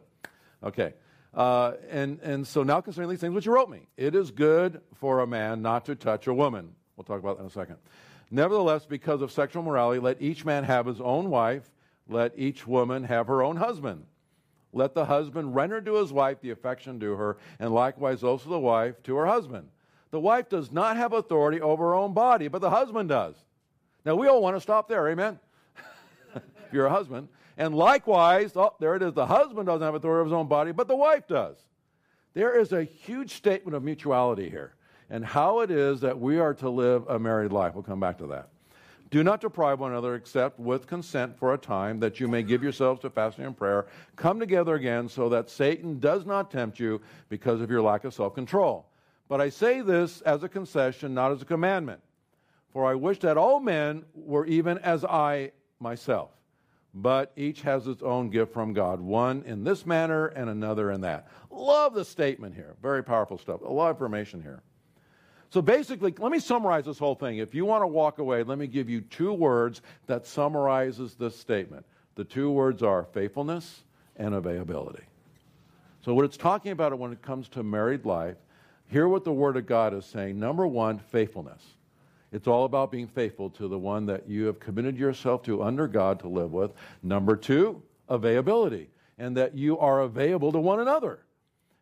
Okay. 0.64 0.94
Uh, 1.34 1.74
and, 1.90 2.20
and 2.22 2.48
so 2.48 2.64
now 2.64 2.82
concerning 2.82 3.12
these 3.12 3.20
things 3.20 3.34
which 3.34 3.46
you 3.46 3.54
wrote 3.54 3.70
me, 3.70 3.88
it 3.96 4.16
is 4.16 4.32
good 4.32 4.82
for 4.96 5.20
a 5.20 5.28
man 5.28 5.62
not 5.62 5.86
to 5.86 5.96
touch 5.96 6.26
a 6.26 6.34
woman. 6.34 6.74
We'll 6.96 7.04
talk 7.04 7.20
about 7.20 7.38
that 7.38 7.44
in 7.44 7.48
a 7.48 7.52
second. 7.52 7.78
Nevertheless, 8.30 8.86
because 8.86 9.22
of 9.22 9.32
sexual 9.32 9.64
morality, 9.64 10.00
let 10.00 10.22
each 10.22 10.44
man 10.44 10.64
have 10.66 10.86
his 10.86 11.00
own 11.00 11.30
wife, 11.30 11.70
let 12.10 12.34
each 12.38 12.68
woman 12.68 13.04
have 13.06 13.28
her 13.28 13.42
own 13.42 13.56
husband. 13.56 14.06
Let 14.74 14.94
the 14.94 15.06
husband 15.06 15.56
render 15.56 15.82
to 15.82 15.96
his 15.96 16.12
wife 16.12 16.42
the 16.42 16.52
affection 16.52 17.00
due 17.00 17.16
her, 17.16 17.38
and 17.60 17.74
likewise 17.74 18.24
also 18.24 18.50
the 18.50 18.60
wife 18.60 19.02
to 19.04 19.16
her 19.16 19.26
husband. 19.26 19.70
The 20.12 20.20
wife 20.20 20.50
does 20.50 20.72
not 20.72 20.98
have 20.98 21.14
authority 21.14 21.62
over 21.62 21.86
her 21.86 21.96
own 21.96 22.14
body, 22.14 22.48
but 22.48 22.62
the 22.62 22.70
husband 22.70 23.10
does. 23.10 23.36
Now, 24.06 24.16
we 24.16 24.28
all 24.28 24.42
want 24.42 24.56
to 24.56 24.62
stop 24.62 24.88
there, 24.88 25.08
amen? 25.10 25.40
if 26.36 26.44
you're 26.72 26.86
a 26.86 26.92
husband. 26.92 27.30
And 27.58 27.76
likewise, 27.76 28.52
oh, 28.56 28.74
there 28.80 28.96
it 28.96 29.04
is, 29.04 29.14
the 29.14 29.26
husband 29.26 29.66
doesn't 29.66 29.86
have 29.86 29.96
authority 29.96 30.20
over 30.20 30.26
his 30.26 30.34
own 30.34 30.48
body, 30.48 30.72
but 30.72 30.88
the 30.88 30.96
wife 30.96 31.28
does. 31.28 31.58
There 32.34 32.60
is 32.60 32.72
a 32.72 32.84
huge 32.84 33.34
statement 33.34 33.76
of 33.76 33.84
mutuality 33.84 34.50
here 34.50 34.74
and 35.10 35.26
how 35.26 35.60
it 35.62 35.72
is 35.72 36.02
that 36.02 36.20
we 36.20 36.40
are 36.40 36.54
to 36.56 36.70
live 36.70 37.08
a 37.08 37.18
married 37.18 37.52
life. 37.52 37.74
We'll 37.74 37.84
come 37.84 38.00
back 38.00 38.18
to 38.20 38.28
that. 38.28 38.50
Do 39.10 39.24
not 39.24 39.40
deprive 39.40 39.80
one 39.80 39.92
another 39.92 40.16
except 40.16 40.60
with 40.60 40.86
consent 40.86 41.38
for 41.38 41.54
a 41.54 41.58
time, 41.58 42.00
that 42.02 42.20
you 42.20 42.28
may 42.28 42.44
give 42.44 42.62
yourselves 42.62 43.02
to 43.02 43.10
fasting 43.10 43.46
and 43.46 43.56
prayer. 43.56 43.88
Come 44.18 44.40
together 44.40 44.76
again 44.76 45.08
so 45.08 45.30
that 45.30 45.50
Satan 45.50 46.00
does 46.00 46.26
not 46.26 46.52
tempt 46.52 46.78
you 46.80 47.02
because 47.30 47.62
of 47.62 47.72
your 47.72 47.82
lack 47.82 48.04
of 48.04 48.14
self 48.14 48.36
control. 48.36 48.86
But 49.30 49.40
I 49.40 49.50
say 49.50 49.82
this 49.82 50.22
as 50.22 50.44
a 50.44 50.50
concession, 50.50 51.14
not 51.14 51.32
as 51.32 51.42
a 51.42 51.46
commandment. 51.46 52.02
For 52.70 52.86
I 52.86 52.96
wish 52.96 53.20
that 53.20 53.38
all 53.38 53.60
men 53.60 54.04
were 54.14 54.46
even 54.46 54.78
as 54.80 55.06
I 55.06 55.52
myself. 55.80 56.32
But 56.94 57.32
each 57.36 57.62
has 57.62 57.88
its 57.88 58.02
own 58.02 58.30
gift 58.30 58.54
from 58.54 58.74
God, 58.74 59.00
one 59.00 59.44
in 59.44 59.64
this 59.64 59.86
manner 59.86 60.28
and 60.28 60.50
another 60.50 60.92
in 60.92 61.02
that. 61.02 61.28
Love 61.50 61.94
the 61.94 62.04
statement 62.04 62.56
here. 62.56 62.76
Very 62.82 63.04
powerful 63.04 63.38
stuff. 63.38 63.62
A 63.62 63.72
lot 63.72 63.90
of 63.90 63.96
information 63.96 64.42
here. 64.42 64.64
So 65.50 65.62
basically, 65.62 66.14
let 66.18 66.32
me 66.32 66.40
summarize 66.40 66.86
this 66.86 67.00
whole 67.00 67.16
thing. 67.16 67.38
If 67.38 67.56
you 67.56 67.66
want 67.66 67.84
to 67.84 67.88
walk 67.88 68.20
away, 68.20 68.44
let 68.44 68.58
me 68.58 68.68
give 68.68 68.90
you 68.90 69.02
two 69.02 69.32
words 69.32 69.82
that 70.08 70.26
summarizes 70.26 71.16
this 71.16 71.38
statement. 71.38 71.86
The 72.16 72.26
two 72.26 72.52
words 72.52 72.84
are 72.84 73.06
faithfulness 73.14 73.84
and 74.18 74.36
availability. 74.36 75.04
So 76.04 76.14
what 76.14 76.26
it's 76.26 76.38
talking 76.38 76.72
about 76.72 76.98
when 76.98 77.12
it 77.12 77.22
comes 77.22 77.48
to 77.50 77.64
married 77.64 78.06
life, 78.06 78.36
hear 78.88 79.08
what 79.08 79.24
the 79.24 79.32
word 79.32 79.58
of 79.58 79.68
God 79.68 79.94
is 79.94 80.06
saying. 80.06 80.40
Number 80.40 80.68
1, 80.68 81.00
faithfulness. 81.00 81.62
It's 82.32 82.48
all 82.48 82.66
about 82.66 82.92
being 82.92 83.08
faithful 83.08 83.50
to 83.52 83.68
the 83.68 83.80
one 83.80 84.06
that 84.08 84.28
you 84.28 84.46
have 84.46 84.60
committed 84.60 84.98
yourself 84.98 85.44
to 85.44 85.64
under 85.64 85.88
God 85.88 86.20
to 86.22 86.28
live 86.28 86.52
with. 86.52 86.72
Number 87.02 87.36
two, 87.38 87.82
availability, 88.10 88.90
and 89.18 89.36
that 89.38 89.56
you 89.56 89.80
are 89.80 90.02
available 90.02 90.52
to 90.52 90.60
one 90.60 90.80
another. 90.80 91.20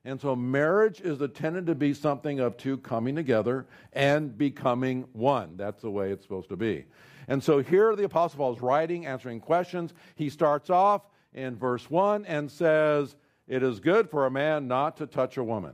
And 0.06 0.22
so 0.22 0.36
marriage 0.36 1.02
is 1.02 1.20
intended 1.20 1.66
to 1.66 1.76
be 1.76 1.94
something 1.96 2.40
of 2.40 2.58
two 2.58 2.78
coming 2.78 3.16
together 3.16 3.66
and 3.92 4.38
becoming 4.38 5.08
one. 5.14 5.58
That's 5.58 5.82
the 5.82 5.90
way 5.90 6.12
it's 6.12 6.24
supposed 6.24 6.50
to 6.50 6.56
be. 6.56 6.86
And 7.28 7.44
so 7.44 7.60
here 7.60 7.96
the 7.96 8.04
Apostle 8.04 8.38
Paul 8.38 8.54
is 8.56 8.62
writing, 8.62 9.08
answering 9.08 9.40
questions. 9.40 9.96
He 10.14 10.30
starts 10.30 10.70
off 10.70 11.02
in 11.34 11.56
verse 11.56 11.90
1 11.90 12.26
and 12.26 12.52
says, 12.52 13.16
It 13.48 13.64
is 13.64 13.80
good 13.80 14.12
for 14.12 14.28
a 14.28 14.32
man 14.32 14.68
not 14.68 14.98
to 14.98 15.08
touch 15.08 15.38
a 15.38 15.44
woman. 15.44 15.74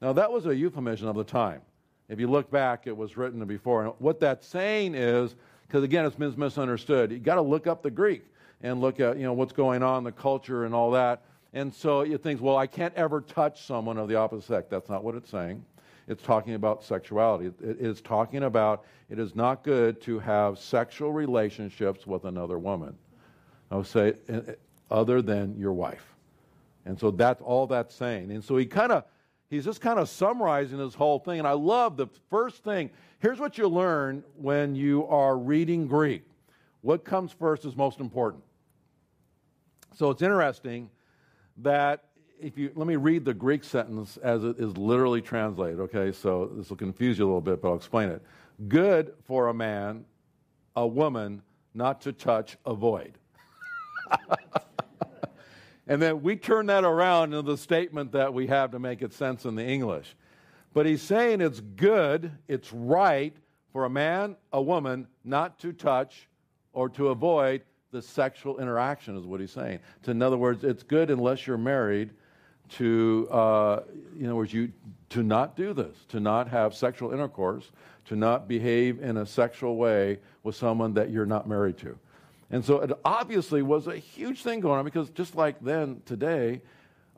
Now, 0.00 0.14
that 0.14 0.32
was 0.32 0.46
a 0.46 0.56
euphemism 0.56 1.08
of 1.08 1.16
the 1.16 1.24
time. 1.24 1.60
If 2.08 2.18
you 2.18 2.28
look 2.28 2.50
back, 2.50 2.86
it 2.86 2.96
was 2.96 3.18
written 3.18 3.44
before. 3.44 3.84
And 3.84 3.92
what 3.98 4.18
that's 4.20 4.46
saying 4.46 4.94
is, 4.94 5.36
because 5.66 5.84
again, 5.84 6.06
it's 6.06 6.18
misunderstood, 6.18 7.12
you 7.12 7.18
got 7.18 7.34
to 7.34 7.42
look 7.42 7.66
up 7.66 7.82
the 7.82 7.90
Greek 7.90 8.24
and 8.62 8.80
look 8.80 9.00
at 9.00 9.16
you 9.16 9.24
know 9.24 9.32
what's 9.32 9.52
going 9.52 9.82
on, 9.82 10.02
the 10.02 10.12
culture, 10.12 10.64
and 10.64 10.74
all 10.74 10.90
that. 10.92 11.22
And 11.52 11.74
so 11.74 12.02
you 12.02 12.16
think, 12.16 12.40
well, 12.40 12.56
I 12.56 12.66
can't 12.66 12.94
ever 12.94 13.20
touch 13.20 13.66
someone 13.66 13.98
of 13.98 14.08
the 14.08 14.14
opposite 14.14 14.46
sex. 14.46 14.66
That's 14.70 14.88
not 14.88 15.02
what 15.02 15.14
it's 15.14 15.30
saying. 15.30 15.64
It's 16.06 16.22
talking 16.22 16.54
about 16.54 16.82
sexuality. 16.82 17.46
It 17.46 17.80
is 17.80 18.00
talking 18.00 18.44
about 18.44 18.84
it 19.08 19.18
is 19.18 19.34
not 19.34 19.62
good 19.62 20.00
to 20.02 20.18
have 20.20 20.58
sexual 20.58 21.12
relationships 21.12 22.06
with 22.06 22.24
another 22.24 22.58
woman. 22.58 22.96
I 23.70 23.76
would 23.76 23.86
say, 23.86 24.14
eh, 24.28 24.40
eh, 24.48 24.52
other 24.90 25.22
than 25.22 25.56
your 25.56 25.72
wife. 25.72 26.14
And 26.84 26.98
so 26.98 27.10
that's 27.10 27.40
all 27.42 27.66
that's 27.66 27.94
saying. 27.94 28.30
And 28.32 28.42
so 28.42 28.56
he 28.56 28.66
kind 28.66 28.90
of 28.90 29.04
he's 29.50 29.64
just 29.64 29.80
kind 29.80 29.98
of 29.98 30.08
summarizing 30.08 30.78
this 30.78 30.94
whole 30.94 31.18
thing. 31.18 31.38
And 31.38 31.46
I 31.46 31.52
love 31.52 31.96
the 31.96 32.08
first 32.28 32.64
thing. 32.64 32.90
Here's 33.18 33.38
what 33.38 33.58
you 33.58 33.68
learn 33.68 34.24
when 34.36 34.74
you 34.74 35.06
are 35.06 35.36
reading 35.36 35.86
Greek 35.86 36.24
what 36.82 37.04
comes 37.04 37.30
first 37.32 37.64
is 37.64 37.76
most 37.76 38.00
important. 38.00 38.42
So 39.94 40.10
it's 40.10 40.22
interesting 40.22 40.88
that 41.62 42.04
if 42.40 42.56
you 42.56 42.72
let 42.74 42.86
me 42.86 42.96
read 42.96 43.24
the 43.24 43.34
Greek 43.34 43.64
sentence 43.64 44.16
as 44.18 44.44
it 44.44 44.58
is 44.58 44.76
literally 44.76 45.20
translated, 45.20 45.80
okay? 45.80 46.12
So 46.12 46.50
this 46.54 46.70
will 46.70 46.76
confuse 46.76 47.18
you 47.18 47.24
a 47.24 47.26
little 47.26 47.40
bit, 47.40 47.60
but 47.60 47.68
I'll 47.68 47.76
explain 47.76 48.08
it. 48.08 48.22
Good 48.68 49.14
for 49.24 49.48
a 49.48 49.54
man, 49.54 50.04
a 50.76 50.86
woman, 50.86 51.42
not 51.74 52.00
to 52.02 52.12
touch, 52.12 52.56
avoid. 52.64 53.18
And 55.90 56.00
then 56.00 56.22
we 56.22 56.36
turn 56.36 56.66
that 56.66 56.84
around 56.84 57.34
into 57.34 57.42
the 57.42 57.58
statement 57.58 58.12
that 58.12 58.32
we 58.32 58.46
have 58.46 58.70
to 58.70 58.78
make 58.78 59.02
it 59.02 59.12
sense 59.12 59.44
in 59.44 59.56
the 59.56 59.66
English. 59.66 60.14
But 60.72 60.86
he's 60.86 61.02
saying 61.02 61.40
it's 61.40 61.58
good, 61.58 62.30
it's 62.46 62.72
right 62.72 63.34
for 63.72 63.84
a 63.84 63.90
man, 63.90 64.36
a 64.52 64.62
woman, 64.62 65.08
not 65.24 65.58
to 65.58 65.72
touch 65.72 66.28
or 66.72 66.88
to 66.90 67.08
avoid 67.08 67.62
the 67.92 68.02
sexual 68.02 68.58
interaction, 68.58 69.16
is 69.16 69.24
what 69.24 69.40
he's 69.40 69.50
saying. 69.50 69.80
So 70.04 70.12
in 70.12 70.22
other 70.22 70.36
words, 70.36 70.64
it's 70.64 70.82
good 70.82 71.10
unless 71.10 71.46
you're 71.46 71.58
married 71.58 72.10
to, 72.70 73.28
uh, 73.30 73.80
in 74.18 74.26
other 74.26 74.36
words, 74.36 74.52
you 74.52 74.72
to 75.10 75.22
not 75.22 75.56
do 75.56 75.72
this, 75.72 75.96
to 76.08 76.20
not 76.20 76.48
have 76.48 76.74
sexual 76.74 77.12
intercourse, 77.12 77.72
to 78.06 78.16
not 78.16 78.46
behave 78.46 79.02
in 79.02 79.16
a 79.16 79.26
sexual 79.26 79.76
way 79.76 80.20
with 80.44 80.54
someone 80.54 80.94
that 80.94 81.10
you're 81.10 81.26
not 81.26 81.48
married 81.48 81.76
to. 81.78 81.98
And 82.50 82.64
so 82.64 82.80
it 82.80 82.92
obviously 83.04 83.62
was 83.62 83.86
a 83.86 83.96
huge 83.96 84.42
thing 84.42 84.60
going 84.60 84.78
on 84.78 84.84
because 84.84 85.10
just 85.10 85.34
like 85.34 85.60
then, 85.60 86.02
today, 86.04 86.60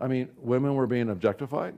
I 0.00 0.06
mean, 0.08 0.28
women 0.38 0.74
were 0.74 0.87
being 0.87 1.11
objectified. 1.11 1.74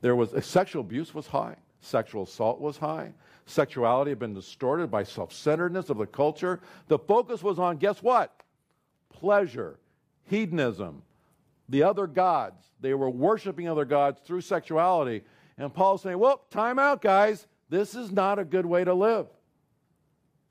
There 0.00 0.16
was 0.16 0.32
sexual 0.44 0.80
abuse 0.80 1.14
was 1.14 1.26
high, 1.26 1.56
sexual 1.80 2.22
assault 2.22 2.60
was 2.60 2.78
high, 2.78 3.12
sexuality 3.50 4.10
had 4.10 4.18
been 4.18 4.34
distorted 4.34 4.90
by 4.90 5.02
self-centeredness 5.02 5.90
of 5.90 5.98
the 5.98 6.06
culture. 6.06 6.60
The 6.88 6.98
focus 6.98 7.42
was 7.42 7.58
on 7.58 7.76
guess 7.76 8.02
what? 8.02 8.32
Pleasure, 9.10 9.78
hedonism, 10.24 11.02
the 11.68 11.82
other 11.82 12.06
gods. 12.06 12.64
They 12.80 12.94
were 12.94 13.10
worshiping 13.10 13.68
other 13.68 13.84
gods 13.84 14.20
through 14.24 14.40
sexuality. 14.40 15.22
And 15.58 15.72
Paul's 15.72 16.02
saying, 16.02 16.18
"Well, 16.18 16.42
time 16.50 16.78
out, 16.78 17.02
guys. 17.02 17.46
This 17.68 17.94
is 17.94 18.10
not 18.10 18.38
a 18.38 18.44
good 18.44 18.66
way 18.66 18.84
to 18.84 18.94
live." 18.94 19.26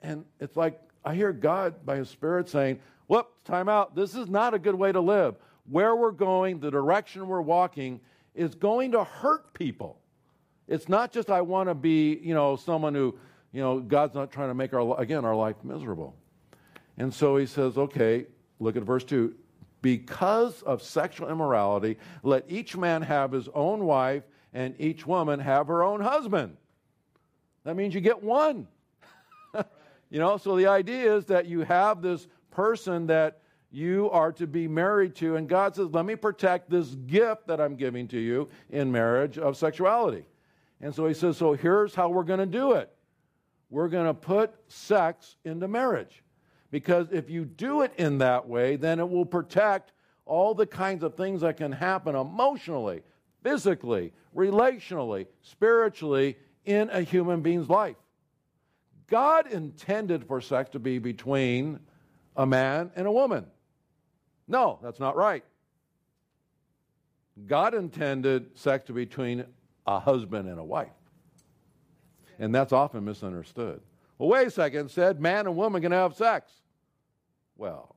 And 0.02 0.26
it's 0.40 0.56
like 0.56 0.80
I 1.04 1.16
hear 1.16 1.34
God 1.34 1.86
by 1.86 1.98
His 1.98 2.10
Spirit 2.10 2.50
saying, 2.50 2.80
Whoops, 3.10 3.42
time 3.42 3.68
out. 3.68 3.96
This 3.96 4.14
is 4.14 4.30
not 4.30 4.54
a 4.54 4.60
good 4.60 4.76
way 4.76 4.92
to 4.92 5.02
live. 5.02 5.36
Where 5.68 5.96
we're 5.96 6.12
going, 6.12 6.60
the 6.60 6.70
direction 6.70 7.28
we're 7.28 7.42
walking, 7.42 8.02
is 8.36 8.54
going 8.54 8.92
to 8.92 9.04
hurt 9.04 9.52
people. 9.56 9.99
It's 10.70 10.88
not 10.88 11.12
just 11.12 11.30
I 11.30 11.42
want 11.42 11.68
to 11.68 11.76
be, 11.76 12.20
you 12.22 12.34
know, 12.34 12.56
someone 12.56 12.94
who, 12.94 13.18
you 13.52 13.62
know, 13.62 13.80
God's 13.80 14.14
not 14.14 14.32
trying 14.32 14.50
to 14.50 14.54
make 14.54 14.74
our 14.74 15.02
again 15.02 15.26
our 15.26 15.36
life 15.36 15.56
miserable. 15.64 16.16
And 16.98 17.14
so 17.14 17.36
he 17.38 17.46
says, 17.46 17.78
okay, 17.78 18.28
look 18.60 18.78
at 18.78 18.84
verse 18.84 19.04
2. 19.04 19.34
Because 19.82 20.62
of 20.62 20.82
sexual 20.82 21.30
immorality, 21.30 21.98
let 22.22 22.46
each 22.48 22.78
man 22.78 23.02
have 23.02 23.32
his 23.32 23.50
own 23.54 23.84
wife 23.86 24.24
and 24.54 24.76
each 24.78 25.08
woman 25.08 25.40
have 25.40 25.68
her 25.68 25.84
own 25.84 26.02
husband. 26.02 26.56
That 27.64 27.76
means 27.76 27.94
you 27.94 28.02
get 28.02 28.24
one. 28.24 28.68
You 30.12 30.18
know, 30.18 30.38
so 30.38 30.56
the 30.56 30.66
idea 30.66 31.16
is 31.16 31.26
that 31.26 31.46
you 31.46 31.62
have 31.62 32.02
this 32.02 32.28
person 32.50 33.08
that 33.08 33.42
you 33.72 34.10
are 34.10 34.32
to 34.34 34.48
be 34.48 34.68
married 34.68 35.14
to, 35.18 35.36
and 35.36 35.48
God 35.48 35.76
says, 35.76 35.90
Let 35.92 36.06
me 36.06 36.16
protect 36.16 36.70
this 36.70 36.96
gift 36.96 37.46
that 37.48 37.62
I'm 37.62 37.76
giving 37.76 38.08
to 38.08 38.20
you 38.20 38.50
in 38.72 38.92
marriage 38.92 39.38
of 39.38 39.56
sexuality. 39.56 40.26
And 40.82 40.94
so 40.94 41.08
he 41.08 41.14
says, 41.14 41.38
So 41.38 41.54
here's 41.54 41.96
how 41.96 42.10
we're 42.10 42.24
going 42.24 42.40
to 42.40 42.46
do 42.46 42.74
it 42.74 42.92
we're 43.70 43.90
going 43.90 44.08
to 44.08 44.14
put 44.14 44.54
sex 44.68 45.36
into 45.44 45.68
marriage. 45.68 46.24
Because 46.72 47.08
if 47.12 47.30
you 47.30 47.46
do 47.46 47.82
it 47.82 47.94
in 47.98 48.20
that 48.20 48.48
way, 48.48 48.76
then 48.76 49.00
it 49.00 49.10
will 49.10 49.26
protect 49.26 49.92
all 50.26 50.54
the 50.54 50.68
kinds 50.68 51.04
of 51.04 51.16
things 51.16 51.42
that 51.42 51.58
can 51.58 51.72
happen 51.72 52.16
emotionally, 52.16 53.02
physically, 53.42 54.14
relationally, 54.36 55.26
spiritually 55.42 56.38
in 56.66 56.90
a 56.92 57.02
human 57.02 57.42
being's 57.42 57.70
life. 57.70 57.96
God 59.08 59.52
intended 59.52 60.28
for 60.28 60.40
sex 60.40 60.70
to 60.72 60.80
be 60.80 61.00
between 61.00 61.80
a 62.36 62.46
man 62.46 62.92
and 62.96 63.08
a 63.08 63.12
woman. 63.12 63.48
No, 64.48 64.80
that's 64.84 65.00
not 65.00 65.16
right. 65.16 65.44
God 67.48 67.74
intended 67.74 68.58
sex 68.58 68.86
to 68.86 68.94
be 68.94 69.06
between 69.06 69.46
a 69.90 70.00
husband 70.00 70.48
and 70.48 70.60
a 70.60 70.64
wife. 70.64 70.88
And 72.38 72.54
that's 72.54 72.72
often 72.72 73.04
misunderstood. 73.04 73.82
Well, 74.20 74.30
wait 74.30 74.48
a 74.48 74.52
second, 74.52 74.92
said 74.92 75.20
man 75.20 75.48
and 75.48 75.56
woman 75.56 75.82
can 75.82 75.92
have 75.92 76.16
sex. 76.16 76.52
Well, 77.58 77.96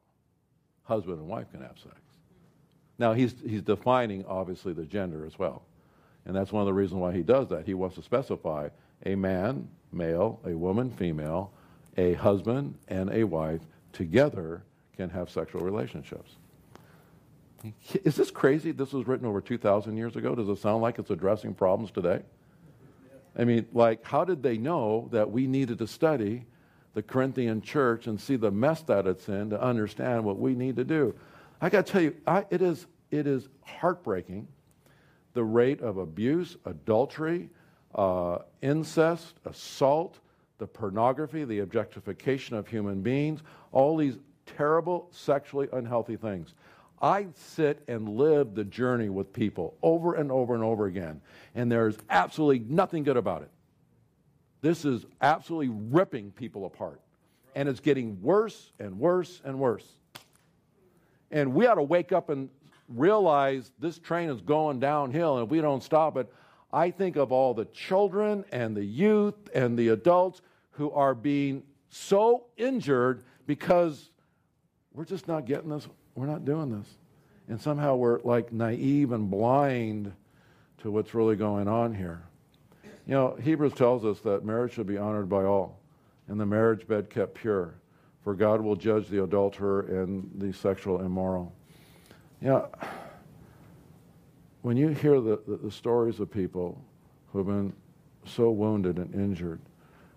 husband 0.84 1.18
and 1.18 1.28
wife 1.28 1.50
can 1.52 1.60
have 1.60 1.78
sex. 1.78 1.96
Now, 2.98 3.12
he's, 3.12 3.34
he's 3.46 3.60
defining, 3.60 4.24
obviously, 4.24 4.72
the 4.72 4.86
gender 4.86 5.26
as 5.26 5.38
well. 5.38 5.64
And 6.24 6.34
that's 6.34 6.50
one 6.50 6.62
of 6.62 6.66
the 6.66 6.72
reasons 6.72 7.00
why 7.00 7.12
he 7.12 7.22
does 7.22 7.48
that. 7.48 7.66
He 7.66 7.74
wants 7.74 7.96
to 7.96 8.02
specify 8.02 8.68
a 9.04 9.14
man 9.14 9.68
male, 9.92 10.40
a 10.46 10.54
woman, 10.54 10.90
female, 10.90 11.52
a 11.98 12.14
husband, 12.14 12.74
and 12.88 13.10
a 13.10 13.24
wife 13.24 13.60
together 13.92 14.62
can 14.96 15.10
have 15.10 15.28
sexual 15.28 15.60
relationships. 15.60 16.36
Is 18.04 18.16
this 18.16 18.30
crazy? 18.30 18.72
This 18.72 18.92
was 18.92 19.06
written 19.06 19.26
over 19.26 19.40
2,000 19.40 19.96
years 19.96 20.16
ago. 20.16 20.34
Does 20.34 20.48
it 20.48 20.58
sound 20.58 20.82
like 20.82 20.98
it's 20.98 21.10
addressing 21.10 21.54
problems 21.54 21.90
today? 21.90 22.20
I 23.36 23.44
mean, 23.44 23.66
like, 23.72 24.04
how 24.04 24.24
did 24.24 24.42
they 24.42 24.58
know 24.58 25.08
that 25.12 25.30
we 25.30 25.46
needed 25.46 25.78
to 25.78 25.86
study 25.86 26.44
the 26.94 27.02
Corinthian 27.02 27.62
church 27.62 28.06
and 28.06 28.20
see 28.20 28.36
the 28.36 28.50
mess 28.50 28.82
that 28.82 29.06
it's 29.06 29.28
in 29.28 29.50
to 29.50 29.62
understand 29.62 30.24
what 30.24 30.38
we 30.38 30.54
need 30.54 30.76
to 30.76 30.84
do? 30.84 31.14
I 31.60 31.70
got 31.70 31.86
to 31.86 31.92
tell 31.92 32.02
you, 32.02 32.16
I, 32.26 32.44
it, 32.50 32.60
is, 32.60 32.86
it 33.10 33.26
is 33.26 33.48
heartbreaking 33.62 34.48
the 35.34 35.44
rate 35.44 35.80
of 35.80 35.96
abuse, 35.96 36.56
adultery, 36.66 37.48
uh, 37.94 38.38
incest, 38.60 39.34
assault, 39.46 40.18
the 40.58 40.66
pornography, 40.66 41.44
the 41.44 41.60
objectification 41.60 42.54
of 42.56 42.68
human 42.68 43.00
beings, 43.00 43.40
all 43.72 43.96
these 43.96 44.18
terrible 44.44 45.08
sexually 45.10 45.68
unhealthy 45.72 46.16
things. 46.16 46.54
I 47.02 47.26
sit 47.34 47.82
and 47.88 48.08
live 48.10 48.54
the 48.54 48.64
journey 48.64 49.08
with 49.08 49.32
people 49.32 49.74
over 49.82 50.14
and 50.14 50.30
over 50.30 50.54
and 50.54 50.62
over 50.62 50.86
again, 50.86 51.20
and 51.54 51.70
there's 51.70 51.98
absolutely 52.08 52.60
nothing 52.72 53.02
good 53.02 53.16
about 53.16 53.42
it. 53.42 53.50
This 54.60 54.84
is 54.84 55.04
absolutely 55.20 55.74
ripping 55.90 56.30
people 56.30 56.64
apart, 56.64 57.00
and 57.56 57.68
it's 57.68 57.80
getting 57.80 58.22
worse 58.22 58.70
and 58.78 59.00
worse 59.00 59.42
and 59.44 59.58
worse. 59.58 59.86
And 61.32 61.52
we 61.52 61.66
ought 61.66 61.74
to 61.74 61.82
wake 61.82 62.12
up 62.12 62.30
and 62.30 62.48
realize 62.88 63.72
this 63.80 63.98
train 63.98 64.30
is 64.30 64.40
going 64.40 64.78
downhill, 64.78 65.38
and 65.38 65.44
if 65.46 65.50
we 65.50 65.60
don't 65.60 65.82
stop 65.82 66.16
it, 66.16 66.32
I 66.72 66.92
think 66.92 67.16
of 67.16 67.32
all 67.32 67.52
the 67.52 67.64
children 67.66 68.44
and 68.52 68.76
the 68.76 68.84
youth 68.84 69.34
and 69.54 69.76
the 69.76 69.88
adults 69.88 70.40
who 70.70 70.92
are 70.92 71.14
being 71.14 71.64
so 71.90 72.46
injured 72.56 73.24
because 73.46 74.10
we're 74.94 75.04
just 75.04 75.26
not 75.26 75.46
getting 75.46 75.68
this, 75.68 75.88
we're 76.14 76.26
not 76.26 76.44
doing 76.44 76.70
this. 76.70 76.86
And 77.48 77.60
somehow 77.60 77.96
we're 77.96 78.20
like 78.20 78.52
naive 78.52 79.12
and 79.12 79.30
blind 79.30 80.12
to 80.78 80.90
what's 80.90 81.14
really 81.14 81.36
going 81.36 81.68
on 81.68 81.94
here. 81.94 82.22
You 83.06 83.14
know, 83.14 83.36
Hebrews 83.42 83.74
tells 83.74 84.04
us 84.04 84.20
that 84.20 84.44
marriage 84.44 84.74
should 84.74 84.86
be 84.86 84.98
honored 84.98 85.28
by 85.28 85.44
all, 85.44 85.80
and 86.28 86.38
the 86.38 86.46
marriage 86.46 86.86
bed 86.86 87.10
kept 87.10 87.34
pure, 87.34 87.74
for 88.22 88.34
God 88.34 88.60
will 88.60 88.76
judge 88.76 89.08
the 89.08 89.24
adulterer 89.24 89.80
and 90.02 90.30
the 90.36 90.52
sexual 90.52 91.00
immoral. 91.00 91.52
You 92.40 92.48
know, 92.48 92.70
when 94.62 94.76
you 94.76 94.88
hear 94.88 95.20
the, 95.20 95.40
the, 95.46 95.56
the, 95.56 95.70
stories 95.70 96.20
of 96.20 96.30
people 96.30 96.80
who 97.32 97.38
have 97.38 97.46
been 97.48 97.72
so 98.24 98.50
wounded 98.50 98.98
and 98.98 99.12
injured, 99.14 99.60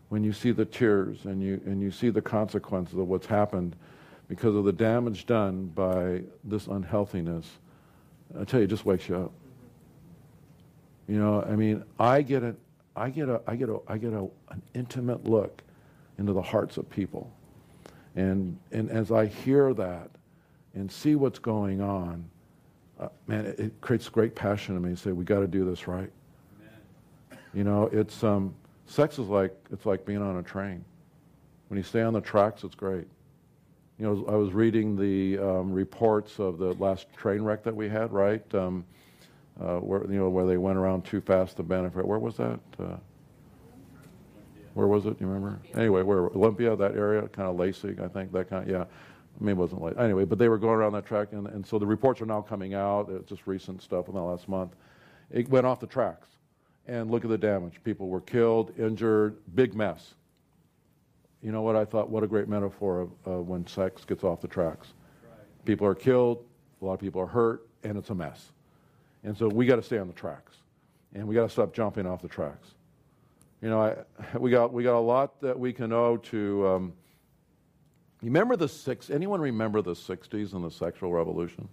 when 0.10 0.23
you 0.23 0.31
see 0.31 0.51
the 0.51 0.65
tears 0.65 1.25
and 1.25 1.41
you, 1.41 1.60
and 1.65 1.81
you 1.81 1.89
see 1.89 2.10
the 2.10 2.21
consequences 2.21 2.97
of 2.97 3.08
what's 3.08 3.25
happened 3.25 3.75
because 4.27 4.55
of 4.55 4.65
the 4.65 4.73
damage 4.73 5.25
done 5.25 5.67
by 5.67 6.23
this 6.43 6.67
unhealthiness, 6.67 7.45
I 8.39 8.43
tell 8.43 8.59
you, 8.59 8.65
it 8.65 8.69
just 8.69 8.85
wakes 8.85 9.07
you 9.07 9.15
up. 9.17 9.31
You 11.07 11.19
know, 11.19 11.43
I 11.43 11.55
mean, 11.55 11.83
I 11.99 12.21
get 12.21 12.43
a, 12.43 12.55
I 12.95 13.09
get 13.09 13.29
a, 13.29 13.41
I 13.45 13.55
get 13.55 13.69
a, 13.69 13.79
I 13.88 13.97
get 13.97 14.13
a, 14.13 14.27
an 14.49 14.61
intimate 14.73 15.25
look 15.25 15.61
into 16.17 16.33
the 16.33 16.41
hearts 16.41 16.77
of 16.77 16.89
people, 16.89 17.31
and 18.15 18.57
and 18.71 18.89
as 18.89 19.11
I 19.11 19.27
hear 19.27 19.73
that, 19.75 20.09
and 20.73 20.91
see 20.91 21.15
what's 21.15 21.38
going 21.38 21.81
on, 21.81 22.27
uh, 22.99 23.09
man, 23.27 23.45
it, 23.45 23.59
it, 23.59 23.81
creates 23.81 24.09
great 24.09 24.35
passion 24.35 24.75
in 24.75 24.81
me. 24.81 24.89
to 24.91 24.97
Say, 24.97 25.11
we 25.11 25.23
got 25.23 25.41
to 25.41 25.47
do 25.47 25.63
this 25.63 25.88
right. 25.88 26.11
Amen. 26.59 27.39
You 27.53 27.63
know, 27.63 27.89
it's 27.91 28.23
um, 28.23 28.55
sex 28.88 29.19
is 29.19 29.27
like 29.27 29.53
it's 29.71 29.85
like 29.85 30.05
being 30.05 30.21
on 30.21 30.38
a 30.38 30.43
train. 30.43 30.83
When 31.67 31.77
you 31.77 31.83
stay 31.83 32.01
on 32.01 32.13
the 32.13 32.21
tracks, 32.21 32.63
it's 32.63 32.75
great. 32.75 33.07
You 33.97 34.05
know, 34.05 34.25
I 34.27 34.36
was 34.36 34.51
reading 34.51 34.97
the 34.97 35.38
um, 35.38 35.71
reports 35.71 36.39
of 36.39 36.58
the 36.58 36.73
last 36.73 37.08
train 37.15 37.43
wreck 37.43 37.63
that 37.63 37.73
we 37.73 37.88
had, 37.88 38.12
right? 38.12 38.43
Um, 38.53 38.84
uh, 39.60 39.77
where 39.77 40.01
you 40.12 40.19
know 40.19 40.29
where 40.29 40.45
they 40.45 40.58
went 40.58 40.77
around 40.77 41.05
too 41.05 41.21
fast 41.21 41.55
to 41.58 41.63
benefit. 41.63 42.05
Where 42.05 42.19
was 42.19 42.36
that? 42.36 42.60
Uh, 42.77 42.97
where 44.73 44.88
was 44.88 45.05
it? 45.05 45.15
You 45.21 45.27
remember? 45.27 45.62
Anyway, 45.75 46.01
where 46.01 46.25
Olympia, 46.25 46.75
that 46.75 46.95
area, 46.97 47.21
kind 47.29 47.47
of 47.47 47.55
Lacey, 47.55 47.95
I 48.03 48.10
think 48.10 48.34
that 48.34 48.49
kind. 48.49 48.69
Of, 48.69 48.69
yeah, 48.69 48.84
maybe 49.39 49.51
it 49.51 49.62
wasn't 49.62 49.81
late. 49.81 49.97
Anyway, 49.97 50.25
but 50.25 50.39
they 50.39 50.49
were 50.49 50.58
going 50.58 50.75
around 50.75 50.91
that 50.91 51.05
track, 51.05 51.29
and, 51.31 51.47
and 51.47 51.65
so 51.65 51.79
the 51.79 51.86
reports 51.86 52.19
are 52.19 52.25
now 52.25 52.41
coming 52.41 52.73
out. 52.73 53.10
It's 53.10 53.29
just 53.29 53.47
recent 53.47 53.81
stuff 53.81 54.10
in 54.10 54.15
the 54.15 54.21
last 54.21 54.49
month. 54.49 54.75
It 55.31 55.47
went 55.47 55.65
off 55.65 55.79
the 55.79 55.88
tracks, 55.88 56.27
and 56.86 57.10
look 57.10 57.23
at 57.23 57.29
the 57.29 57.38
damage. 57.38 57.81
People 57.86 58.10
were 58.10 58.21
killed, 58.21 58.73
injured, 58.77 59.38
big 59.55 59.73
mess. 59.73 60.15
You 61.45 61.51
know 61.51 61.62
what 61.62 61.75
I 61.75 61.86
thought? 61.86 62.10
What 62.10 62.23
a 62.23 62.27
great 62.27 62.49
metaphor 62.49 63.01
of 63.01 63.10
uh, 63.27 63.39
when 63.39 63.67
sex 63.67 64.03
gets 64.03 64.23
off 64.23 64.41
the 64.41 64.47
tracks. 64.47 64.93
Right. 65.23 65.65
People 65.65 65.86
are 65.86 65.93
killed, 65.93 66.43
a 66.81 66.86
lot 66.86 66.93
of 66.93 66.99
people 66.99 67.21
are 67.21 67.27
hurt, 67.27 67.67
and 67.84 67.99
it's 67.99 68.10
a 68.10 68.15
mess. 68.15 68.51
And 69.23 69.38
so 69.38 69.47
we 69.47 69.67
got 69.67 69.75
to 69.75 69.84
stay 69.84 69.99
on 69.99 70.08
the 70.08 70.13
tracks, 70.13 70.53
and 71.13 71.27
we 71.27 71.36
got 71.36 71.43
to 71.43 71.49
stop 71.49 71.71
jumping 71.71 72.08
off 72.08 72.23
the 72.23 72.27
tracks. 72.27 72.69
You 73.62 73.69
know, 73.69 73.79
I, 73.79 73.95
we 74.39 74.49
got 74.49 74.73
we 74.73 74.81
got 74.81 74.97
a 74.97 74.99
lot 74.99 75.39
that 75.41 75.60
we 75.60 75.71
can 75.71 75.93
owe 75.93 76.17
to. 76.17 76.67
Um, 76.67 76.93
you 78.23 78.29
remember 78.29 78.55
the 78.55 78.67
six? 78.67 79.12
Anyone 79.12 79.39
remember 79.39 79.84
the 79.84 79.93
'60s 79.93 80.53
and 80.53 80.65
the 80.65 80.71
sexual 80.71 81.13
revolution? 81.13 81.69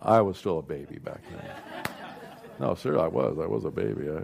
I 0.00 0.20
was 0.20 0.36
still 0.38 0.60
a 0.60 0.62
baby 0.62 0.98
back 0.98 1.20
then. 1.28 1.94
no, 2.60 2.76
sir, 2.76 2.96
I 2.96 3.08
was. 3.08 3.38
I 3.40 3.46
was 3.46 3.64
a 3.64 3.70
baby. 3.72 4.08
I, 4.08 4.20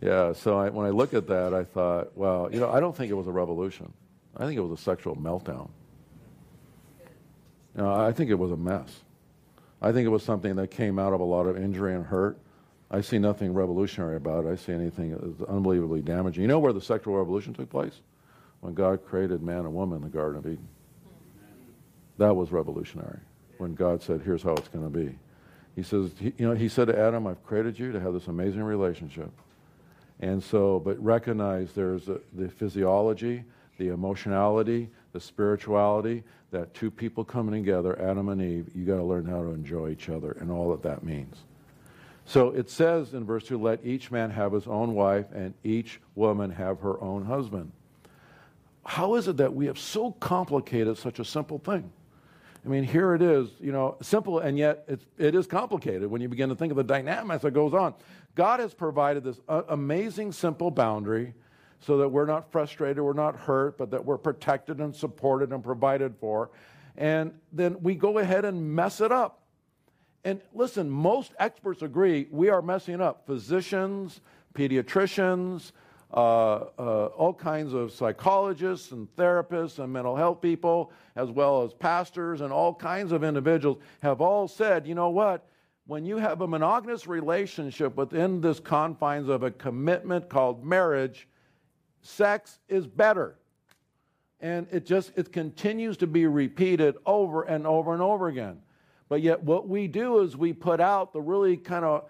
yeah, 0.00 0.32
so 0.32 0.58
I, 0.58 0.70
when 0.70 0.86
I 0.86 0.90
look 0.90 1.14
at 1.14 1.26
that, 1.28 1.52
I 1.52 1.64
thought, 1.64 2.16
well, 2.16 2.48
you 2.52 2.58
know, 2.58 2.70
I 2.70 2.80
don't 2.80 2.96
think 2.96 3.10
it 3.10 3.14
was 3.14 3.26
a 3.26 3.32
revolution. 3.32 3.92
I 4.36 4.46
think 4.46 4.56
it 4.56 4.62
was 4.62 4.78
a 4.78 4.82
sexual 4.82 5.16
meltdown. 5.16 5.68
I 7.78 8.12
think 8.12 8.30
it 8.30 8.38
was 8.38 8.50
a 8.50 8.56
mess. 8.56 9.00
I 9.80 9.92
think 9.92 10.06
it 10.06 10.10
was 10.10 10.22
something 10.22 10.56
that 10.56 10.70
came 10.70 10.98
out 10.98 11.12
of 11.12 11.20
a 11.20 11.24
lot 11.24 11.46
of 11.46 11.56
injury 11.56 11.94
and 11.94 12.04
hurt. 12.04 12.38
I 12.90 13.00
see 13.00 13.18
nothing 13.18 13.54
revolutionary 13.54 14.16
about 14.16 14.44
it. 14.44 14.48
I 14.48 14.56
see 14.56 14.72
anything 14.72 15.36
unbelievably 15.48 16.02
damaging. 16.02 16.42
You 16.42 16.48
know 16.48 16.58
where 16.58 16.72
the 16.72 16.80
sexual 16.80 17.16
revolution 17.16 17.54
took 17.54 17.70
place? 17.70 18.00
When 18.60 18.74
God 18.74 19.06
created 19.06 19.42
man 19.42 19.60
and 19.60 19.72
woman 19.72 19.98
in 19.98 20.02
the 20.02 20.10
Garden 20.10 20.38
of 20.38 20.46
Eden. 20.46 20.68
That 22.18 22.34
was 22.34 22.52
revolutionary. 22.52 23.20
When 23.58 23.74
God 23.74 24.02
said, 24.02 24.20
"Here's 24.22 24.42
how 24.42 24.52
it's 24.54 24.68
going 24.68 24.84
to 24.84 24.90
be," 24.90 25.18
He 25.76 25.82
says, 25.82 26.10
he, 26.18 26.34
"You 26.36 26.48
know," 26.48 26.54
He 26.54 26.68
said 26.68 26.88
to 26.88 26.98
Adam, 26.98 27.26
"I've 27.26 27.42
created 27.44 27.78
you 27.78 27.92
to 27.92 28.00
have 28.00 28.12
this 28.12 28.26
amazing 28.26 28.62
relationship." 28.62 29.30
And 30.20 30.42
so, 30.42 30.78
but 30.78 31.02
recognize 31.02 31.72
there's 31.72 32.08
a, 32.08 32.20
the 32.34 32.48
physiology, 32.48 33.42
the 33.78 33.88
emotionality, 33.88 34.90
the 35.12 35.20
spirituality, 35.20 36.22
that 36.50 36.74
two 36.74 36.90
people 36.90 37.24
coming 37.24 37.62
together, 37.62 38.00
Adam 38.00 38.28
and 38.28 38.42
Eve, 38.42 38.70
you 38.74 38.84
got 38.84 38.96
to 38.96 39.02
learn 39.02 39.24
how 39.24 39.42
to 39.42 39.50
enjoy 39.50 39.90
each 39.90 40.08
other 40.08 40.32
and 40.40 40.50
all 40.50 40.70
that 40.70 40.82
that 40.82 41.02
means. 41.02 41.36
So 42.26 42.50
it 42.50 42.68
says 42.70 43.14
in 43.14 43.24
verse 43.24 43.44
2 43.44 43.58
let 43.58 43.84
each 43.84 44.10
man 44.10 44.30
have 44.30 44.52
his 44.52 44.66
own 44.66 44.94
wife 44.94 45.26
and 45.34 45.54
each 45.64 46.00
woman 46.14 46.50
have 46.50 46.80
her 46.80 47.00
own 47.00 47.24
husband. 47.24 47.72
How 48.84 49.14
is 49.14 49.26
it 49.26 49.38
that 49.38 49.54
we 49.54 49.66
have 49.66 49.78
so 49.78 50.12
complicated 50.12 50.98
such 50.98 51.18
a 51.18 51.24
simple 51.24 51.58
thing? 51.58 51.90
I 52.64 52.68
mean, 52.68 52.84
here 52.84 53.14
it 53.14 53.22
is, 53.22 53.48
you 53.58 53.72
know, 53.72 53.96
simple, 54.02 54.38
and 54.38 54.58
yet 54.58 54.84
it's, 54.86 55.04
it 55.16 55.34
is 55.34 55.46
complicated 55.46 56.10
when 56.10 56.20
you 56.20 56.28
begin 56.28 56.50
to 56.50 56.54
think 56.54 56.70
of 56.70 56.76
the 56.76 56.84
dynamics 56.84 57.42
that 57.42 57.52
goes 57.52 57.72
on. 57.72 57.94
God 58.34 58.60
has 58.60 58.74
provided 58.74 59.24
this 59.24 59.40
uh, 59.48 59.62
amazing, 59.68 60.32
simple 60.32 60.70
boundary 60.70 61.34
so 61.80 61.98
that 61.98 62.08
we're 62.08 62.26
not 62.26 62.50
frustrated, 62.52 63.02
we're 63.02 63.12
not 63.12 63.36
hurt, 63.36 63.78
but 63.78 63.90
that 63.90 64.04
we're 64.04 64.18
protected 64.18 64.80
and 64.80 64.94
supported 64.94 65.52
and 65.52 65.64
provided 65.64 66.14
for. 66.20 66.50
And 66.96 67.32
then 67.52 67.80
we 67.82 67.94
go 67.94 68.18
ahead 68.18 68.44
and 68.44 68.74
mess 68.74 69.00
it 69.00 69.10
up. 69.10 69.40
And 70.24 70.40
listen, 70.52 70.90
most 70.90 71.32
experts 71.38 71.82
agree 71.82 72.28
we 72.30 72.50
are 72.50 72.60
messing 72.60 73.00
up. 73.00 73.26
Physicians, 73.26 74.20
pediatricians, 74.54 75.72
uh, 76.12 76.16
uh, 76.78 77.06
all 77.16 77.32
kinds 77.32 77.72
of 77.72 77.92
psychologists 77.92 78.90
and 78.90 79.08
therapists 79.16 79.78
and 79.78 79.92
mental 79.92 80.16
health 80.16 80.42
people, 80.42 80.92
as 81.16 81.30
well 81.30 81.62
as 81.62 81.72
pastors 81.72 82.42
and 82.42 82.52
all 82.52 82.74
kinds 82.74 83.12
of 83.12 83.24
individuals, 83.24 83.78
have 84.02 84.20
all 84.20 84.46
said, 84.46 84.86
you 84.86 84.94
know 84.94 85.08
what? 85.08 85.46
When 85.90 86.06
you 86.06 86.18
have 86.18 86.40
a 86.40 86.46
monogamous 86.46 87.08
relationship 87.08 87.96
within 87.96 88.40
this 88.40 88.60
confines 88.60 89.28
of 89.28 89.42
a 89.42 89.50
commitment 89.50 90.28
called 90.28 90.64
marriage, 90.64 91.26
sex 92.00 92.60
is 92.68 92.86
better. 92.86 93.34
And 94.38 94.68
it 94.70 94.86
just 94.86 95.10
it 95.16 95.32
continues 95.32 95.96
to 95.96 96.06
be 96.06 96.26
repeated 96.26 96.94
over 97.06 97.42
and 97.42 97.66
over 97.66 97.92
and 97.92 98.00
over 98.00 98.28
again. 98.28 98.60
But 99.08 99.20
yet 99.20 99.42
what 99.42 99.66
we 99.66 99.88
do 99.88 100.20
is 100.20 100.36
we 100.36 100.52
put 100.52 100.80
out 100.80 101.12
the 101.12 101.20
really 101.20 101.56
kind 101.56 101.84
of 101.84 102.04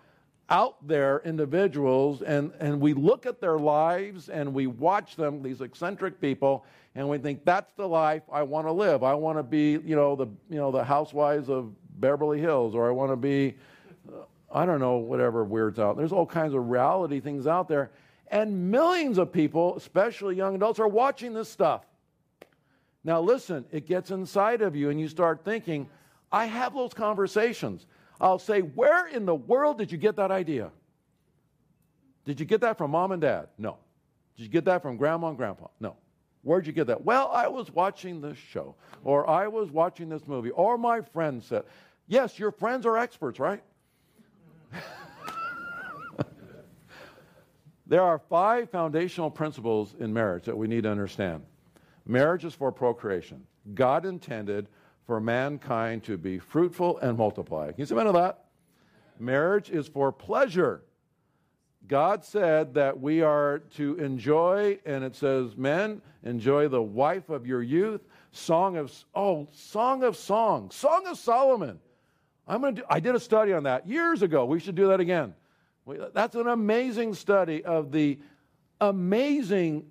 out 0.51 0.87
there 0.87 1.23
individuals 1.25 2.21
and, 2.21 2.53
and 2.61 2.83
we 2.83 2.93
look 2.93 3.25
at 3.25 3.41
their 3.41 3.59
lives 3.59 4.29
and 4.29 4.53
we 4.53 4.67
watch 4.67 5.17
them, 5.17 5.43
these 5.43 5.63
eccentric 5.63 6.21
people, 6.21 6.67
and 6.97 7.09
we 7.09 7.17
think 7.17 7.47
that's 7.47 7.73
the 7.73 7.89
life 7.89 8.25
I 8.31 8.43
want 8.43 8.67
to 8.67 8.73
live. 8.73 9.03
I 9.03 9.15
want 9.15 9.39
to 9.39 9.43
be, 9.43 9.79
you 9.83 9.97
know, 9.97 10.17
the 10.17 10.27
you 10.51 10.59
know, 10.59 10.71
the 10.71 10.85
housewives 10.85 11.49
of 11.49 11.73
Beverly 11.99 12.41
Hills, 12.41 12.75
or 12.75 12.87
I 12.87 12.91
want 12.91 13.11
to 13.11 13.17
be 13.17 13.57
I 14.53 14.67
don't 14.67 14.81
know, 14.81 14.97
whatever 14.97 15.45
weirds 15.45 15.79
out. 15.79 15.97
There's 15.97 16.13
all 16.13 16.27
kinds 16.27 16.55
of 16.55 16.69
reality 16.69 17.21
things 17.21 17.47
out 17.47 17.69
there. 17.69 17.91
And 18.29 18.71
millions 18.71 19.19
of 19.19 19.33
people, 19.33 19.77
especially 19.77 20.37
young 20.37 20.55
adults, 20.55 20.79
are 20.81 20.89
watching 20.89 21.35
this 21.35 21.49
stuff. 21.49 21.85
Now, 23.03 23.21
listen, 23.21 23.65
it 23.71 23.87
gets 23.87 24.11
inside 24.11 24.63
of 24.63 24.77
you, 24.77 24.91
and 24.91 25.01
you 25.01 25.09
start 25.09 25.45
thinking, 25.45 25.89
I 26.31 26.47
have 26.47 26.75
those 26.75 26.95
conversations. 26.95 27.87
I'll 28.21 28.39
say, 28.39 28.61
Where 28.61 29.07
in 29.07 29.25
the 29.25 29.35
world 29.35 29.79
did 29.79 29.91
you 29.91 29.99
get 29.99 30.17
that 30.17 30.31
idea? 30.31 30.71
Did 32.25 32.39
you 32.39 32.47
get 32.47 32.61
that 32.61 32.77
from 32.77 32.91
mom 32.91 33.13
and 33.13 33.23
dad? 33.23 33.49
No. 33.57 33.79
Did 34.37 34.45
you 34.45 34.49
get 34.49 34.65
that 34.67 34.83
from 34.83 34.97
grandma 34.97 35.29
and 35.29 35.37
grandpa? 35.37 35.69
No. 35.81 35.97
Where'd 36.43 36.67
you 36.67 36.73
get 36.73 36.87
that? 36.87 37.05
Well, 37.05 37.31
I 37.33 37.49
was 37.49 37.71
watching 37.71 38.21
this 38.21 38.39
show, 38.39 38.75
or 39.05 39.29
I 39.29 39.49
was 39.49 39.71
watching 39.71 40.09
this 40.09 40.27
movie, 40.27 40.51
or 40.51 40.79
my 40.79 41.01
friend 41.01 41.43
said. 41.43 41.65
Yes, 42.07 42.39
your 42.39 42.51
friends 42.51 42.87
are 42.87 42.97
experts, 42.97 43.39
right? 43.39 43.63
there 47.87 48.03
are 48.03 48.19
five 48.19 48.71
foundational 48.71 49.31
principles 49.31 49.95
in 49.99 50.13
marriage 50.13 50.45
that 50.45 50.57
we 50.57 50.69
need 50.69 50.83
to 50.85 50.91
understand. 50.91 51.43
Marriage 52.07 52.45
is 52.45 52.55
for 52.55 52.73
procreation. 52.73 53.47
God 53.75 54.05
intended 54.05 54.69
for 55.07 55.21
mankind 55.21 56.05
to 56.05 56.17
be 56.17 56.39
fruitful 56.39 56.99
and 56.99 57.19
multiply. 57.19 57.67
Can 57.73 57.81
you 57.81 57.87
see 57.87 57.95
of 57.95 58.15
that? 58.15 58.45
Marriage 59.19 59.71
is 59.71 59.89
for 59.89 60.13
pleasure. 60.13 60.83
God 61.87 62.25
said 62.25 62.75
that 62.75 63.01
we 63.01 63.23
are 63.23 63.59
to 63.77 63.97
enjoy, 63.97 64.79
and 64.87 65.03
it 65.03 65.17
says, 65.17 65.57
men, 65.57 66.01
enjoy 66.23 66.69
the 66.69 66.81
wife 66.81 67.29
of 67.29 67.47
your 67.47 67.63
youth. 67.63 68.01
Song 68.33 68.77
of, 68.77 68.93
oh, 69.15 69.49
Song 69.51 70.05
of 70.05 70.17
Songs, 70.17 70.75
Song 70.77 71.07
of 71.09 71.19
Solomon. 71.19 71.81
I'm 72.51 72.61
going 72.61 72.75
to 72.75 72.81
do, 72.81 72.87
I 72.91 72.99
did 72.99 73.15
a 73.15 73.21
study 73.21 73.53
on 73.53 73.63
that 73.63 73.89
years 73.89 74.23
ago. 74.23 74.45
We 74.45 74.59
should 74.59 74.75
do 74.75 74.89
that 74.89 74.99
again. 74.99 75.35
That's 76.13 76.35
an 76.35 76.49
amazing 76.49 77.15
study 77.15 77.65
of 77.65 77.93
the 77.93 78.19
amazing 78.81 79.85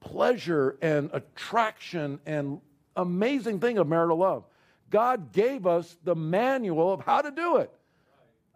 pleasure 0.00 0.78
and 0.80 1.10
attraction 1.12 2.18
and 2.24 2.60
amazing 2.96 3.60
thing 3.60 3.76
of 3.76 3.86
marital 3.86 4.16
love. 4.16 4.44
God 4.88 5.32
gave 5.32 5.66
us 5.66 5.96
the 6.04 6.14
manual 6.14 6.90
of 6.90 7.00
how 7.00 7.20
to 7.20 7.30
do 7.30 7.58
it. 7.58 7.70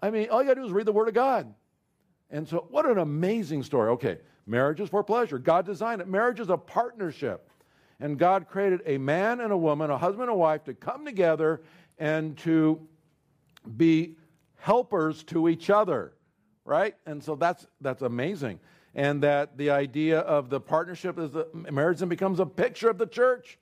I 0.02 0.10
mean, 0.10 0.30
all 0.30 0.42
you 0.42 0.48
got 0.48 0.54
to 0.54 0.60
do 0.62 0.66
is 0.66 0.72
read 0.72 0.86
the 0.86 0.92
Word 0.92 1.08
of 1.08 1.14
God. 1.14 1.52
And 2.30 2.48
so, 2.48 2.66
what 2.70 2.86
an 2.86 2.96
amazing 2.98 3.62
story. 3.62 3.90
Okay, 3.90 4.18
marriage 4.46 4.80
is 4.80 4.88
for 4.88 5.02
pleasure. 5.04 5.38
God 5.38 5.66
designed 5.66 6.00
it. 6.00 6.08
Marriage 6.08 6.40
is 6.40 6.48
a 6.48 6.56
partnership. 6.56 7.50
And 7.98 8.18
God 8.18 8.48
created 8.48 8.80
a 8.86 8.96
man 8.96 9.40
and 9.40 9.52
a 9.52 9.56
woman, 9.56 9.90
a 9.90 9.98
husband 9.98 10.22
and 10.22 10.30
a 10.30 10.36
wife, 10.36 10.64
to 10.64 10.72
come 10.72 11.04
together 11.04 11.60
and 11.98 12.38
to 12.38 12.80
be 13.76 14.16
helpers 14.56 15.22
to 15.24 15.48
each 15.48 15.70
other, 15.70 16.12
right? 16.64 16.94
And 17.06 17.22
so 17.22 17.34
that's, 17.34 17.66
that's 17.80 18.02
amazing. 18.02 18.60
And 18.94 19.22
that 19.22 19.56
the 19.56 19.70
idea 19.70 20.20
of 20.20 20.50
the 20.50 20.60
partnership 20.60 21.18
is 21.18 21.30
that 21.32 21.72
marriage 21.72 21.98
then 21.98 22.08
becomes 22.08 22.40
a 22.40 22.46
picture 22.46 22.90
of 22.90 22.98
the 22.98 23.06
church. 23.06 23.58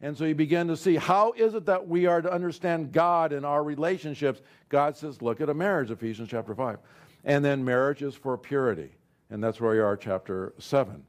And 0.00 0.16
so 0.16 0.24
you 0.24 0.34
begin 0.34 0.68
to 0.68 0.76
see 0.76 0.96
how 0.96 1.32
is 1.32 1.54
it 1.54 1.66
that 1.66 1.88
we 1.88 2.06
are 2.06 2.20
to 2.20 2.30
understand 2.30 2.92
God 2.92 3.32
in 3.32 3.44
our 3.44 3.62
relationships. 3.62 4.42
God 4.68 4.96
says, 4.96 5.22
look 5.22 5.40
at 5.40 5.48
a 5.48 5.54
marriage, 5.54 5.90
Ephesians 5.90 6.28
chapter 6.28 6.54
5. 6.54 6.78
And 7.24 7.44
then 7.44 7.64
marriage 7.64 8.02
is 8.02 8.14
for 8.14 8.36
purity. 8.36 8.90
And 9.30 9.42
that's 9.42 9.60
where 9.60 9.72
we 9.72 9.80
are, 9.80 9.96
chapter 9.96 10.54
7. 10.58 11.02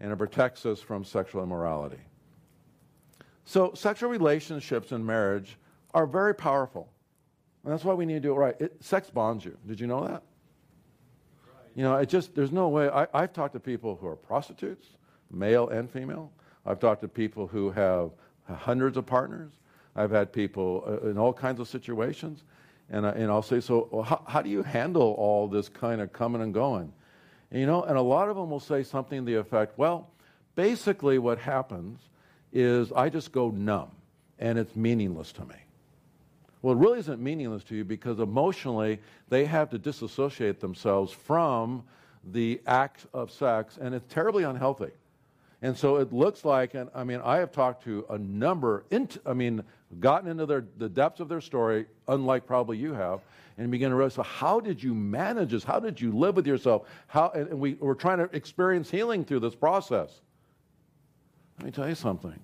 And 0.00 0.12
it 0.12 0.16
protects 0.16 0.66
us 0.66 0.80
from 0.80 1.04
sexual 1.04 1.42
immorality. 1.42 2.00
So, 3.44 3.72
sexual 3.74 4.10
relationships 4.10 4.92
in 4.92 5.04
marriage 5.04 5.56
are 5.92 6.06
very 6.06 6.34
powerful. 6.34 6.88
And 7.64 7.72
that's 7.72 7.84
why 7.84 7.94
we 7.94 8.04
need 8.04 8.14
to 8.14 8.20
do 8.20 8.32
it 8.32 8.36
right. 8.36 8.60
It, 8.60 8.84
sex 8.84 9.10
bonds 9.10 9.44
you. 9.44 9.56
Did 9.66 9.80
you 9.80 9.86
know 9.86 10.02
that? 10.02 10.22
Right. 11.46 11.70
You 11.74 11.82
know, 11.82 11.96
it 11.96 12.08
just, 12.08 12.34
there's 12.34 12.52
no 12.52 12.68
way. 12.68 12.88
I, 12.88 13.06
I've 13.14 13.32
talked 13.32 13.54
to 13.54 13.60
people 13.60 13.96
who 13.96 14.06
are 14.06 14.16
prostitutes, 14.16 14.86
male 15.30 15.68
and 15.68 15.90
female. 15.90 16.30
I've 16.66 16.78
talked 16.78 17.00
to 17.00 17.08
people 17.08 17.46
who 17.46 17.70
have 17.70 18.10
hundreds 18.46 18.96
of 18.96 19.06
partners. 19.06 19.52
I've 19.96 20.10
had 20.10 20.32
people 20.32 20.84
uh, 20.86 21.08
in 21.08 21.16
all 21.16 21.32
kinds 21.32 21.60
of 21.60 21.68
situations. 21.68 22.44
And, 22.90 23.06
I, 23.06 23.10
and 23.10 23.30
I'll 23.30 23.42
say, 23.42 23.60
so 23.60 23.88
well, 23.90 24.02
how, 24.02 24.22
how 24.28 24.42
do 24.42 24.50
you 24.50 24.62
handle 24.62 25.14
all 25.16 25.48
this 25.48 25.70
kind 25.70 26.02
of 26.02 26.12
coming 26.12 26.42
and 26.42 26.52
going? 26.52 26.92
And, 27.50 27.60
you 27.60 27.66
know, 27.66 27.82
and 27.84 27.96
a 27.96 28.02
lot 28.02 28.28
of 28.28 28.36
them 28.36 28.50
will 28.50 28.60
say 28.60 28.82
something 28.82 29.20
to 29.20 29.24
the 29.24 29.38
effect, 29.38 29.78
well, 29.78 30.10
basically 30.54 31.18
what 31.18 31.38
happens 31.38 32.00
is 32.52 32.92
I 32.92 33.08
just 33.08 33.32
go 33.32 33.50
numb 33.50 33.90
and 34.38 34.58
it's 34.58 34.76
meaningless 34.76 35.32
to 35.32 35.46
me. 35.46 35.54
Well, 36.64 36.74
it 36.74 36.78
really 36.78 36.98
isn't 37.00 37.20
meaningless 37.20 37.62
to 37.64 37.76
you 37.76 37.84
because 37.84 38.20
emotionally 38.20 38.98
they 39.28 39.44
have 39.44 39.68
to 39.68 39.78
disassociate 39.78 40.60
themselves 40.60 41.12
from 41.12 41.82
the 42.32 42.58
act 42.66 43.04
of 43.12 43.30
sex 43.30 43.76
and 43.78 43.94
it's 43.94 44.10
terribly 44.10 44.44
unhealthy. 44.44 44.90
And 45.60 45.76
so 45.76 45.96
it 45.96 46.10
looks 46.10 46.42
like, 46.42 46.72
and 46.72 46.88
I 46.94 47.04
mean, 47.04 47.20
I 47.22 47.36
have 47.36 47.52
talked 47.52 47.84
to 47.84 48.06
a 48.08 48.16
number, 48.16 48.84
int- 48.90 49.18
I 49.26 49.34
mean, 49.34 49.62
gotten 50.00 50.30
into 50.30 50.46
their, 50.46 50.64
the 50.78 50.88
depths 50.88 51.20
of 51.20 51.28
their 51.28 51.42
story, 51.42 51.84
unlike 52.08 52.46
probably 52.46 52.78
you 52.78 52.94
have, 52.94 53.20
and 53.58 53.70
begin 53.70 53.90
to 53.90 53.96
realize, 53.96 54.14
so 54.14 54.22
how 54.22 54.58
did 54.58 54.82
you 54.82 54.94
manage 54.94 55.50
this? 55.50 55.64
How 55.64 55.78
did 55.78 56.00
you 56.00 56.12
live 56.12 56.34
with 56.34 56.46
yourself? 56.46 56.88
How, 57.08 57.28
and 57.34 57.60
we, 57.60 57.74
we're 57.74 57.92
trying 57.92 58.26
to 58.26 58.34
experience 58.34 58.90
healing 58.90 59.22
through 59.26 59.40
this 59.40 59.54
process. 59.54 60.22
Let 61.58 61.66
me 61.66 61.72
tell 61.72 61.90
you 61.90 61.94
something. 61.94 62.40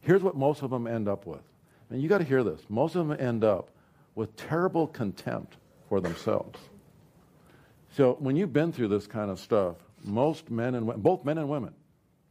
Here's 0.00 0.24
what 0.24 0.36
most 0.36 0.62
of 0.62 0.70
them 0.70 0.88
end 0.88 1.06
up 1.06 1.24
with. 1.24 1.49
And 1.90 2.00
you 2.00 2.08
got 2.08 2.18
to 2.18 2.24
hear 2.24 2.44
this. 2.44 2.60
Most 2.68 2.94
of 2.94 3.06
them 3.06 3.16
end 3.20 3.44
up 3.44 3.70
with 4.14 4.36
terrible 4.36 4.86
contempt 4.86 5.56
for 5.88 6.00
themselves. 6.00 6.58
So 7.96 8.16
when 8.20 8.36
you've 8.36 8.52
been 8.52 8.72
through 8.72 8.88
this 8.88 9.06
kind 9.06 9.30
of 9.30 9.40
stuff, 9.40 9.76
most 10.04 10.50
men 10.50 10.74
and 10.74 10.86
both 11.02 11.24
men 11.24 11.38
and 11.38 11.48
women, 11.48 11.74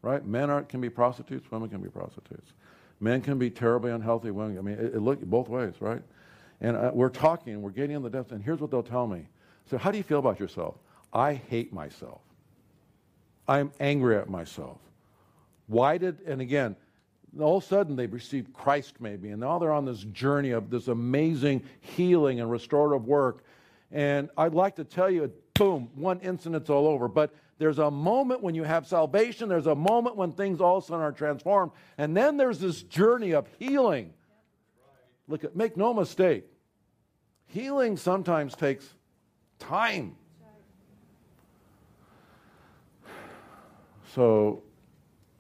right? 0.02 0.26
Men 0.26 0.50
are, 0.50 0.64
can 0.64 0.82
be 0.82 0.90
prostitutes, 0.90 1.52
women 1.52 1.70
can 1.70 1.82
be 1.82 1.90
prostitutes. 1.90 2.54
Men 3.00 3.22
can 3.22 3.38
be 3.38 3.50
terribly 3.50 3.92
unhealthy. 3.92 4.32
Women, 4.32 4.58
I 4.58 4.62
mean, 4.62 4.76
it, 4.76 4.96
it 4.96 5.02
look 5.02 5.22
both 5.22 5.50
ways, 5.50 5.76
right? 5.80 6.02
And 6.62 6.76
uh, 6.76 6.92
we're 6.94 7.10
talking, 7.10 7.62
we're 7.62 7.70
getting 7.72 7.96
in 7.96 8.04
the 8.04 8.10
depths, 8.10 8.32
and 8.32 8.44
here's 8.44 8.60
what 8.60 8.72
they'll 8.72 8.84
tell 8.84 9.08
me. 9.08 9.28
So, 9.70 9.78
how 9.78 9.92
do 9.92 9.98
you 9.98 10.04
feel 10.04 10.20
about 10.20 10.40
yourself? 10.40 10.76
I 11.14 11.34
hate 11.34 11.72
myself. 11.72 12.22
I'm 13.48 13.72
angry 13.80 14.18
at 14.18 14.30
myself. 14.30 14.78
Why 15.68 15.98
did, 15.98 16.22
and 16.26 16.42
again, 16.42 16.76
all 17.40 17.58
of 17.58 17.64
a 17.64 17.68
sudden 17.68 17.96
they've 17.96 18.12
received 18.12 18.54
Christ 18.54 18.96
maybe, 19.00 19.30
and 19.30 19.40
now 19.40 19.60
they're 19.60 19.72
on 19.72 19.86
this 19.86 20.00
journey 20.00 20.52
of 20.52 20.70
this 20.70 20.88
amazing 20.88 21.64
healing 21.82 22.40
and 22.40 22.50
restorative 22.50 23.06
work. 23.06 23.44
And 23.92 24.30
I'd 24.38 24.54
like 24.54 24.76
to 24.78 24.84
tell 24.84 25.10
you, 25.10 25.32
boom, 25.54 25.90
one 25.96 26.20
incident's 26.22 26.70
all 26.70 26.88
over. 26.88 27.08
But 27.08 27.34
there's 27.58 27.80
a 27.80 27.92
moment 27.92 28.42
when 28.42 28.56
you 28.56 28.64
have 28.64 28.88
salvation, 28.88 29.50
there's 29.50 29.68
a 29.68 29.76
moment 29.76 30.16
when 30.16 30.32
things 30.32 30.62
all 30.62 30.78
of 30.78 30.84
a 30.84 30.88
sudden 30.88 31.04
are 31.04 31.12
transformed, 31.12 31.72
and 31.98 32.16
then 32.16 32.38
there's 32.38 32.60
this 32.60 32.84
journey 32.84 33.32
of 33.32 33.48
healing. 33.60 34.14
Look 35.28 35.44
at, 35.44 35.56
make 35.56 35.76
no 35.78 35.94
mistake, 35.94 36.46
healing 37.48 37.98
sometimes 37.98 38.56
takes 38.56 38.88
time. 39.60 40.16
So 44.16 44.64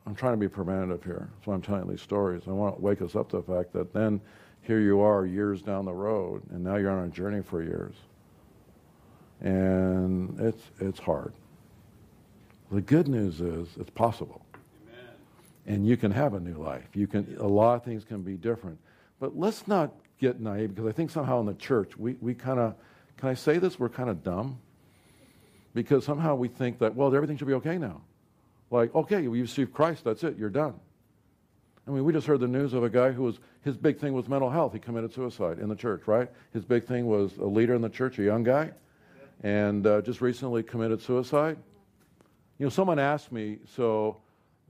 I'm 0.09 0.15
trying 0.15 0.33
to 0.33 0.37
be 0.37 0.47
preventative 0.47 1.03
here. 1.03 1.29
So 1.45 1.51
I'm 1.51 1.61
telling 1.61 1.87
these 1.87 2.01
stories. 2.01 2.41
I 2.47 2.49
want 2.49 2.77
to 2.77 2.81
wake 2.81 2.99
us 3.03 3.15
up 3.15 3.29
to 3.29 3.37
the 3.37 3.43
fact 3.43 3.73
that 3.73 3.93
then 3.93 4.19
here 4.63 4.79
you 4.79 5.01
are 5.01 5.23
years 5.23 5.61
down 5.61 5.85
the 5.85 5.93
road, 5.93 6.41
and 6.49 6.63
now 6.63 6.77
you're 6.77 6.89
on 6.89 7.05
a 7.05 7.09
journey 7.09 7.43
for 7.43 7.61
years. 7.61 7.93
And 9.39 10.39
it's, 10.39 10.63
it's 10.79 10.99
hard. 10.99 11.33
The 12.71 12.81
good 12.81 13.07
news 13.07 13.39
is 13.39 13.67
it's 13.79 13.91
possible. 13.91 14.43
Amen. 14.55 15.13
And 15.67 15.87
you 15.87 15.95
can 15.95 16.09
have 16.09 16.33
a 16.33 16.39
new 16.39 16.55
life. 16.55 16.87
You 16.95 17.05
can, 17.05 17.37
a 17.39 17.47
lot 17.47 17.75
of 17.75 17.83
things 17.83 18.03
can 18.03 18.23
be 18.23 18.33
different. 18.33 18.79
But 19.19 19.37
let's 19.37 19.67
not 19.67 19.93
get 20.19 20.39
naive 20.39 20.73
because 20.73 20.89
I 20.89 20.91
think 20.91 21.11
somehow 21.11 21.39
in 21.39 21.45
the 21.45 21.53
church 21.53 21.95
we, 21.99 22.15
we 22.19 22.33
kind 22.33 22.59
of, 22.59 22.73
can 23.17 23.29
I 23.29 23.35
say 23.35 23.59
this? 23.59 23.77
We're 23.77 23.89
kind 23.89 24.09
of 24.09 24.23
dumb. 24.23 24.57
Because 25.75 26.03
somehow 26.03 26.33
we 26.33 26.47
think 26.47 26.79
that, 26.79 26.95
well, 26.95 27.13
everything 27.13 27.37
should 27.37 27.47
be 27.47 27.53
okay 27.53 27.77
now. 27.77 28.01
Like, 28.71 28.93
okay, 28.93 29.21
you 29.21 29.31
received 29.31 29.73
Christ, 29.73 30.03
that's 30.03 30.23
it, 30.23 30.37
you're 30.37 30.49
done. 30.49 30.75
I 31.87 31.91
mean, 31.91 32.03
we 32.03 32.13
just 32.13 32.27
heard 32.27 32.39
the 32.39 32.47
news 32.47 32.73
of 32.73 32.83
a 32.83 32.89
guy 32.89 33.11
who 33.11 33.23
was, 33.23 33.39
his 33.61 33.75
big 33.75 33.97
thing 33.97 34.13
was 34.13 34.27
mental 34.27 34.49
health. 34.49 34.73
He 34.73 34.79
committed 34.79 35.11
suicide 35.11 35.57
in 35.57 35.69
the 35.69 35.75
church, 35.75 36.03
right? 36.05 36.29
His 36.53 36.63
big 36.63 36.85
thing 36.85 37.07
was 37.07 37.37
a 37.37 37.45
leader 37.45 37.73
in 37.73 37.81
the 37.81 37.89
church, 37.89 38.19
a 38.19 38.23
young 38.23 38.43
guy, 38.43 38.71
and 39.41 39.87
uh, 39.87 40.01
just 40.01 40.21
recently 40.21 40.61
committed 40.61 41.01
suicide. 41.01 41.57
You 42.59 42.67
know, 42.67 42.69
someone 42.69 42.99
asked 42.99 43.31
me, 43.31 43.57
so 43.75 44.17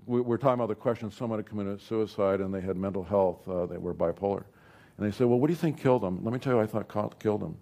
we, 0.06 0.22
are 0.22 0.38
talking 0.38 0.54
about 0.54 0.70
the 0.70 0.76
question 0.76 1.12
someone 1.12 1.40
had 1.40 1.46
committed 1.46 1.82
suicide 1.82 2.40
and 2.40 2.54
they 2.54 2.62
had 2.62 2.78
mental 2.78 3.04
health, 3.04 3.48
uh, 3.50 3.66
they 3.66 3.78
were 3.78 3.94
bipolar. 3.94 4.46
And 4.98 5.06
they 5.06 5.12
said, 5.12 5.28
well, 5.28 5.40
what 5.40 5.48
do 5.48 5.54
you 5.54 5.58
think 5.58 5.82
killed 5.82 6.04
them? 6.04 6.24
Let 6.24 6.34
me 6.34 6.40
tell 6.40 6.54
you, 6.54 6.62
I 6.62 6.68
thought 6.68 6.88
killed 7.20 7.42
them. 7.42 7.58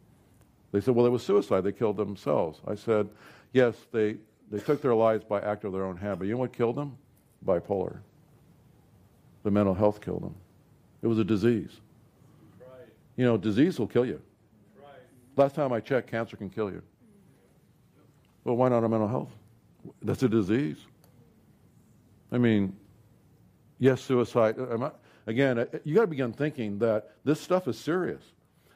They 0.71 0.81
said, 0.81 0.95
well, 0.95 1.05
it 1.05 1.11
was 1.11 1.23
suicide. 1.23 1.61
They 1.61 1.71
killed 1.71 1.97
themselves. 1.97 2.59
I 2.67 2.75
said, 2.75 3.09
yes, 3.53 3.75
they, 3.91 4.17
they 4.49 4.59
took 4.59 4.81
their 4.81 4.95
lives 4.95 5.23
by 5.23 5.41
act 5.41 5.63
of 5.63 5.73
their 5.73 5.83
own 5.83 5.97
hand. 5.97 6.19
But 6.19 6.27
you 6.27 6.33
know 6.33 6.39
what 6.39 6.53
killed 6.53 6.75
them? 6.75 6.97
Bipolar. 7.45 7.99
The 9.43 9.51
mental 9.51 9.73
health 9.73 10.01
killed 10.01 10.23
them. 10.23 10.35
It 11.01 11.07
was 11.07 11.19
a 11.19 11.23
disease. 11.23 11.79
Right. 12.59 12.87
You 13.15 13.25
know, 13.25 13.37
disease 13.37 13.79
will 13.79 13.87
kill 13.87 14.05
you. 14.05 14.21
Right. 14.81 14.91
Last 15.35 15.55
time 15.55 15.71
I 15.71 15.79
checked, 15.79 16.09
cancer 16.09 16.37
can 16.37 16.49
kill 16.49 16.71
you. 16.71 16.81
Well, 18.43 18.55
why 18.55 18.69
not 18.69 18.83
a 18.83 18.89
mental 18.89 19.07
health? 19.07 19.31
That's 20.01 20.23
a 20.23 20.29
disease. 20.29 20.77
I 22.31 22.37
mean, 22.37 22.75
yes, 23.79 24.01
suicide. 24.01 24.55
Again, 25.27 25.59
uh, 25.59 25.65
you 25.83 25.95
got 25.95 26.01
to 26.01 26.07
begin 26.07 26.31
thinking 26.33 26.79
that 26.79 27.11
this 27.23 27.39
stuff 27.39 27.67
is 27.67 27.77
serious. 27.77 28.23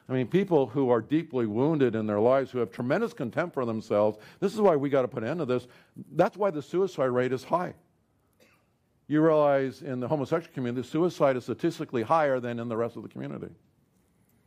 I 0.08 0.12
mean, 0.12 0.26
people 0.26 0.66
who 0.66 0.90
are 0.90 1.00
deeply 1.00 1.46
wounded 1.46 1.94
in 1.94 2.06
their 2.06 2.20
lives, 2.20 2.50
who 2.50 2.58
have 2.58 2.70
tremendous 2.70 3.12
contempt 3.12 3.54
for 3.54 3.64
themselves, 3.64 4.18
this 4.40 4.52
is 4.52 4.60
why 4.60 4.76
we 4.76 4.90
got 4.90 5.02
to 5.02 5.08
put 5.08 5.22
an 5.22 5.28
end 5.30 5.40
to 5.40 5.46
this. 5.46 5.66
That's 6.12 6.36
why 6.36 6.50
the 6.50 6.62
suicide 6.62 7.06
rate 7.06 7.32
is 7.32 7.44
high. 7.44 7.74
You 9.06 9.22
realize 9.22 9.82
in 9.82 10.00
the 10.00 10.08
homosexual 10.08 10.52
community, 10.54 10.86
suicide 10.86 11.36
is 11.36 11.44
statistically 11.44 12.02
higher 12.02 12.40
than 12.40 12.58
in 12.58 12.68
the 12.68 12.76
rest 12.76 12.96
of 12.96 13.02
the 13.02 13.08
community. 13.08 13.48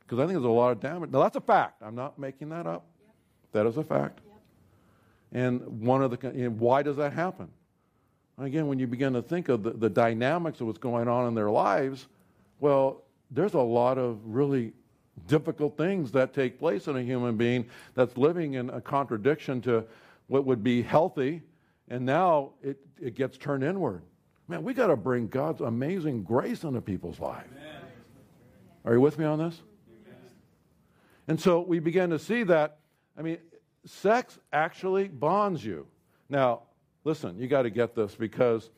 Because 0.01 0.19
I 0.19 0.23
think 0.23 0.33
there's 0.33 0.45
a 0.45 0.49
lot 0.49 0.71
of 0.71 0.79
damage. 0.79 1.11
Now, 1.11 1.21
that's 1.21 1.35
a 1.35 1.41
fact. 1.41 1.81
I'm 1.81 1.95
not 1.95 2.19
making 2.19 2.49
that 2.49 2.67
up. 2.67 2.85
Yep. 3.01 3.13
That 3.53 3.65
is 3.67 3.77
a 3.77 3.83
fact. 3.83 4.19
Yep. 4.25 5.43
And 5.43 5.81
one 5.81 6.03
of 6.03 6.11
the, 6.11 6.31
know, 6.31 6.49
why 6.49 6.83
does 6.83 6.97
that 6.97 7.13
happen? 7.13 7.49
Again, 8.37 8.67
when 8.67 8.79
you 8.79 8.87
begin 8.87 9.13
to 9.13 9.21
think 9.21 9.49
of 9.49 9.63
the, 9.63 9.71
the 9.71 9.89
dynamics 9.89 10.59
of 10.61 10.67
what's 10.67 10.77
going 10.77 11.07
on 11.07 11.27
in 11.27 11.35
their 11.35 11.49
lives, 11.49 12.07
well, 12.59 13.03
there's 13.31 13.53
a 13.53 13.59
lot 13.59 13.97
of 13.97 14.19
really 14.25 14.73
difficult 15.27 15.77
things 15.77 16.11
that 16.11 16.33
take 16.33 16.59
place 16.59 16.87
in 16.87 16.97
a 16.97 17.01
human 17.01 17.37
being 17.37 17.65
that's 17.93 18.17
living 18.17 18.55
in 18.55 18.69
a 18.69 18.81
contradiction 18.81 19.61
to 19.61 19.85
what 20.27 20.45
would 20.45 20.63
be 20.63 20.81
healthy, 20.81 21.41
and 21.89 22.05
now 22.05 22.51
it, 22.61 22.77
it 22.99 23.15
gets 23.15 23.37
turned 23.37 23.63
inward. 23.63 24.01
Man, 24.47 24.63
we 24.63 24.73
got 24.73 24.87
to 24.87 24.95
bring 24.95 25.27
God's 25.27 25.61
amazing 25.61 26.23
grace 26.23 26.63
into 26.63 26.81
people's 26.81 27.19
lives. 27.19 27.49
Amen. 27.57 27.81
Are 28.85 28.93
you 28.93 29.01
with 29.01 29.17
me 29.17 29.25
on 29.25 29.39
this? 29.39 29.61
Amen. 29.89 30.19
And 31.27 31.39
so 31.39 31.61
we 31.61 31.79
begin 31.79 32.11
to 32.11 32.19
see 32.19 32.43
that, 32.43 32.77
I 33.17 33.21
mean, 33.21 33.37
sex 33.85 34.37
actually 34.53 35.07
bonds 35.07 35.63
you. 35.65 35.87
Now, 36.29 36.61
listen, 37.03 37.39
you 37.39 37.47
got 37.47 37.63
to 37.63 37.69
get 37.69 37.95
this 37.95 38.15
because 38.15 38.69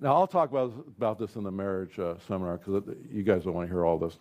now 0.00 0.14
I'll 0.14 0.26
talk 0.26 0.50
about, 0.50 0.72
about 0.96 1.18
this 1.18 1.36
in 1.36 1.42
the 1.42 1.50
marriage 1.50 1.98
uh, 1.98 2.14
seminar 2.28 2.58
because 2.58 2.94
you 3.10 3.22
guys 3.22 3.44
don't 3.44 3.54
want 3.54 3.68
to 3.68 3.72
hear 3.74 3.84
all 3.84 3.98
this. 3.98 4.18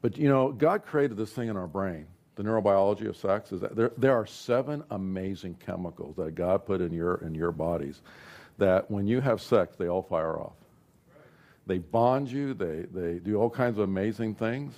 But 0.00 0.16
you 0.16 0.28
know, 0.28 0.52
God 0.52 0.84
created 0.84 1.16
this 1.16 1.32
thing 1.32 1.48
in 1.48 1.56
our 1.56 1.66
brain. 1.66 2.06
The 2.36 2.44
neurobiology 2.44 3.08
of 3.08 3.16
sex 3.16 3.50
is 3.50 3.60
that 3.62 3.74
there, 3.74 3.90
there 3.96 4.14
are 4.14 4.26
seven 4.26 4.84
amazing 4.90 5.56
chemicals 5.66 6.16
that 6.16 6.36
God 6.36 6.66
put 6.66 6.80
in 6.80 6.92
your 6.92 7.16
in 7.16 7.34
your 7.34 7.50
bodies 7.50 8.00
that 8.58 8.90
when 8.90 9.06
you 9.06 9.20
have 9.20 9.40
sex, 9.40 9.76
they 9.76 9.88
all 9.88 10.02
fire 10.02 10.38
off. 10.38 10.52
They 11.66 11.78
bond 11.78 12.30
you, 12.30 12.54
they, 12.54 12.86
they 12.92 13.18
do 13.18 13.36
all 13.36 13.50
kinds 13.50 13.78
of 13.78 13.84
amazing 13.84 14.34
things, 14.34 14.74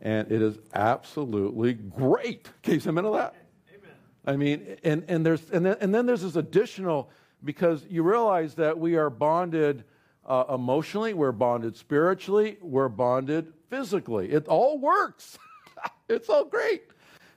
and 0.00 0.30
it 0.32 0.42
is 0.42 0.58
absolutely 0.74 1.74
great. 1.74 2.48
Can 2.62 2.74
you 2.74 2.80
say 2.80 2.88
amen 2.90 3.04
to 3.04 3.10
that? 3.10 3.34
Amen. 3.68 3.94
I 4.26 4.36
mean, 4.36 4.78
and, 4.82 5.04
and, 5.06 5.24
there's, 5.24 5.50
and, 5.50 5.66
then, 5.66 5.76
and 5.80 5.94
then 5.94 6.06
there's 6.06 6.22
this 6.22 6.36
additional, 6.36 7.10
because 7.44 7.84
you 7.90 8.02
realize 8.02 8.54
that 8.54 8.78
we 8.78 8.96
are 8.96 9.10
bonded 9.10 9.84
uh, 10.24 10.44
emotionally, 10.48 11.12
we're 11.12 11.30
bonded 11.30 11.76
spiritually, 11.76 12.56
we're 12.62 12.88
bonded 12.88 13.52
physically. 13.70 14.30
It 14.30 14.48
all 14.48 14.78
works. 14.78 15.38
it's 16.08 16.28
all 16.28 16.44
great. 16.44 16.82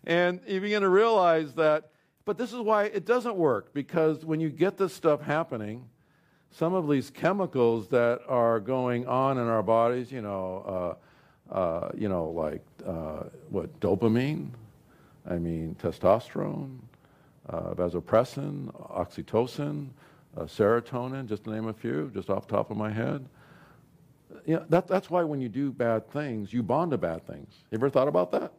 And 0.05 0.41
you 0.45 0.59
begin 0.59 0.81
to 0.81 0.89
realize 0.89 1.53
that, 1.53 1.91
but 2.25 2.37
this 2.37 2.51
is 2.51 2.59
why 2.59 2.85
it 2.85 3.05
doesn't 3.05 3.35
work, 3.35 3.73
because 3.73 4.25
when 4.25 4.41
you 4.41 4.49
get 4.49 4.77
this 4.77 4.93
stuff 4.93 5.21
happening, 5.21 5.85
some 6.51 6.73
of 6.73 6.89
these 6.89 7.09
chemicals 7.09 7.87
that 7.89 8.19
are 8.27 8.59
going 8.59 9.07
on 9.07 9.37
in 9.37 9.47
our 9.47 9.63
bodies, 9.63 10.11
you 10.11 10.21
know, 10.21 10.97
uh, 11.51 11.53
uh, 11.53 11.91
you 11.95 12.09
know, 12.09 12.29
like 12.29 12.65
uh, 12.85 13.23
what 13.49 13.79
dopamine, 13.79 14.49
I 15.29 15.37
mean 15.37 15.75
testosterone, 15.81 16.79
uh, 17.49 17.73
vasopressin, 17.73 18.73
oxytocin, 18.91 19.89
uh, 20.37 20.41
serotonin, 20.41 21.27
just 21.27 21.45
to 21.45 21.51
name 21.51 21.67
a 21.67 21.73
few, 21.73 22.11
just 22.13 22.29
off 22.29 22.47
the 22.47 22.55
top 22.55 22.71
of 22.71 22.77
my 22.77 22.91
head 22.91 23.27
you 24.45 24.56
know, 24.56 24.65
that, 24.69 24.88
that's 24.88 25.10
why 25.10 25.23
when 25.23 25.41
you 25.41 25.49
do 25.49 25.71
bad 25.71 26.10
things, 26.12 26.51
you 26.51 26.63
bond 26.63 26.91
to 26.91 26.97
bad 26.97 27.25
things. 27.25 27.53
You 27.71 27.77
ever 27.77 27.89
thought 27.89 28.08
about 28.08 28.32
that? 28.32 28.53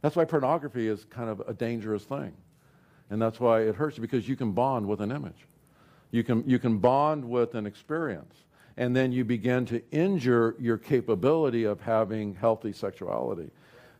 That's 0.00 0.16
why 0.16 0.24
pornography 0.24 0.88
is 0.88 1.04
kind 1.04 1.30
of 1.30 1.40
a 1.46 1.54
dangerous 1.54 2.04
thing. 2.04 2.32
And 3.10 3.20
that's 3.20 3.38
why 3.38 3.60
it 3.60 3.74
hurts 3.74 3.96
you 3.96 4.00
because 4.00 4.28
you 4.28 4.36
can 4.36 4.52
bond 4.52 4.86
with 4.86 5.00
an 5.00 5.12
image. 5.12 5.46
You 6.10 6.24
can, 6.24 6.48
you 6.48 6.58
can 6.58 6.78
bond 6.78 7.24
with 7.24 7.54
an 7.54 7.66
experience. 7.66 8.34
And 8.76 8.96
then 8.96 9.12
you 9.12 9.24
begin 9.24 9.66
to 9.66 9.82
injure 9.90 10.56
your 10.58 10.78
capability 10.78 11.64
of 11.64 11.80
having 11.80 12.34
healthy 12.34 12.72
sexuality. 12.72 13.50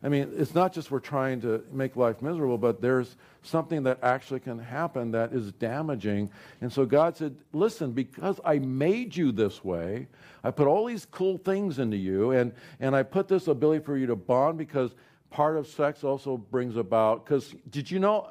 I 0.03 0.09
mean, 0.09 0.33
it's 0.35 0.53
not 0.53 0.73
just 0.73 0.91
we're 0.91 0.99
trying 0.99 1.39
to 1.41 1.63
make 1.71 1.95
life 1.95 2.21
miserable, 2.21 2.57
but 2.57 2.81
there's 2.81 3.15
something 3.41 3.83
that 3.83 3.99
actually 4.03 4.41
can 4.41 4.59
happen 4.59 5.11
that 5.11 5.31
is 5.31 5.53
damaging. 5.53 6.29
And 6.59 6.71
so 6.71 6.85
God 6.85 7.15
said, 7.15 7.37
Listen, 7.53 7.93
because 7.93 8.39
I 8.43 8.59
made 8.59 9.15
you 9.15 9.31
this 9.31 9.63
way, 9.63 10.07
I 10.43 10.51
put 10.51 10.67
all 10.67 10.85
these 10.85 11.05
cool 11.05 11.37
things 11.37 11.79
into 11.79 11.95
you, 11.95 12.31
and, 12.31 12.51
and 12.81 12.95
I 12.95 13.03
put 13.03 13.29
this 13.29 13.47
ability 13.47 13.85
for 13.85 13.97
you 13.97 14.05
to 14.07 14.15
bond 14.17 14.57
because 14.57 14.93
part 15.29 15.55
of 15.55 15.67
sex 15.67 16.03
also 16.03 16.35
brings 16.35 16.75
about, 16.75 17.25
because 17.25 17.55
did 17.69 17.89
you 17.89 17.99
know 17.99 18.29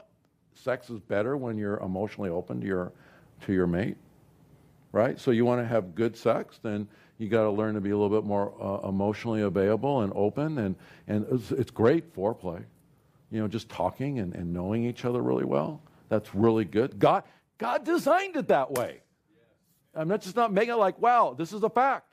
sex 0.54 0.90
is 0.90 1.00
better 1.00 1.38
when 1.38 1.56
you're 1.56 1.78
emotionally 1.78 2.28
open 2.28 2.60
to 2.60 2.66
your, 2.66 2.92
to 3.46 3.52
your 3.54 3.66
mate? 3.66 3.96
right? 4.92 5.18
So 5.18 5.30
you 5.30 5.44
want 5.44 5.60
to 5.60 5.66
have 5.66 5.94
good 5.94 6.16
sex, 6.16 6.60
then 6.62 6.86
you 7.22 7.28
got 7.28 7.44
to 7.44 7.50
learn 7.50 7.74
to 7.74 7.80
be 7.80 7.90
a 7.90 7.96
little 7.96 8.10
bit 8.10 8.26
more 8.26 8.52
uh, 8.60 8.88
emotionally 8.88 9.42
available 9.42 10.02
and 10.02 10.12
open, 10.16 10.58
and, 10.58 10.74
and 11.06 11.24
it's, 11.30 11.52
it's, 11.52 11.70
great 11.70 12.14
foreplay. 12.14 12.62
You 13.30 13.40
know, 13.40 13.48
just 13.48 13.68
talking 13.68 14.18
and, 14.18 14.34
and 14.34 14.52
knowing 14.52 14.84
each 14.84 15.04
other 15.04 15.22
really 15.22 15.44
well. 15.44 15.80
That's 16.08 16.34
really 16.34 16.64
good. 16.64 16.98
God, 16.98 17.22
God 17.58 17.84
designed 17.84 18.36
it 18.36 18.48
that 18.48 18.72
way. 18.72 19.00
I'm 19.94 20.08
not 20.08 20.20
just 20.20 20.36
not 20.36 20.52
making 20.52 20.74
it 20.74 20.78
like, 20.78 20.98
wow, 21.00 21.34
this 21.38 21.52
is 21.52 21.62
a 21.62 21.70
fact. 21.70 22.06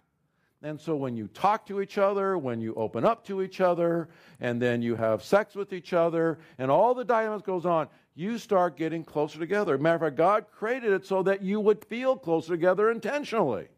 And 0.62 0.80
so 0.80 0.96
when 0.96 1.16
you 1.18 1.28
talk 1.30 1.66
to 1.68 1.82
each 1.82 1.98
other, 1.98 2.38
when 2.38 2.62
you 2.62 2.76
open 2.76 3.04
up 3.04 3.26
to 3.26 3.42
each 3.42 3.62
other, 3.62 4.10
and 4.40 4.62
then 4.62 4.82
you 4.82 4.96
have 4.96 5.24
sex 5.24 5.56
with 5.56 5.74
each 5.74 5.94
other, 5.94 6.40
and 6.58 6.70
all 6.70 6.94
the 6.94 7.06
dynamics 7.06 7.46
goes 7.46 7.66
on, 7.66 7.88
you 8.16 8.38
start 8.38 8.78
getting 8.78 9.04
closer 9.04 9.40
together. 9.40 9.78
Matter 9.78 9.96
of 9.96 10.02
fact, 10.02 10.18
God 10.18 10.46
created 10.52 10.92
it 10.92 11.06
so 11.06 11.24
that 11.24 11.42
you 11.42 11.60
would 11.60 11.84
feel 11.86 12.16
closer 12.16 12.52
together 12.52 12.92
intentionally. 12.92 13.70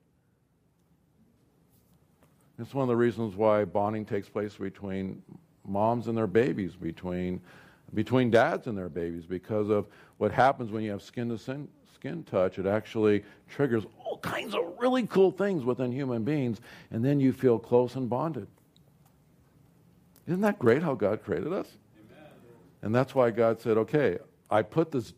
It's 2.62 2.76
one 2.76 2.84
of 2.84 2.90
the 2.90 2.96
reasons 2.96 3.36
why 3.36 3.66
bonding 3.66 4.06
takes 4.06 4.30
place 4.30 4.56
between 4.56 5.24
moms 5.68 6.08
and 6.08 6.16
their 6.16 6.28
babies, 6.28 6.76
between, 6.76 7.42
between 7.96 8.30
dads 8.30 8.68
and 8.68 8.78
their 8.78 8.88
babies, 8.88 9.26
because 9.26 9.70
of 9.70 9.88
what 10.20 10.32
happens 10.32 10.72
when 10.72 10.84
you 10.84 10.92
have 10.92 11.02
skin 11.02 11.28
to 11.30 11.40
skin, 11.40 11.68
skin 11.96 12.24
touch. 12.24 12.60
It 12.60 12.68
actually 12.68 13.24
triggers 13.50 13.84
all 14.06 14.20
kinds 14.20 14.54
of 14.54 14.62
really 14.78 15.08
cool 15.08 15.32
things 15.32 15.66
within 15.66 15.92
human 15.92 16.24
beings, 16.24 16.62
and 16.92 17.04
then 17.04 17.20
you 17.20 17.34
feel 17.34 17.58
close 17.58 17.96
and 17.96 18.08
bonded. 18.08 18.48
Isn't 20.28 20.42
that 20.42 20.60
great 20.60 20.84
how 20.84 20.94
God 20.94 21.24
created 21.24 21.52
us? 21.52 21.68
Amen. 22.12 22.30
And 22.84 22.94
that's 22.94 23.16
why 23.16 23.32
God 23.32 23.60
said, 23.60 23.78
okay, 23.78 24.20
I 24.52 24.62
put 24.62 24.92
this, 24.92 25.14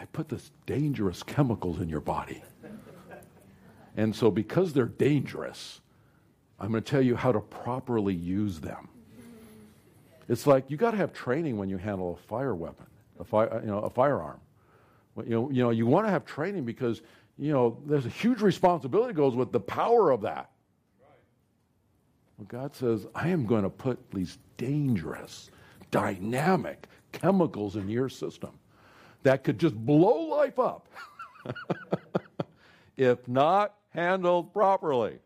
I 0.00 0.06
put 0.06 0.30
this 0.30 0.50
dangerous 0.64 1.22
chemicals 1.22 1.82
in 1.82 1.90
your 1.90 2.00
body. 2.00 2.42
and 3.96 4.16
so 4.16 4.30
because 4.30 4.72
they're 4.72 4.86
dangerous, 4.86 5.82
I'm 6.58 6.70
going 6.70 6.82
to 6.82 6.90
tell 6.90 7.02
you 7.02 7.16
how 7.16 7.32
to 7.32 7.40
properly 7.40 8.14
use 8.14 8.60
them. 8.60 8.88
It's 10.28 10.46
like 10.46 10.70
you 10.70 10.76
got 10.76 10.92
to 10.92 10.96
have 10.96 11.12
training 11.12 11.56
when 11.56 11.68
you 11.68 11.76
handle 11.76 12.18
a 12.20 12.26
fire 12.28 12.54
weapon, 12.54 12.86
a, 13.20 13.24
fire, 13.24 13.52
uh, 13.52 13.60
you 13.60 13.66
know, 13.66 13.78
a 13.78 13.90
firearm. 13.90 14.40
You 15.24 15.30
know, 15.30 15.50
you 15.50 15.62
know, 15.62 15.70
you 15.70 15.86
want 15.86 16.06
to 16.06 16.10
have 16.10 16.24
training 16.24 16.64
because 16.64 17.00
you 17.38 17.52
know 17.52 17.78
there's 17.86 18.06
a 18.06 18.10
huge 18.10 18.42
responsibility 18.42 19.14
goes 19.14 19.34
with 19.34 19.52
the 19.52 19.60
power 19.60 20.10
of 20.10 20.22
that. 20.22 20.50
Well, 22.36 22.46
God 22.48 22.74
says, 22.74 23.06
I 23.14 23.28
am 23.28 23.46
going 23.46 23.62
to 23.62 23.70
put 23.70 24.10
these 24.10 24.36
dangerous, 24.58 25.50
dynamic 25.90 26.86
chemicals 27.12 27.76
in 27.76 27.88
your 27.88 28.10
system 28.10 28.50
that 29.22 29.42
could 29.42 29.58
just 29.58 29.74
blow 29.74 30.36
life 30.36 30.58
up 30.58 30.88
if 32.96 33.26
not 33.26 33.74
handled 33.90 34.52
properly. 34.52 35.18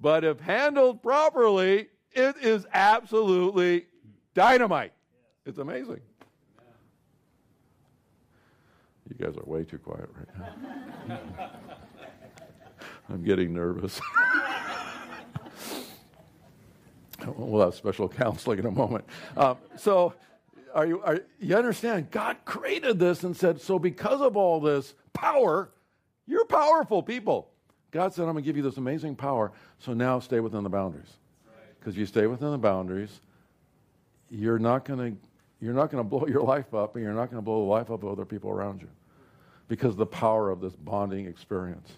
But 0.00 0.24
if 0.24 0.40
handled 0.40 1.02
properly, 1.02 1.88
it 2.12 2.36
is 2.42 2.66
absolutely 2.72 3.86
dynamite. 4.34 4.92
It's 5.44 5.58
amazing. 5.58 6.00
You 9.08 9.26
guys 9.26 9.36
are 9.36 9.44
way 9.44 9.64
too 9.64 9.78
quiet 9.78 10.08
right 10.16 10.28
now. 11.08 11.18
I'm 13.08 13.22
getting 13.22 13.54
nervous. 13.54 14.00
we'll 17.36 17.64
have 17.64 17.74
special 17.74 18.08
counseling 18.08 18.58
in 18.58 18.66
a 18.66 18.70
moment. 18.70 19.04
Um, 19.36 19.58
so, 19.76 20.14
are 20.74 20.86
you, 20.86 21.00
are, 21.02 21.20
you 21.38 21.56
understand? 21.56 22.10
God 22.10 22.36
created 22.44 22.98
this 22.98 23.22
and 23.22 23.36
said, 23.36 23.60
so 23.60 23.78
because 23.78 24.20
of 24.20 24.36
all 24.36 24.60
this 24.60 24.94
power, 25.12 25.70
you're 26.26 26.46
powerful 26.46 27.02
people. 27.02 27.50
God 27.96 28.12
said, 28.12 28.26
I'm 28.26 28.32
going 28.32 28.44
to 28.44 28.46
give 28.46 28.58
you 28.58 28.62
this 28.62 28.76
amazing 28.76 29.16
power, 29.16 29.52
so 29.78 29.94
now 29.94 30.18
stay 30.20 30.40
within 30.40 30.62
the 30.62 30.68
boundaries. 30.68 31.10
Because 31.78 31.94
right. 31.94 32.00
you 32.00 32.04
stay 32.04 32.26
within 32.26 32.50
the 32.50 32.58
boundaries, 32.58 33.20
you're 34.30 34.58
not 34.58 34.84
going 34.84 35.12
to 35.12 35.18
you're 35.62 35.72
not 35.72 35.90
going 35.90 36.04
to 36.04 36.08
blow 36.08 36.26
your 36.26 36.42
life 36.42 36.74
up, 36.74 36.94
and 36.94 37.02
you're 37.02 37.14
not 37.14 37.30
going 37.30 37.38
to 37.38 37.42
blow 37.42 37.62
the 37.64 37.70
life 37.70 37.90
up 37.90 38.02
of 38.02 38.10
other 38.10 38.26
people 38.26 38.50
around 38.50 38.82
you 38.82 38.88
because 39.68 39.92
of 39.92 39.96
the 39.96 40.04
power 40.04 40.50
of 40.50 40.60
this 40.60 40.74
bonding 40.74 41.24
experience. 41.24 41.90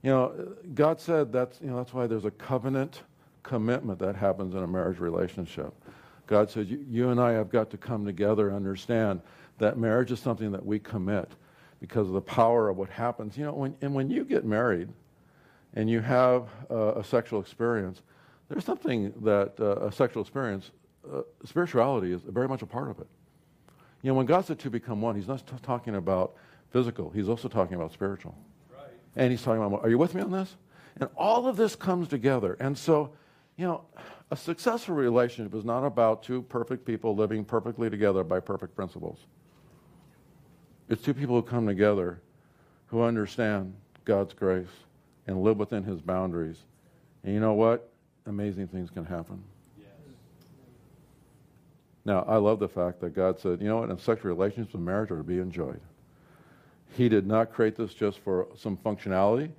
You 0.00 0.10
know, 0.10 0.56
God 0.74 0.98
said 1.02 1.30
that's, 1.30 1.60
you 1.60 1.66
know, 1.66 1.76
that's 1.76 1.92
why 1.92 2.06
there's 2.06 2.24
a 2.24 2.30
covenant 2.30 3.02
commitment 3.42 3.98
that 3.98 4.16
happens 4.16 4.54
in 4.54 4.62
a 4.62 4.66
marriage 4.66 5.00
relationship. 5.00 5.74
God 6.26 6.50
said, 6.50 6.66
you, 6.66 6.82
you 6.88 7.10
and 7.10 7.20
I 7.20 7.32
have 7.32 7.50
got 7.50 7.68
to 7.72 7.76
come 7.76 8.06
together 8.06 8.46
and 8.48 8.56
understand 8.56 9.20
that 9.58 9.76
marriage 9.76 10.10
is 10.10 10.20
something 10.20 10.50
that 10.52 10.64
we 10.64 10.78
commit 10.78 11.30
because 11.80 12.06
of 12.08 12.14
the 12.14 12.20
power 12.20 12.68
of 12.68 12.76
what 12.76 12.88
happens. 12.90 13.36
You 13.36 13.44
know, 13.44 13.52
when, 13.52 13.76
and 13.80 13.94
when 13.94 14.10
you 14.10 14.24
get 14.24 14.44
married 14.44 14.88
and 15.74 15.88
you 15.88 16.00
have 16.00 16.48
uh, 16.70 16.94
a 16.94 17.04
sexual 17.04 17.40
experience, 17.40 18.02
there's 18.48 18.64
something 18.64 19.12
that 19.22 19.54
uh, 19.60 19.86
a 19.86 19.92
sexual 19.92 20.22
experience, 20.22 20.70
uh, 21.12 21.22
spirituality 21.44 22.12
is 22.12 22.22
very 22.22 22.48
much 22.48 22.62
a 22.62 22.66
part 22.66 22.90
of 22.90 22.98
it. 22.98 23.06
You 24.02 24.10
know, 24.10 24.14
when 24.14 24.26
God 24.26 24.44
said 24.44 24.58
to 24.60 24.70
become 24.70 25.02
one, 25.02 25.16
he's 25.16 25.28
not 25.28 25.46
t- 25.46 25.54
talking 25.62 25.96
about 25.96 26.34
physical, 26.70 27.10
he's 27.10 27.28
also 27.28 27.48
talking 27.48 27.76
about 27.76 27.92
spiritual. 27.92 28.34
Right. 28.72 28.88
And 29.16 29.30
he's 29.30 29.42
talking 29.42 29.62
about, 29.62 29.82
are 29.82 29.90
you 29.90 29.98
with 29.98 30.14
me 30.14 30.22
on 30.22 30.30
this? 30.30 30.56
And 31.00 31.08
all 31.16 31.46
of 31.46 31.56
this 31.56 31.76
comes 31.76 32.08
together. 32.08 32.56
And 32.60 32.76
so, 32.76 33.12
you 33.56 33.66
know, 33.66 33.84
a 34.30 34.36
successful 34.36 34.94
relationship 34.94 35.54
is 35.54 35.64
not 35.64 35.84
about 35.84 36.22
two 36.22 36.42
perfect 36.42 36.84
people 36.84 37.14
living 37.14 37.44
perfectly 37.44 37.88
together 37.88 38.22
by 38.24 38.40
perfect 38.40 38.76
principles. 38.76 39.18
It's 40.88 41.02
two 41.02 41.14
people 41.14 41.36
who 41.36 41.42
come 41.42 41.66
together 41.66 42.20
who 42.86 43.02
understand 43.02 43.74
God's 44.04 44.32
grace 44.32 44.66
and 45.26 45.42
live 45.42 45.58
within 45.58 45.84
his 45.84 46.00
boundaries. 46.00 46.58
And 47.22 47.34
you 47.34 47.40
know 47.40 47.52
what? 47.52 47.90
Amazing 48.26 48.68
things 48.68 48.90
can 48.90 49.04
happen. 49.04 49.42
Now, 52.04 52.24
I 52.26 52.36
love 52.36 52.58
the 52.58 52.68
fact 52.68 53.00
that 53.02 53.14
God 53.14 53.38
said, 53.38 53.60
you 53.60 53.68
know 53.68 53.80
what, 53.80 53.90
in 53.90 53.98
sexual 53.98 54.30
relationships 54.30 54.72
and 54.72 54.82
marriage 54.82 55.10
are 55.10 55.18
to 55.18 55.22
be 55.22 55.40
enjoyed. 55.40 55.80
He 56.94 57.10
did 57.10 57.26
not 57.26 57.52
create 57.52 57.76
this 57.76 57.92
just 57.92 58.18
for 58.20 58.48
some 58.56 58.78
functionality, 58.78 59.50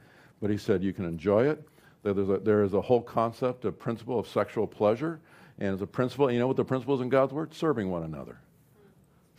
but 0.42 0.50
He 0.50 0.58
said 0.58 0.84
you 0.84 0.92
can 0.92 1.06
enjoy 1.06 1.48
it. 1.48 1.64
There's 2.02 2.18
a, 2.18 2.40
there 2.40 2.64
is 2.64 2.74
a 2.74 2.82
whole 2.82 3.02
concept, 3.02 3.66
a 3.66 3.72
principle 3.72 4.18
of 4.18 4.28
sexual 4.28 4.66
pleasure, 4.66 5.20
and 5.60 5.76
as 5.76 5.82
a 5.84 5.88
principle, 5.88 6.32
you 6.32 6.40
know 6.40 6.48
what 6.48 6.58
the 6.58 6.66
principle 6.66 6.96
is 6.96 7.02
in 7.02 7.10
God's 7.10 7.34
Word? 7.34 7.54
Serving 7.54 7.92
one 7.92 8.02
another. 8.02 8.40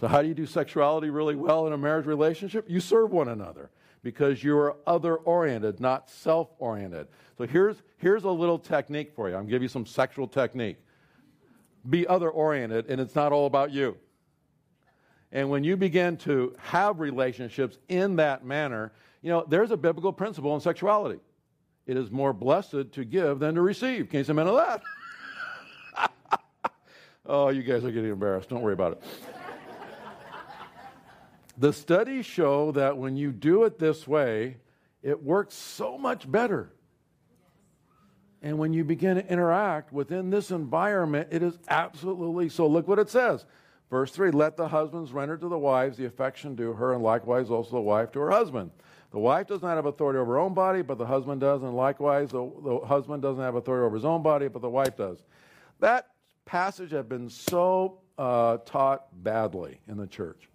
So, 0.01 0.09
how 0.09 0.23
do 0.23 0.29
you 0.29 0.35
do 0.35 0.47
sexuality 0.47 1.11
really 1.11 1.35
well 1.35 1.67
in 1.67 1.75
a 1.75 1.79
marriage 1.79 2.07
relationship? 2.07 2.65
You 2.71 2.81
serve 2.81 3.11
one 3.11 3.29
another 3.29 3.71
because 4.03 4.43
you 4.43 4.57
are 4.57 4.77
other 4.87 5.17
oriented, 5.17 5.79
not 5.79 6.09
self 6.09 6.49
oriented. 6.59 7.09
So, 7.37 7.47
here's, 7.47 7.77
here's 7.99 8.25
a 8.25 8.31
little 8.31 8.59
technique 8.59 9.13
for 9.15 9.29
you. 9.29 9.35
I'm 9.35 9.43
going 9.43 9.49
to 9.49 9.53
give 9.53 9.63
you 9.63 9.69
some 9.69 9.85
sexual 9.85 10.27
technique. 10.27 10.79
Be 11.89 12.07
other 12.07 12.31
oriented, 12.31 12.87
and 12.89 12.99
it's 12.99 13.15
not 13.15 13.31
all 13.31 13.45
about 13.45 13.73
you. 13.73 13.99
And 15.33 15.51
when 15.51 15.65
you 15.65 15.77
begin 15.77 16.17
to 16.19 16.57
have 16.59 16.99
relationships 16.99 17.77
in 17.89 18.17
that 18.17 18.43
manner, 18.43 18.93
you 19.21 19.29
know, 19.29 19.45
there's 19.47 19.71
a 19.71 19.77
biblical 19.77 20.15
principle 20.15 20.55
in 20.55 20.63
sexuality. 20.63 21.21
It 21.87 21.99
is 21.99 22.11
more 22.11 22.33
blessed 22.33 22.93
to 22.93 23.05
give 23.05 23.39
than 23.39 23.55
to 23.55 23.61
receive. 23.61 24.09
Can 24.09 24.19
you 24.19 24.25
say 24.25 24.33
amen 24.33 24.47
to 24.47 24.81
that? 25.99 26.41
oh, 27.27 27.51
you 27.51 27.63
guys 27.63 27.85
are 27.85 27.91
getting 27.91 28.11
embarrassed. 28.11 28.49
Don't 28.49 28.63
worry 28.63 28.73
about 28.73 28.93
it. 28.93 29.03
The 31.61 31.75
studies 31.75 32.25
show 32.25 32.73
that 32.73 32.97
when 32.97 33.17
you 33.17 33.33
do 33.33 33.65
it 33.65 33.79
this 33.79 34.09
way, 34.09 34.57
it 35.03 35.23
works 35.23 35.55
so 35.55 35.99
much 35.99 36.31
better. 36.31 36.73
And 38.41 38.59
when 38.59 38.73
you 38.73 38.83
begin 38.83 39.17
to 39.17 39.31
interact 39.31 39.93
within 39.93 40.31
this 40.31 40.51
environment, 40.51 41.29
it 41.31 41.43
is 41.43 41.59
absolutely 41.69 42.49
so. 42.49 42.67
Look 42.67 42.89
what 42.89 42.99
it 42.99 43.11
says. 43.11 43.45
Verse 43.91 44.11
3 44.11 44.31
Let 44.31 44.57
the 44.57 44.69
husbands 44.69 45.13
render 45.13 45.37
to 45.37 45.49
the 45.49 45.59
wives 45.59 45.99
the 45.99 46.07
affection 46.07 46.55
due 46.55 46.73
her, 46.73 46.95
and 46.95 47.03
likewise 47.03 47.51
also 47.51 47.73
the 47.73 47.81
wife 47.83 48.11
to 48.13 48.21
her 48.21 48.31
husband. 48.31 48.71
The 49.11 49.19
wife 49.19 49.47
does 49.47 49.61
not 49.61 49.77
have 49.77 49.85
authority 49.85 50.19
over 50.19 50.33
her 50.33 50.39
own 50.39 50.55
body, 50.55 50.81
but 50.81 50.97
the 50.97 51.05
husband 51.05 51.43
does, 51.43 51.63
and 51.63 51.77
likewise 51.77 52.31
the, 52.31 52.51
the 52.65 52.79
husband 52.87 53.21
doesn't 53.21 53.43
have 53.45 53.57
authority 53.57 53.85
over 53.85 53.97
his 53.97 54.07
own 54.07 54.23
body, 54.23 54.49
but 54.49 54.63
the 54.63 54.71
wife 54.71 54.97
does. 54.97 55.19
That 55.81 56.07
passage 56.47 56.93
has 56.93 57.05
been 57.05 57.29
so 57.29 57.99
uh, 58.17 58.57
taught 58.65 59.09
badly 59.23 59.79
in 59.89 59.99
the 59.99 60.07
church. 60.07 60.49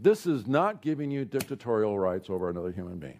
This 0.00 0.26
is 0.26 0.46
not 0.46 0.80
giving 0.80 1.10
you 1.10 1.24
dictatorial 1.24 1.98
rights 1.98 2.30
over 2.30 2.48
another 2.48 2.70
human 2.70 2.98
being. 2.98 3.18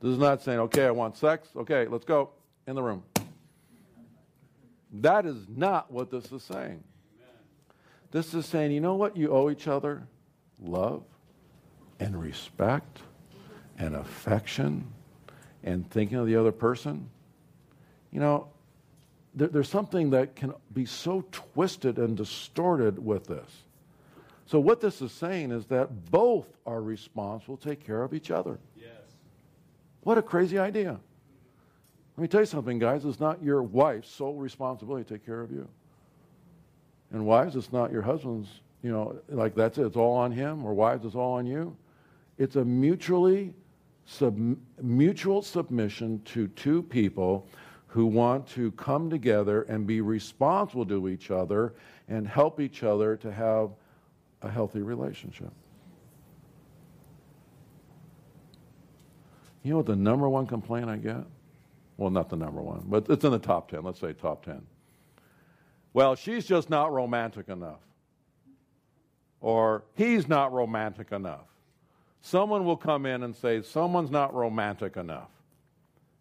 This 0.00 0.12
is 0.12 0.18
not 0.18 0.42
saying, 0.42 0.60
okay, 0.60 0.86
I 0.86 0.90
want 0.90 1.16
sex. 1.16 1.48
Okay, 1.56 1.86
let's 1.88 2.04
go 2.04 2.30
in 2.66 2.76
the 2.76 2.82
room. 2.82 3.02
That 4.92 5.26
is 5.26 5.46
not 5.48 5.90
what 5.90 6.10
this 6.10 6.30
is 6.30 6.42
saying. 6.42 6.84
This 8.12 8.32
is 8.32 8.46
saying, 8.46 8.70
you 8.70 8.80
know 8.80 8.94
what 8.94 9.16
you 9.16 9.32
owe 9.32 9.50
each 9.50 9.66
other? 9.66 10.06
Love 10.60 11.02
and 11.98 12.20
respect 12.20 13.00
and 13.76 13.96
affection 13.96 14.86
and 15.64 15.90
thinking 15.90 16.18
of 16.18 16.26
the 16.26 16.36
other 16.36 16.52
person. 16.52 17.10
You 18.12 18.20
know, 18.20 18.48
there, 19.34 19.48
there's 19.48 19.68
something 19.68 20.10
that 20.10 20.36
can 20.36 20.54
be 20.72 20.86
so 20.86 21.24
twisted 21.32 21.98
and 21.98 22.16
distorted 22.16 23.04
with 23.04 23.26
this. 23.26 23.63
So, 24.46 24.60
what 24.60 24.80
this 24.80 25.00
is 25.00 25.12
saying 25.12 25.52
is 25.52 25.66
that 25.66 26.10
both 26.10 26.46
are 26.66 26.82
responsible 26.82 27.56
to 27.56 27.68
take 27.68 27.84
care 27.84 28.02
of 28.02 28.12
each 28.12 28.30
other. 28.30 28.58
Yes. 28.76 28.90
What 30.02 30.18
a 30.18 30.22
crazy 30.22 30.58
idea. 30.58 31.00
Let 32.16 32.22
me 32.22 32.28
tell 32.28 32.40
you 32.40 32.46
something, 32.46 32.78
guys. 32.78 33.04
It's 33.04 33.20
not 33.20 33.42
your 33.42 33.62
wife's 33.62 34.08
sole 34.08 34.34
responsibility 34.34 35.04
to 35.04 35.14
take 35.14 35.26
care 35.26 35.40
of 35.40 35.50
you. 35.50 35.66
And 37.10 37.26
wives, 37.26 37.56
it's 37.56 37.72
not 37.72 37.90
your 37.90 38.02
husband's, 38.02 38.48
you 38.82 38.90
know, 38.90 39.18
like 39.28 39.54
that's 39.54 39.78
it. 39.78 39.86
It's 39.86 39.96
all 39.96 40.14
on 40.14 40.30
him, 40.30 40.64
or 40.64 40.74
wives, 40.74 41.04
it's 41.04 41.14
all 41.14 41.34
on 41.34 41.46
you. 41.46 41.76
It's 42.38 42.56
a 42.56 42.64
mutually 42.64 43.54
sub, 44.04 44.38
mutual 44.82 45.42
submission 45.42 46.20
to 46.26 46.48
two 46.48 46.82
people 46.82 47.48
who 47.86 48.06
want 48.06 48.46
to 48.48 48.72
come 48.72 49.08
together 49.08 49.62
and 49.62 49.86
be 49.86 50.00
responsible 50.00 50.84
to 50.86 51.08
each 51.08 51.30
other 51.30 51.74
and 52.08 52.26
help 52.26 52.60
each 52.60 52.82
other 52.82 53.16
to 53.16 53.32
have 53.32 53.70
a 54.44 54.50
healthy 54.50 54.82
relationship. 54.82 55.52
You 59.62 59.70
know 59.70 59.78
what 59.78 59.86
the 59.86 59.96
number 59.96 60.28
one 60.28 60.46
complaint 60.46 60.88
I 60.88 60.96
get? 60.96 61.24
Well, 61.96 62.10
not 62.10 62.28
the 62.28 62.36
number 62.36 62.60
one, 62.60 62.84
but 62.86 63.06
it's 63.08 63.24
in 63.24 63.30
the 63.30 63.38
top 63.38 63.70
10. 63.70 63.82
Let's 63.82 64.00
say 64.00 64.12
top 64.12 64.44
10. 64.44 64.62
Well, 65.92 66.16
she's 66.16 66.44
just 66.44 66.68
not 66.68 66.92
romantic 66.92 67.48
enough. 67.48 67.80
Or 69.40 69.84
he's 69.94 70.28
not 70.28 70.52
romantic 70.52 71.12
enough. 71.12 71.46
Someone 72.20 72.64
will 72.64 72.76
come 72.76 73.06
in 73.06 73.22
and 73.22 73.34
say, 73.34 73.62
someone's 73.62 74.10
not 74.10 74.34
romantic 74.34 74.96
enough. 74.96 75.28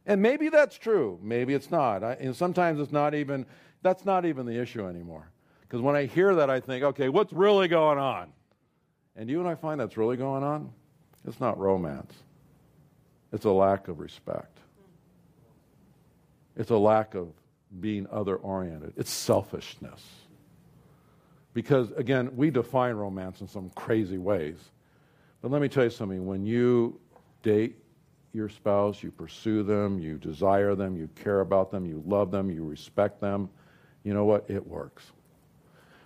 And 0.06 0.22
maybe 0.22 0.50
that's 0.50 0.78
true. 0.78 1.18
Maybe 1.22 1.54
it's 1.54 1.72
not. 1.72 2.04
I, 2.04 2.14
and 2.14 2.36
sometimes 2.36 2.80
it's 2.80 2.92
not 2.92 3.16
even, 3.16 3.46
that's 3.82 4.06
not 4.06 4.26
even 4.26 4.46
the 4.46 4.60
issue 4.60 4.86
anymore. 4.86 5.33
Because 5.74 5.82
when 5.82 5.96
I 5.96 6.06
hear 6.06 6.36
that, 6.36 6.52
I 6.52 6.60
think, 6.60 6.84
okay, 6.84 7.10
what's 7.10 7.34
really 7.34 7.68
going 7.68 7.98
on? 7.98 8.32
And 9.16 9.28
you 9.28 9.40
and 9.40 9.50
I 9.50 9.56
find 9.56 9.80
that's 9.80 9.98
really 9.98 10.18
going 10.18 10.44
on? 10.44 10.72
It's 11.26 11.40
not 11.40 11.58
romance, 11.58 12.14
it's 13.32 13.46
a 13.46 13.50
lack 13.50 13.88
of 13.88 14.00
respect. 14.00 14.60
It's 16.56 16.70
a 16.70 16.78
lack 16.78 17.16
of 17.16 17.30
being 17.80 18.06
other 18.12 18.36
oriented. 18.36 18.94
It's 18.98 19.10
selfishness. 19.10 20.00
Because, 21.56 21.90
again, 21.94 22.30
we 22.36 22.52
define 22.52 22.94
romance 22.94 23.42
in 23.42 23.48
some 23.48 23.72
crazy 23.72 24.20
ways. 24.20 24.58
But 25.42 25.50
let 25.50 25.60
me 25.60 25.70
tell 25.70 25.86
you 25.86 25.90
something 25.90 26.28
when 26.28 26.46
you 26.46 27.00
date 27.42 27.80
your 28.32 28.48
spouse, 28.48 29.02
you 29.02 29.10
pursue 29.10 29.64
them, 29.64 29.98
you 29.98 30.20
desire 30.20 30.76
them, 30.76 30.96
you 30.96 31.10
care 31.16 31.40
about 31.40 31.72
them, 31.72 31.84
you 31.88 32.04
love 32.06 32.30
them, 32.30 32.52
you 32.52 32.64
respect 32.64 33.20
them, 33.20 33.50
you 34.04 34.14
know 34.14 34.26
what? 34.26 34.46
It 34.48 34.68
works. 34.68 35.12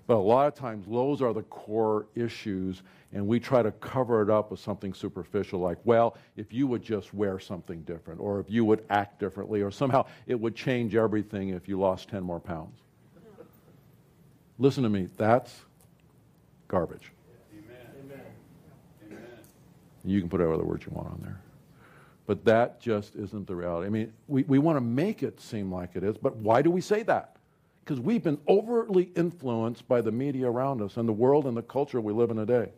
But 0.07 0.15
a 0.15 0.23
lot 0.23 0.47
of 0.47 0.55
times, 0.55 0.85
those 0.89 1.21
are 1.21 1.33
the 1.33 1.43
core 1.43 2.07
issues, 2.15 2.81
and 3.11 3.27
we 3.27 3.41
try 3.41 3.61
to 3.61 3.71
cover 3.73 4.21
it 4.21 4.29
up 4.29 4.51
with 4.51 4.61
something 4.61 4.93
superficial 4.93 5.59
like, 5.59 5.77
well, 5.83 6.15
if 6.37 6.53
you 6.53 6.65
would 6.65 6.81
just 6.81 7.13
wear 7.13 7.39
something 7.39 7.81
different, 7.81 8.21
or 8.21 8.39
if 8.39 8.49
you 8.49 8.63
would 8.63 8.85
act 8.89 9.19
differently, 9.19 9.61
or 9.61 9.69
somehow 9.69 10.05
it 10.25 10.39
would 10.39 10.55
change 10.55 10.95
everything 10.95 11.49
if 11.49 11.67
you 11.67 11.77
lost 11.77 12.07
10 12.07 12.23
more 12.23 12.39
pounds. 12.39 12.79
Listen 14.59 14.81
to 14.83 14.89
me, 14.89 15.09
that's 15.17 15.65
garbage. 16.69 17.11
Amen. 17.53 18.21
Amen. 19.05 19.21
You 20.05 20.21
can 20.21 20.29
put 20.29 20.39
whatever 20.39 20.63
words 20.63 20.85
you 20.85 20.93
want 20.93 21.09
on 21.09 21.19
there. 21.21 21.41
But 22.25 22.45
that 22.45 22.79
just 22.79 23.15
isn't 23.15 23.45
the 23.45 23.55
reality. 23.55 23.87
I 23.87 23.89
mean, 23.89 24.13
we, 24.27 24.43
we 24.43 24.57
want 24.57 24.77
to 24.77 24.81
make 24.81 25.21
it 25.21 25.39
seem 25.39 25.71
like 25.71 25.95
it 25.95 26.03
is, 26.03 26.17
but 26.17 26.35
why 26.37 26.61
do 26.61 26.71
we 26.71 26.81
say 26.81 27.03
that? 27.03 27.36
Because 27.87 28.01
we've 28.01 28.23
been 28.23 28.37
overtly 28.49 29.11
influenced 29.15 29.87
by 29.87 30.01
the 30.01 30.11
media 30.11 30.45
around 30.45 30.81
us 30.81 30.97
and 30.97 31.07
the 31.07 31.13
world 31.13 31.45
and 31.45 31.55
the 31.55 31.61
culture 31.61 32.01
we 32.01 32.11
live 32.11 32.31
in 32.31 32.35
today. 32.35 32.69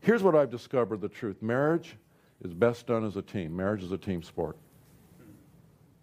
Here's 0.00 0.22
what 0.22 0.34
I've 0.34 0.50
discovered 0.50 1.00
the 1.00 1.08
truth 1.08 1.40
marriage 1.40 1.96
is 2.44 2.52
best 2.52 2.86
done 2.86 3.06
as 3.06 3.16
a 3.16 3.22
team. 3.22 3.56
Marriage 3.56 3.82
is 3.82 3.90
a 3.90 3.96
team 3.96 4.22
sport. 4.22 4.58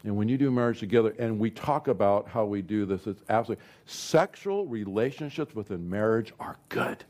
And 0.05 0.18
when 0.18 0.28
you 0.28 0.39
do 0.39 0.49
marriage 0.49 0.80
together, 0.80 1.14
and 1.20 1.38
we 1.38 1.51
talk 1.51 1.88
about 1.88 2.28
how 2.28 2.45
we 2.45 2.64
do 2.64 2.88
this, 2.88 3.05
it's 3.05 3.22
absolutely 3.30 3.64
sexual 3.86 4.66
relationships 4.66 5.53
within 5.53 5.88
marriage 5.88 6.34
are 6.39 6.55
good. 6.70 7.03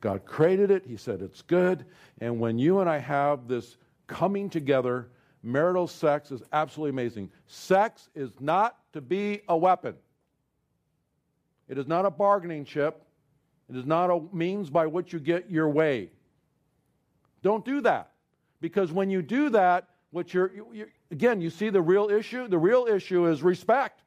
God 0.00 0.24
created 0.24 0.70
it, 0.70 0.86
He 0.86 0.96
said 0.96 1.20
it's 1.20 1.42
good. 1.42 1.84
And 2.22 2.40
when 2.40 2.58
you 2.58 2.80
and 2.80 2.88
I 2.88 2.98
have 2.98 3.48
this 3.48 3.76
coming 4.06 4.48
together, 4.48 5.08
marital 5.44 5.86
sex 5.86 6.30
is 6.30 6.42
absolutely 6.52 6.90
amazing. 6.90 7.30
Sex 7.46 8.08
is 8.14 8.30
not 8.40 8.78
to 8.92 9.00
be 9.00 9.42
a 9.48 9.56
weapon. 9.56 9.94
It 11.68 11.78
is 11.78 11.86
not 11.86 12.06
a 12.06 12.10
bargaining 12.10 12.64
chip. 12.64 13.04
It 13.70 13.76
is 13.76 13.86
not 13.86 14.10
a 14.10 14.20
means 14.32 14.70
by 14.70 14.86
which 14.86 15.12
you 15.12 15.20
get 15.20 15.50
your 15.50 15.68
way. 15.68 16.10
Don't 17.42 17.64
do 17.64 17.80
that. 17.82 18.10
Because 18.60 18.92
when 18.92 19.10
you 19.10 19.22
do 19.22 19.50
that, 19.50 19.88
what 20.10 20.32
you're, 20.32 20.50
you, 20.54 20.66
you, 20.72 20.86
again, 21.10 21.40
you 21.40 21.50
see 21.50 21.70
the 21.70 21.82
real 21.82 22.08
issue? 22.08 22.48
The 22.48 22.58
real 22.58 22.86
issue 22.86 23.26
is 23.26 23.42
respect. 23.42 24.02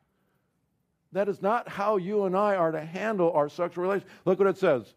That 1.12 1.30
is 1.30 1.42
not 1.42 1.68
how 1.68 1.98
you 1.98 2.26
and 2.26 2.36
I 2.36 2.56
are 2.56 2.72
to 2.72 2.84
handle 2.84 3.32
our 3.32 3.50
sexual 3.50 3.84
relations. 3.84 4.10
Look 4.26 4.40
what 4.40 4.48
it 4.48 4.58
says 4.58 4.94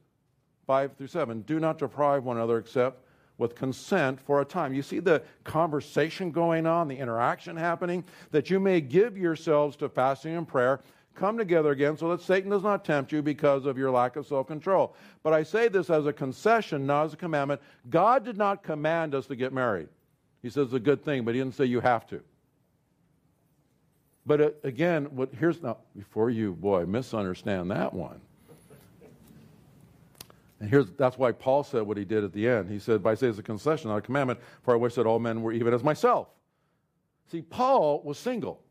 5 0.66 0.96
through 0.96 1.06
7. 1.08 1.42
Do 1.42 1.60
not 1.60 1.78
deprive 1.78 2.24
one 2.24 2.36
another 2.36 2.58
except 2.58 3.04
with 3.40 3.56
consent 3.56 4.20
for 4.20 4.42
a 4.42 4.44
time. 4.44 4.74
You 4.74 4.82
see 4.82 5.00
the 5.00 5.22
conversation 5.44 6.30
going 6.30 6.66
on, 6.66 6.86
the 6.86 6.96
interaction 6.96 7.56
happening, 7.56 8.04
that 8.30 8.50
you 8.50 8.60
may 8.60 8.82
give 8.82 9.16
yourselves 9.16 9.76
to 9.76 9.88
fasting 9.88 10.36
and 10.36 10.46
prayer. 10.46 10.80
Come 11.14 11.38
together 11.38 11.70
again 11.70 11.96
so 11.96 12.10
that 12.10 12.20
Satan 12.20 12.50
does 12.50 12.62
not 12.62 12.84
tempt 12.84 13.10
you 13.10 13.22
because 13.22 13.64
of 13.64 13.76
your 13.76 13.90
lack 13.90 14.16
of 14.16 14.26
self 14.26 14.46
control. 14.46 14.94
But 15.22 15.32
I 15.32 15.42
say 15.42 15.68
this 15.68 15.90
as 15.90 16.06
a 16.06 16.12
concession, 16.12 16.86
not 16.86 17.06
as 17.06 17.14
a 17.14 17.16
commandment. 17.16 17.62
God 17.88 18.24
did 18.24 18.36
not 18.36 18.62
command 18.62 19.14
us 19.14 19.26
to 19.26 19.36
get 19.36 19.52
married. 19.52 19.88
He 20.42 20.50
says 20.50 20.66
it's 20.66 20.74
a 20.74 20.80
good 20.80 21.02
thing, 21.02 21.24
but 21.24 21.34
He 21.34 21.40
didn't 21.40 21.56
say 21.56 21.64
you 21.64 21.80
have 21.80 22.06
to. 22.08 22.20
But 24.26 24.40
uh, 24.40 24.50
again, 24.62 25.06
what 25.06 25.30
here's 25.34 25.62
now 25.62 25.78
before 25.96 26.30
you, 26.30 26.52
boy, 26.52 26.84
misunderstand 26.84 27.70
that 27.70 27.92
one. 27.92 28.20
And 30.60 30.68
here's, 30.68 30.90
that's 30.92 31.16
why 31.16 31.32
Paul 31.32 31.64
said 31.64 31.82
what 31.82 31.96
he 31.96 32.04
did 32.04 32.22
at 32.22 32.32
the 32.32 32.46
end. 32.46 32.70
He 32.70 32.78
said, 32.78 33.02
By 33.02 33.14
say 33.14 33.28
it's 33.28 33.38
a 33.38 33.42
concession, 33.42 33.88
not 33.88 33.96
a 33.96 34.02
commandment, 34.02 34.40
for 34.62 34.74
I 34.74 34.76
wish 34.76 34.94
that 34.94 35.06
all 35.06 35.18
men 35.18 35.42
were 35.42 35.52
even 35.52 35.72
as 35.72 35.82
myself. 35.82 36.28
See, 37.30 37.42
Paul 37.42 38.02
was 38.04 38.18
single. 38.18 38.62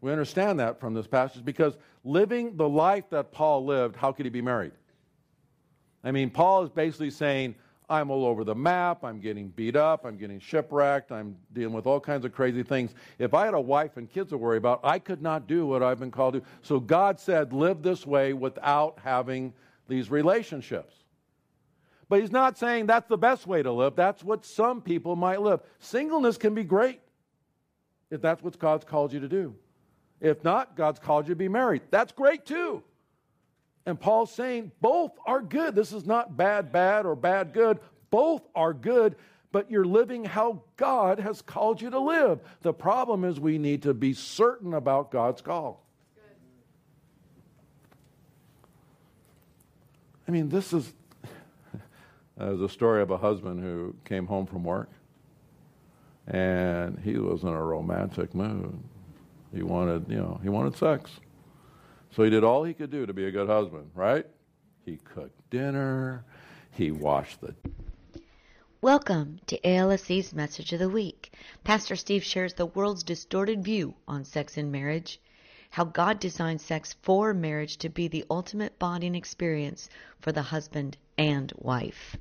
We 0.00 0.10
understand 0.12 0.60
that 0.60 0.80
from 0.80 0.94
this 0.94 1.06
passage 1.06 1.44
because 1.44 1.76
living 2.04 2.56
the 2.56 2.68
life 2.68 3.08
that 3.10 3.32
Paul 3.32 3.64
lived, 3.64 3.96
how 3.96 4.12
could 4.12 4.26
he 4.26 4.30
be 4.30 4.42
married? 4.42 4.72
I 6.02 6.10
mean, 6.10 6.30
Paul 6.30 6.62
is 6.62 6.70
basically 6.70 7.10
saying, 7.10 7.54
I'm 7.88 8.10
all 8.10 8.24
over 8.24 8.44
the 8.44 8.54
map. 8.54 9.04
I'm 9.04 9.20
getting 9.20 9.48
beat 9.48 9.76
up. 9.76 10.04
I'm 10.06 10.16
getting 10.16 10.40
shipwrecked. 10.40 11.12
I'm 11.12 11.36
dealing 11.52 11.74
with 11.74 11.86
all 11.86 12.00
kinds 12.00 12.24
of 12.24 12.32
crazy 12.32 12.62
things. 12.62 12.94
If 13.18 13.34
I 13.34 13.44
had 13.44 13.54
a 13.54 13.60
wife 13.60 13.96
and 13.96 14.08
kids 14.10 14.30
to 14.30 14.38
worry 14.38 14.56
about, 14.56 14.80
I 14.82 14.98
could 14.98 15.20
not 15.20 15.46
do 15.46 15.66
what 15.66 15.82
I've 15.82 15.98
been 15.98 16.10
called 16.10 16.34
to. 16.34 16.42
So 16.62 16.80
God 16.80 17.20
said, 17.20 17.52
live 17.52 17.82
this 17.82 18.06
way 18.06 18.32
without 18.32 18.98
having 19.02 19.52
these 19.88 20.10
relationships. 20.10 20.94
But 22.08 22.20
he's 22.20 22.32
not 22.32 22.58
saying 22.58 22.86
that's 22.86 23.08
the 23.08 23.18
best 23.18 23.46
way 23.46 23.62
to 23.62 23.72
live. 23.72 23.96
That's 23.96 24.22
what 24.22 24.44
some 24.44 24.82
people 24.82 25.16
might 25.16 25.40
live. 25.40 25.60
Singleness 25.78 26.36
can 26.36 26.54
be 26.54 26.64
great 26.64 27.00
if 28.10 28.20
that's 28.20 28.42
what 28.42 28.58
God's 28.58 28.84
called 28.84 29.12
you 29.12 29.20
to 29.20 29.28
do. 29.28 29.54
If 30.20 30.44
not, 30.44 30.76
God's 30.76 30.98
called 30.98 31.26
you 31.26 31.34
to 31.34 31.38
be 31.38 31.48
married. 31.48 31.82
That's 31.90 32.12
great 32.12 32.46
too. 32.46 32.82
And 33.86 34.00
Paul's 34.00 34.32
saying 34.32 34.72
both 34.80 35.12
are 35.26 35.42
good. 35.42 35.74
This 35.74 35.92
is 35.92 36.06
not 36.06 36.36
bad, 36.36 36.72
bad, 36.72 37.04
or 37.04 37.16
bad, 37.16 37.52
good. 37.52 37.78
Both 38.10 38.42
are 38.54 38.72
good, 38.72 39.16
but 39.52 39.70
you're 39.70 39.84
living 39.84 40.24
how 40.24 40.62
God 40.76 41.18
has 41.18 41.42
called 41.42 41.82
you 41.82 41.90
to 41.90 41.98
live. 41.98 42.40
The 42.62 42.72
problem 42.72 43.24
is 43.24 43.38
we 43.38 43.58
need 43.58 43.82
to 43.82 43.92
be 43.92 44.14
certain 44.14 44.72
about 44.74 45.10
God's 45.10 45.42
call. 45.42 45.83
I 50.26 50.30
mean, 50.30 50.48
this 50.48 50.72
is. 50.72 50.92
There's 52.36 52.60
a 52.60 52.68
story 52.68 53.02
of 53.02 53.10
a 53.10 53.16
husband 53.16 53.60
who 53.60 53.94
came 54.04 54.26
home 54.26 54.46
from 54.46 54.64
work 54.64 54.90
and 56.26 56.98
he 57.00 57.16
was 57.16 57.42
in 57.42 57.48
a 57.48 57.62
romantic 57.62 58.34
mood. 58.34 58.82
He 59.54 59.62
wanted, 59.62 60.06
you 60.08 60.16
know, 60.16 60.40
he 60.42 60.48
wanted 60.48 60.76
sex. 60.76 61.10
So 62.10 62.22
he 62.22 62.30
did 62.30 62.44
all 62.44 62.64
he 62.64 62.74
could 62.74 62.90
do 62.90 63.06
to 63.06 63.12
be 63.12 63.26
a 63.26 63.30
good 63.30 63.48
husband, 63.48 63.90
right? 63.94 64.26
He 64.84 64.96
cooked 64.96 65.38
dinner, 65.50 66.24
he 66.70 66.90
washed 66.90 67.40
the 67.40 67.54
Welcome 68.80 69.40
to 69.46 69.58
ALFC's 69.60 70.34
Message 70.34 70.72
of 70.72 70.78
the 70.78 70.90
Week. 70.90 71.32
Pastor 71.64 71.96
Steve 71.96 72.22
shares 72.22 72.54
the 72.54 72.66
world's 72.66 73.02
distorted 73.02 73.64
view 73.64 73.94
on 74.06 74.24
sex 74.24 74.56
and 74.58 74.70
marriage 74.70 75.20
how 75.74 75.82
God 75.82 76.20
designed 76.20 76.60
sex 76.60 76.94
for 77.02 77.34
marriage 77.34 77.78
to 77.78 77.88
be 77.88 78.06
the 78.06 78.24
ultimate 78.30 78.78
bonding 78.78 79.16
experience 79.16 79.88
for 80.20 80.30
the 80.30 80.40
husband 80.40 80.96
and 81.18 81.52
wife. 81.56 82.14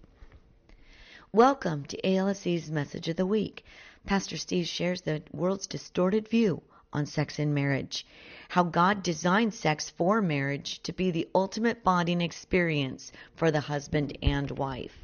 Welcome 1.32 1.86
to 1.86 2.02
ALFC's 2.02 2.72
Message 2.72 3.10
of 3.10 3.16
the 3.16 3.28
Week. 3.28 3.64
Pastor 4.08 4.38
Steve 4.38 4.66
shares 4.66 5.02
the 5.02 5.22
world's 5.32 5.68
distorted 5.68 6.28
view 6.28 6.64
on 6.92 7.06
sex 7.06 7.38
and 7.38 7.54
marriage, 7.54 8.08
how 8.50 8.64
God 8.64 9.04
designed 9.04 9.54
sex 9.54 9.88
for 9.88 10.20
marriage 10.20 10.82
to 10.82 10.92
be 10.92 11.12
the 11.12 11.30
ultimate 11.36 11.84
bonding 11.84 12.22
experience 12.22 13.12
for 13.36 13.52
the 13.52 13.60
husband 13.60 14.18
and 14.24 14.50
wife. 14.50 14.98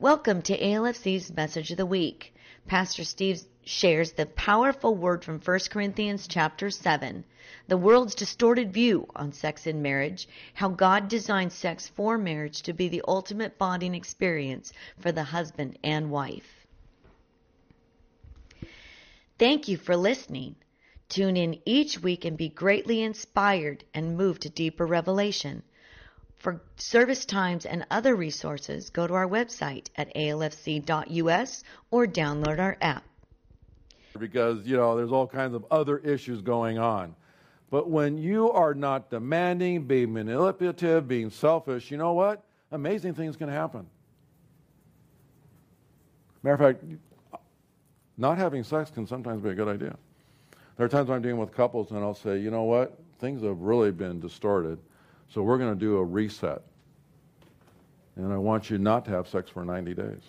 Welcome 0.00 0.42
to 0.42 0.58
ALFC's 0.58 1.30
Message 1.30 1.70
of 1.70 1.76
the 1.76 1.86
Week. 1.86 2.34
Pastor 2.66 3.04
Steve 3.04 3.40
shares 3.68 4.12
the 4.12 4.24
powerful 4.24 4.94
word 4.94 5.22
from 5.22 5.38
1 5.38 5.58
Corinthians 5.70 6.26
chapter 6.26 6.70
7, 6.70 7.22
the 7.66 7.76
world's 7.76 8.14
distorted 8.14 8.72
view 8.72 9.06
on 9.14 9.30
sex 9.30 9.66
and 9.66 9.82
marriage, 9.82 10.26
how 10.54 10.70
God 10.70 11.06
designed 11.06 11.52
sex 11.52 11.86
for 11.86 12.16
marriage 12.16 12.62
to 12.62 12.72
be 12.72 12.88
the 12.88 13.02
ultimate 13.06 13.58
bonding 13.58 13.94
experience 13.94 14.72
for 14.98 15.12
the 15.12 15.22
husband 15.22 15.78
and 15.84 16.10
wife. 16.10 16.66
Thank 19.38 19.68
you 19.68 19.76
for 19.76 19.98
listening. 19.98 20.56
Tune 21.10 21.36
in 21.36 21.60
each 21.66 22.00
week 22.00 22.24
and 22.24 22.38
be 22.38 22.48
greatly 22.48 23.02
inspired 23.02 23.84
and 23.92 24.16
moved 24.16 24.42
to 24.42 24.48
deeper 24.48 24.86
revelation. 24.86 25.62
For 26.36 26.62
service 26.76 27.26
times 27.26 27.66
and 27.66 27.84
other 27.90 28.16
resources, 28.16 28.88
go 28.88 29.06
to 29.06 29.12
our 29.12 29.28
website 29.28 29.88
at 29.94 30.14
alfc.us 30.14 31.64
or 31.90 32.06
download 32.06 32.58
our 32.58 32.78
app. 32.80 33.04
Because, 34.18 34.66
you 34.66 34.76
know, 34.76 34.96
there's 34.96 35.12
all 35.12 35.26
kinds 35.26 35.54
of 35.54 35.64
other 35.70 35.98
issues 35.98 36.42
going 36.42 36.78
on. 36.78 37.14
But 37.70 37.90
when 37.90 38.16
you 38.16 38.50
are 38.50 38.74
not 38.74 39.10
demanding, 39.10 39.84
being 39.84 40.12
manipulative, 40.12 41.06
being 41.06 41.30
selfish, 41.30 41.90
you 41.90 41.96
know 41.96 42.14
what? 42.14 42.42
Amazing 42.72 43.14
things 43.14 43.36
can 43.36 43.48
happen. 43.48 43.86
Matter 46.42 46.54
of 46.54 46.60
fact, 46.60 46.84
not 48.16 48.38
having 48.38 48.64
sex 48.64 48.90
can 48.90 49.06
sometimes 49.06 49.42
be 49.42 49.50
a 49.50 49.54
good 49.54 49.68
idea. 49.68 49.96
There 50.76 50.86
are 50.86 50.88
times 50.88 51.08
when 51.08 51.16
I'm 51.16 51.22
dealing 51.22 51.38
with 51.38 51.52
couples 51.52 51.90
and 51.90 52.00
I'll 52.00 52.14
say, 52.14 52.38
you 52.38 52.50
know 52.50 52.62
what? 52.62 52.98
Things 53.18 53.42
have 53.42 53.60
really 53.60 53.90
been 53.90 54.20
distorted. 54.20 54.78
So 55.28 55.42
we're 55.42 55.58
going 55.58 55.74
to 55.74 55.78
do 55.78 55.96
a 55.96 56.04
reset. 56.04 56.62
And 58.16 58.32
I 58.32 58.36
want 58.36 58.70
you 58.70 58.78
not 58.78 59.04
to 59.06 59.10
have 59.10 59.28
sex 59.28 59.50
for 59.50 59.64
90 59.64 59.94
days. 59.94 60.22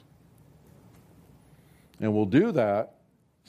And 1.99 2.13
we'll 2.13 2.25
do 2.25 2.51
that 2.51 2.95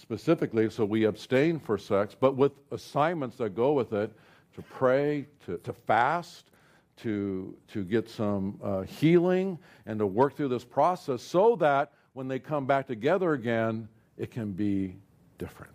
specifically 0.01 0.71
so 0.71 0.85
we 0.85 1.05
abstain 1.05 1.59
for 1.59 1.79
sex, 1.79 2.17
but 2.19 2.37
with 2.37 2.53
assignments 2.71 3.37
that 3.37 3.51
go 3.51 3.73
with 3.73 3.93
it 3.93 4.13
to 4.55 4.63
pray, 4.63 5.27
to, 5.47 5.59
to 5.59 5.73
fast, 5.73 6.51
to, 6.99 7.55
to 7.69 7.85
get 7.85 8.09
some 8.09 8.59
uh, 8.63 8.83
healing, 8.83 9.59
and 9.87 9.99
to 9.99 10.07
work 10.07 10.37
through 10.37 10.49
this 10.49 10.65
process 10.65 11.23
so 11.23 11.57
that 11.57 11.93
when 12.13 12.29
they 12.29 12.39
come 12.39 12.67
back 12.67 12.87
together 12.87 13.33
again, 13.33 13.89
it 14.19 14.31
can 14.31 14.53
be 14.53 14.97
different. 15.39 15.73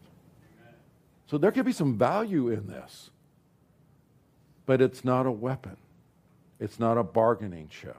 So 1.27 1.37
there 1.37 1.51
could 1.51 1.65
be 1.65 1.71
some 1.71 1.97
value 1.97 2.49
in 2.49 2.67
this 2.67 3.09
but 4.65 4.81
it's 4.81 5.05
not 5.05 5.25
a 5.25 5.31
weapon. 5.31 5.77
It's 6.59 6.79
not 6.79 6.97
a 6.97 7.03
bargaining 7.03 7.67
chip. 7.69 7.97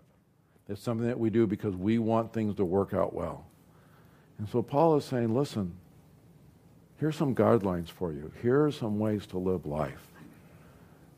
It's 0.68 0.83
something 0.83 1.07
that 1.07 1.18
we 1.18 1.31
do 1.31 1.47
because 1.47 1.77
we 1.77 1.99
want 1.99 2.33
things 2.33 2.57
to 2.57 2.64
work 2.64 2.93
out 2.93 3.14
well. 3.14 3.47
And 4.39 4.49
so 4.49 4.62
Paul 4.62 4.97
is 4.97 5.05
saying, 5.05 5.35
listen, 5.35 5.74
here's 6.99 7.16
some 7.16 7.34
guidelines 7.34 7.88
for 7.88 8.12
you. 8.12 8.32
Here 8.42 8.64
are 8.64 8.72
some 8.72 8.99
ways 8.99 9.26
to 9.28 9.38
live 9.38 9.66
life 9.66 10.07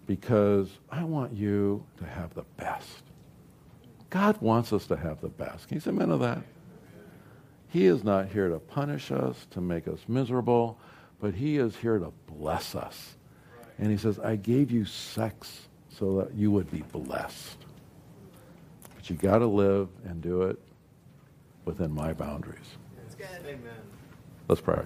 because 0.06 0.68
I 0.90 1.04
want 1.04 1.34
you 1.34 1.84
to 1.98 2.06
have 2.06 2.34
the 2.34 2.44
best. 2.56 3.02
God 4.10 4.40
wants 4.40 4.72
us 4.72 4.86
to 4.86 4.96
have 4.96 5.20
the 5.20 5.28
best. 5.28 5.68
Can 5.68 5.76
you 5.76 5.80
say 5.80 5.90
amen 5.90 6.08
to 6.08 6.16
that? 6.18 6.42
He 7.68 7.84
is 7.84 8.02
not 8.02 8.28
here 8.28 8.48
to 8.48 8.58
punish 8.58 9.10
us, 9.12 9.46
to 9.50 9.60
make 9.60 9.86
us 9.86 9.98
miserable, 10.08 10.78
but 11.20 11.34
he 11.34 11.58
is 11.58 11.76
here 11.76 11.98
to 11.98 12.12
bless 12.26 12.74
us. 12.74 13.16
And 13.78 13.90
he 13.90 13.98
says, 13.98 14.18
I 14.18 14.36
gave 14.36 14.70
you 14.70 14.86
sex 14.86 15.68
so 15.90 16.18
that 16.18 16.34
you 16.34 16.50
would 16.50 16.70
be 16.70 16.82
blessed. 16.90 17.58
But 18.94 19.10
you 19.10 19.16
got 19.16 19.38
to 19.38 19.46
live 19.46 19.88
and 20.06 20.22
do 20.22 20.42
it 20.42 20.58
within 21.66 21.92
my 21.92 22.14
boundaries. 22.14 22.78
Amen. 23.44 23.60
Let's 24.48 24.60
pray. 24.60 24.84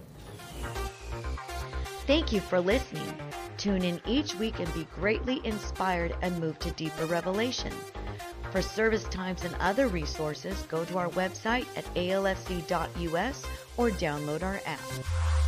Thank 2.07 2.33
you 2.33 2.41
for 2.41 2.61
listening. 2.61 3.15
Tune 3.59 3.83
in 3.83 4.01
each 4.07 4.35
week 4.35 4.59
and 4.59 4.75
be 4.75 4.89
greatly 4.93 5.41
inspired 5.45 6.17
and 6.21 6.37
moved 6.41 6.61
to 6.63 6.73
deeper 6.73 7.07
revelation. 7.07 7.73
For 8.51 8.61
service 8.61 9.05
times 9.05 9.45
and 9.45 9.55
other 9.61 9.87
resources, 9.87 10.61
go 10.63 10.85
to 10.85 10.99
our 10.99 11.11
website 11.11 11.67
at 11.77 11.85
alfc.us 11.95 13.47
or 13.77 13.91
download 13.91 14.43
our 14.43 14.61
app. 14.67 15.42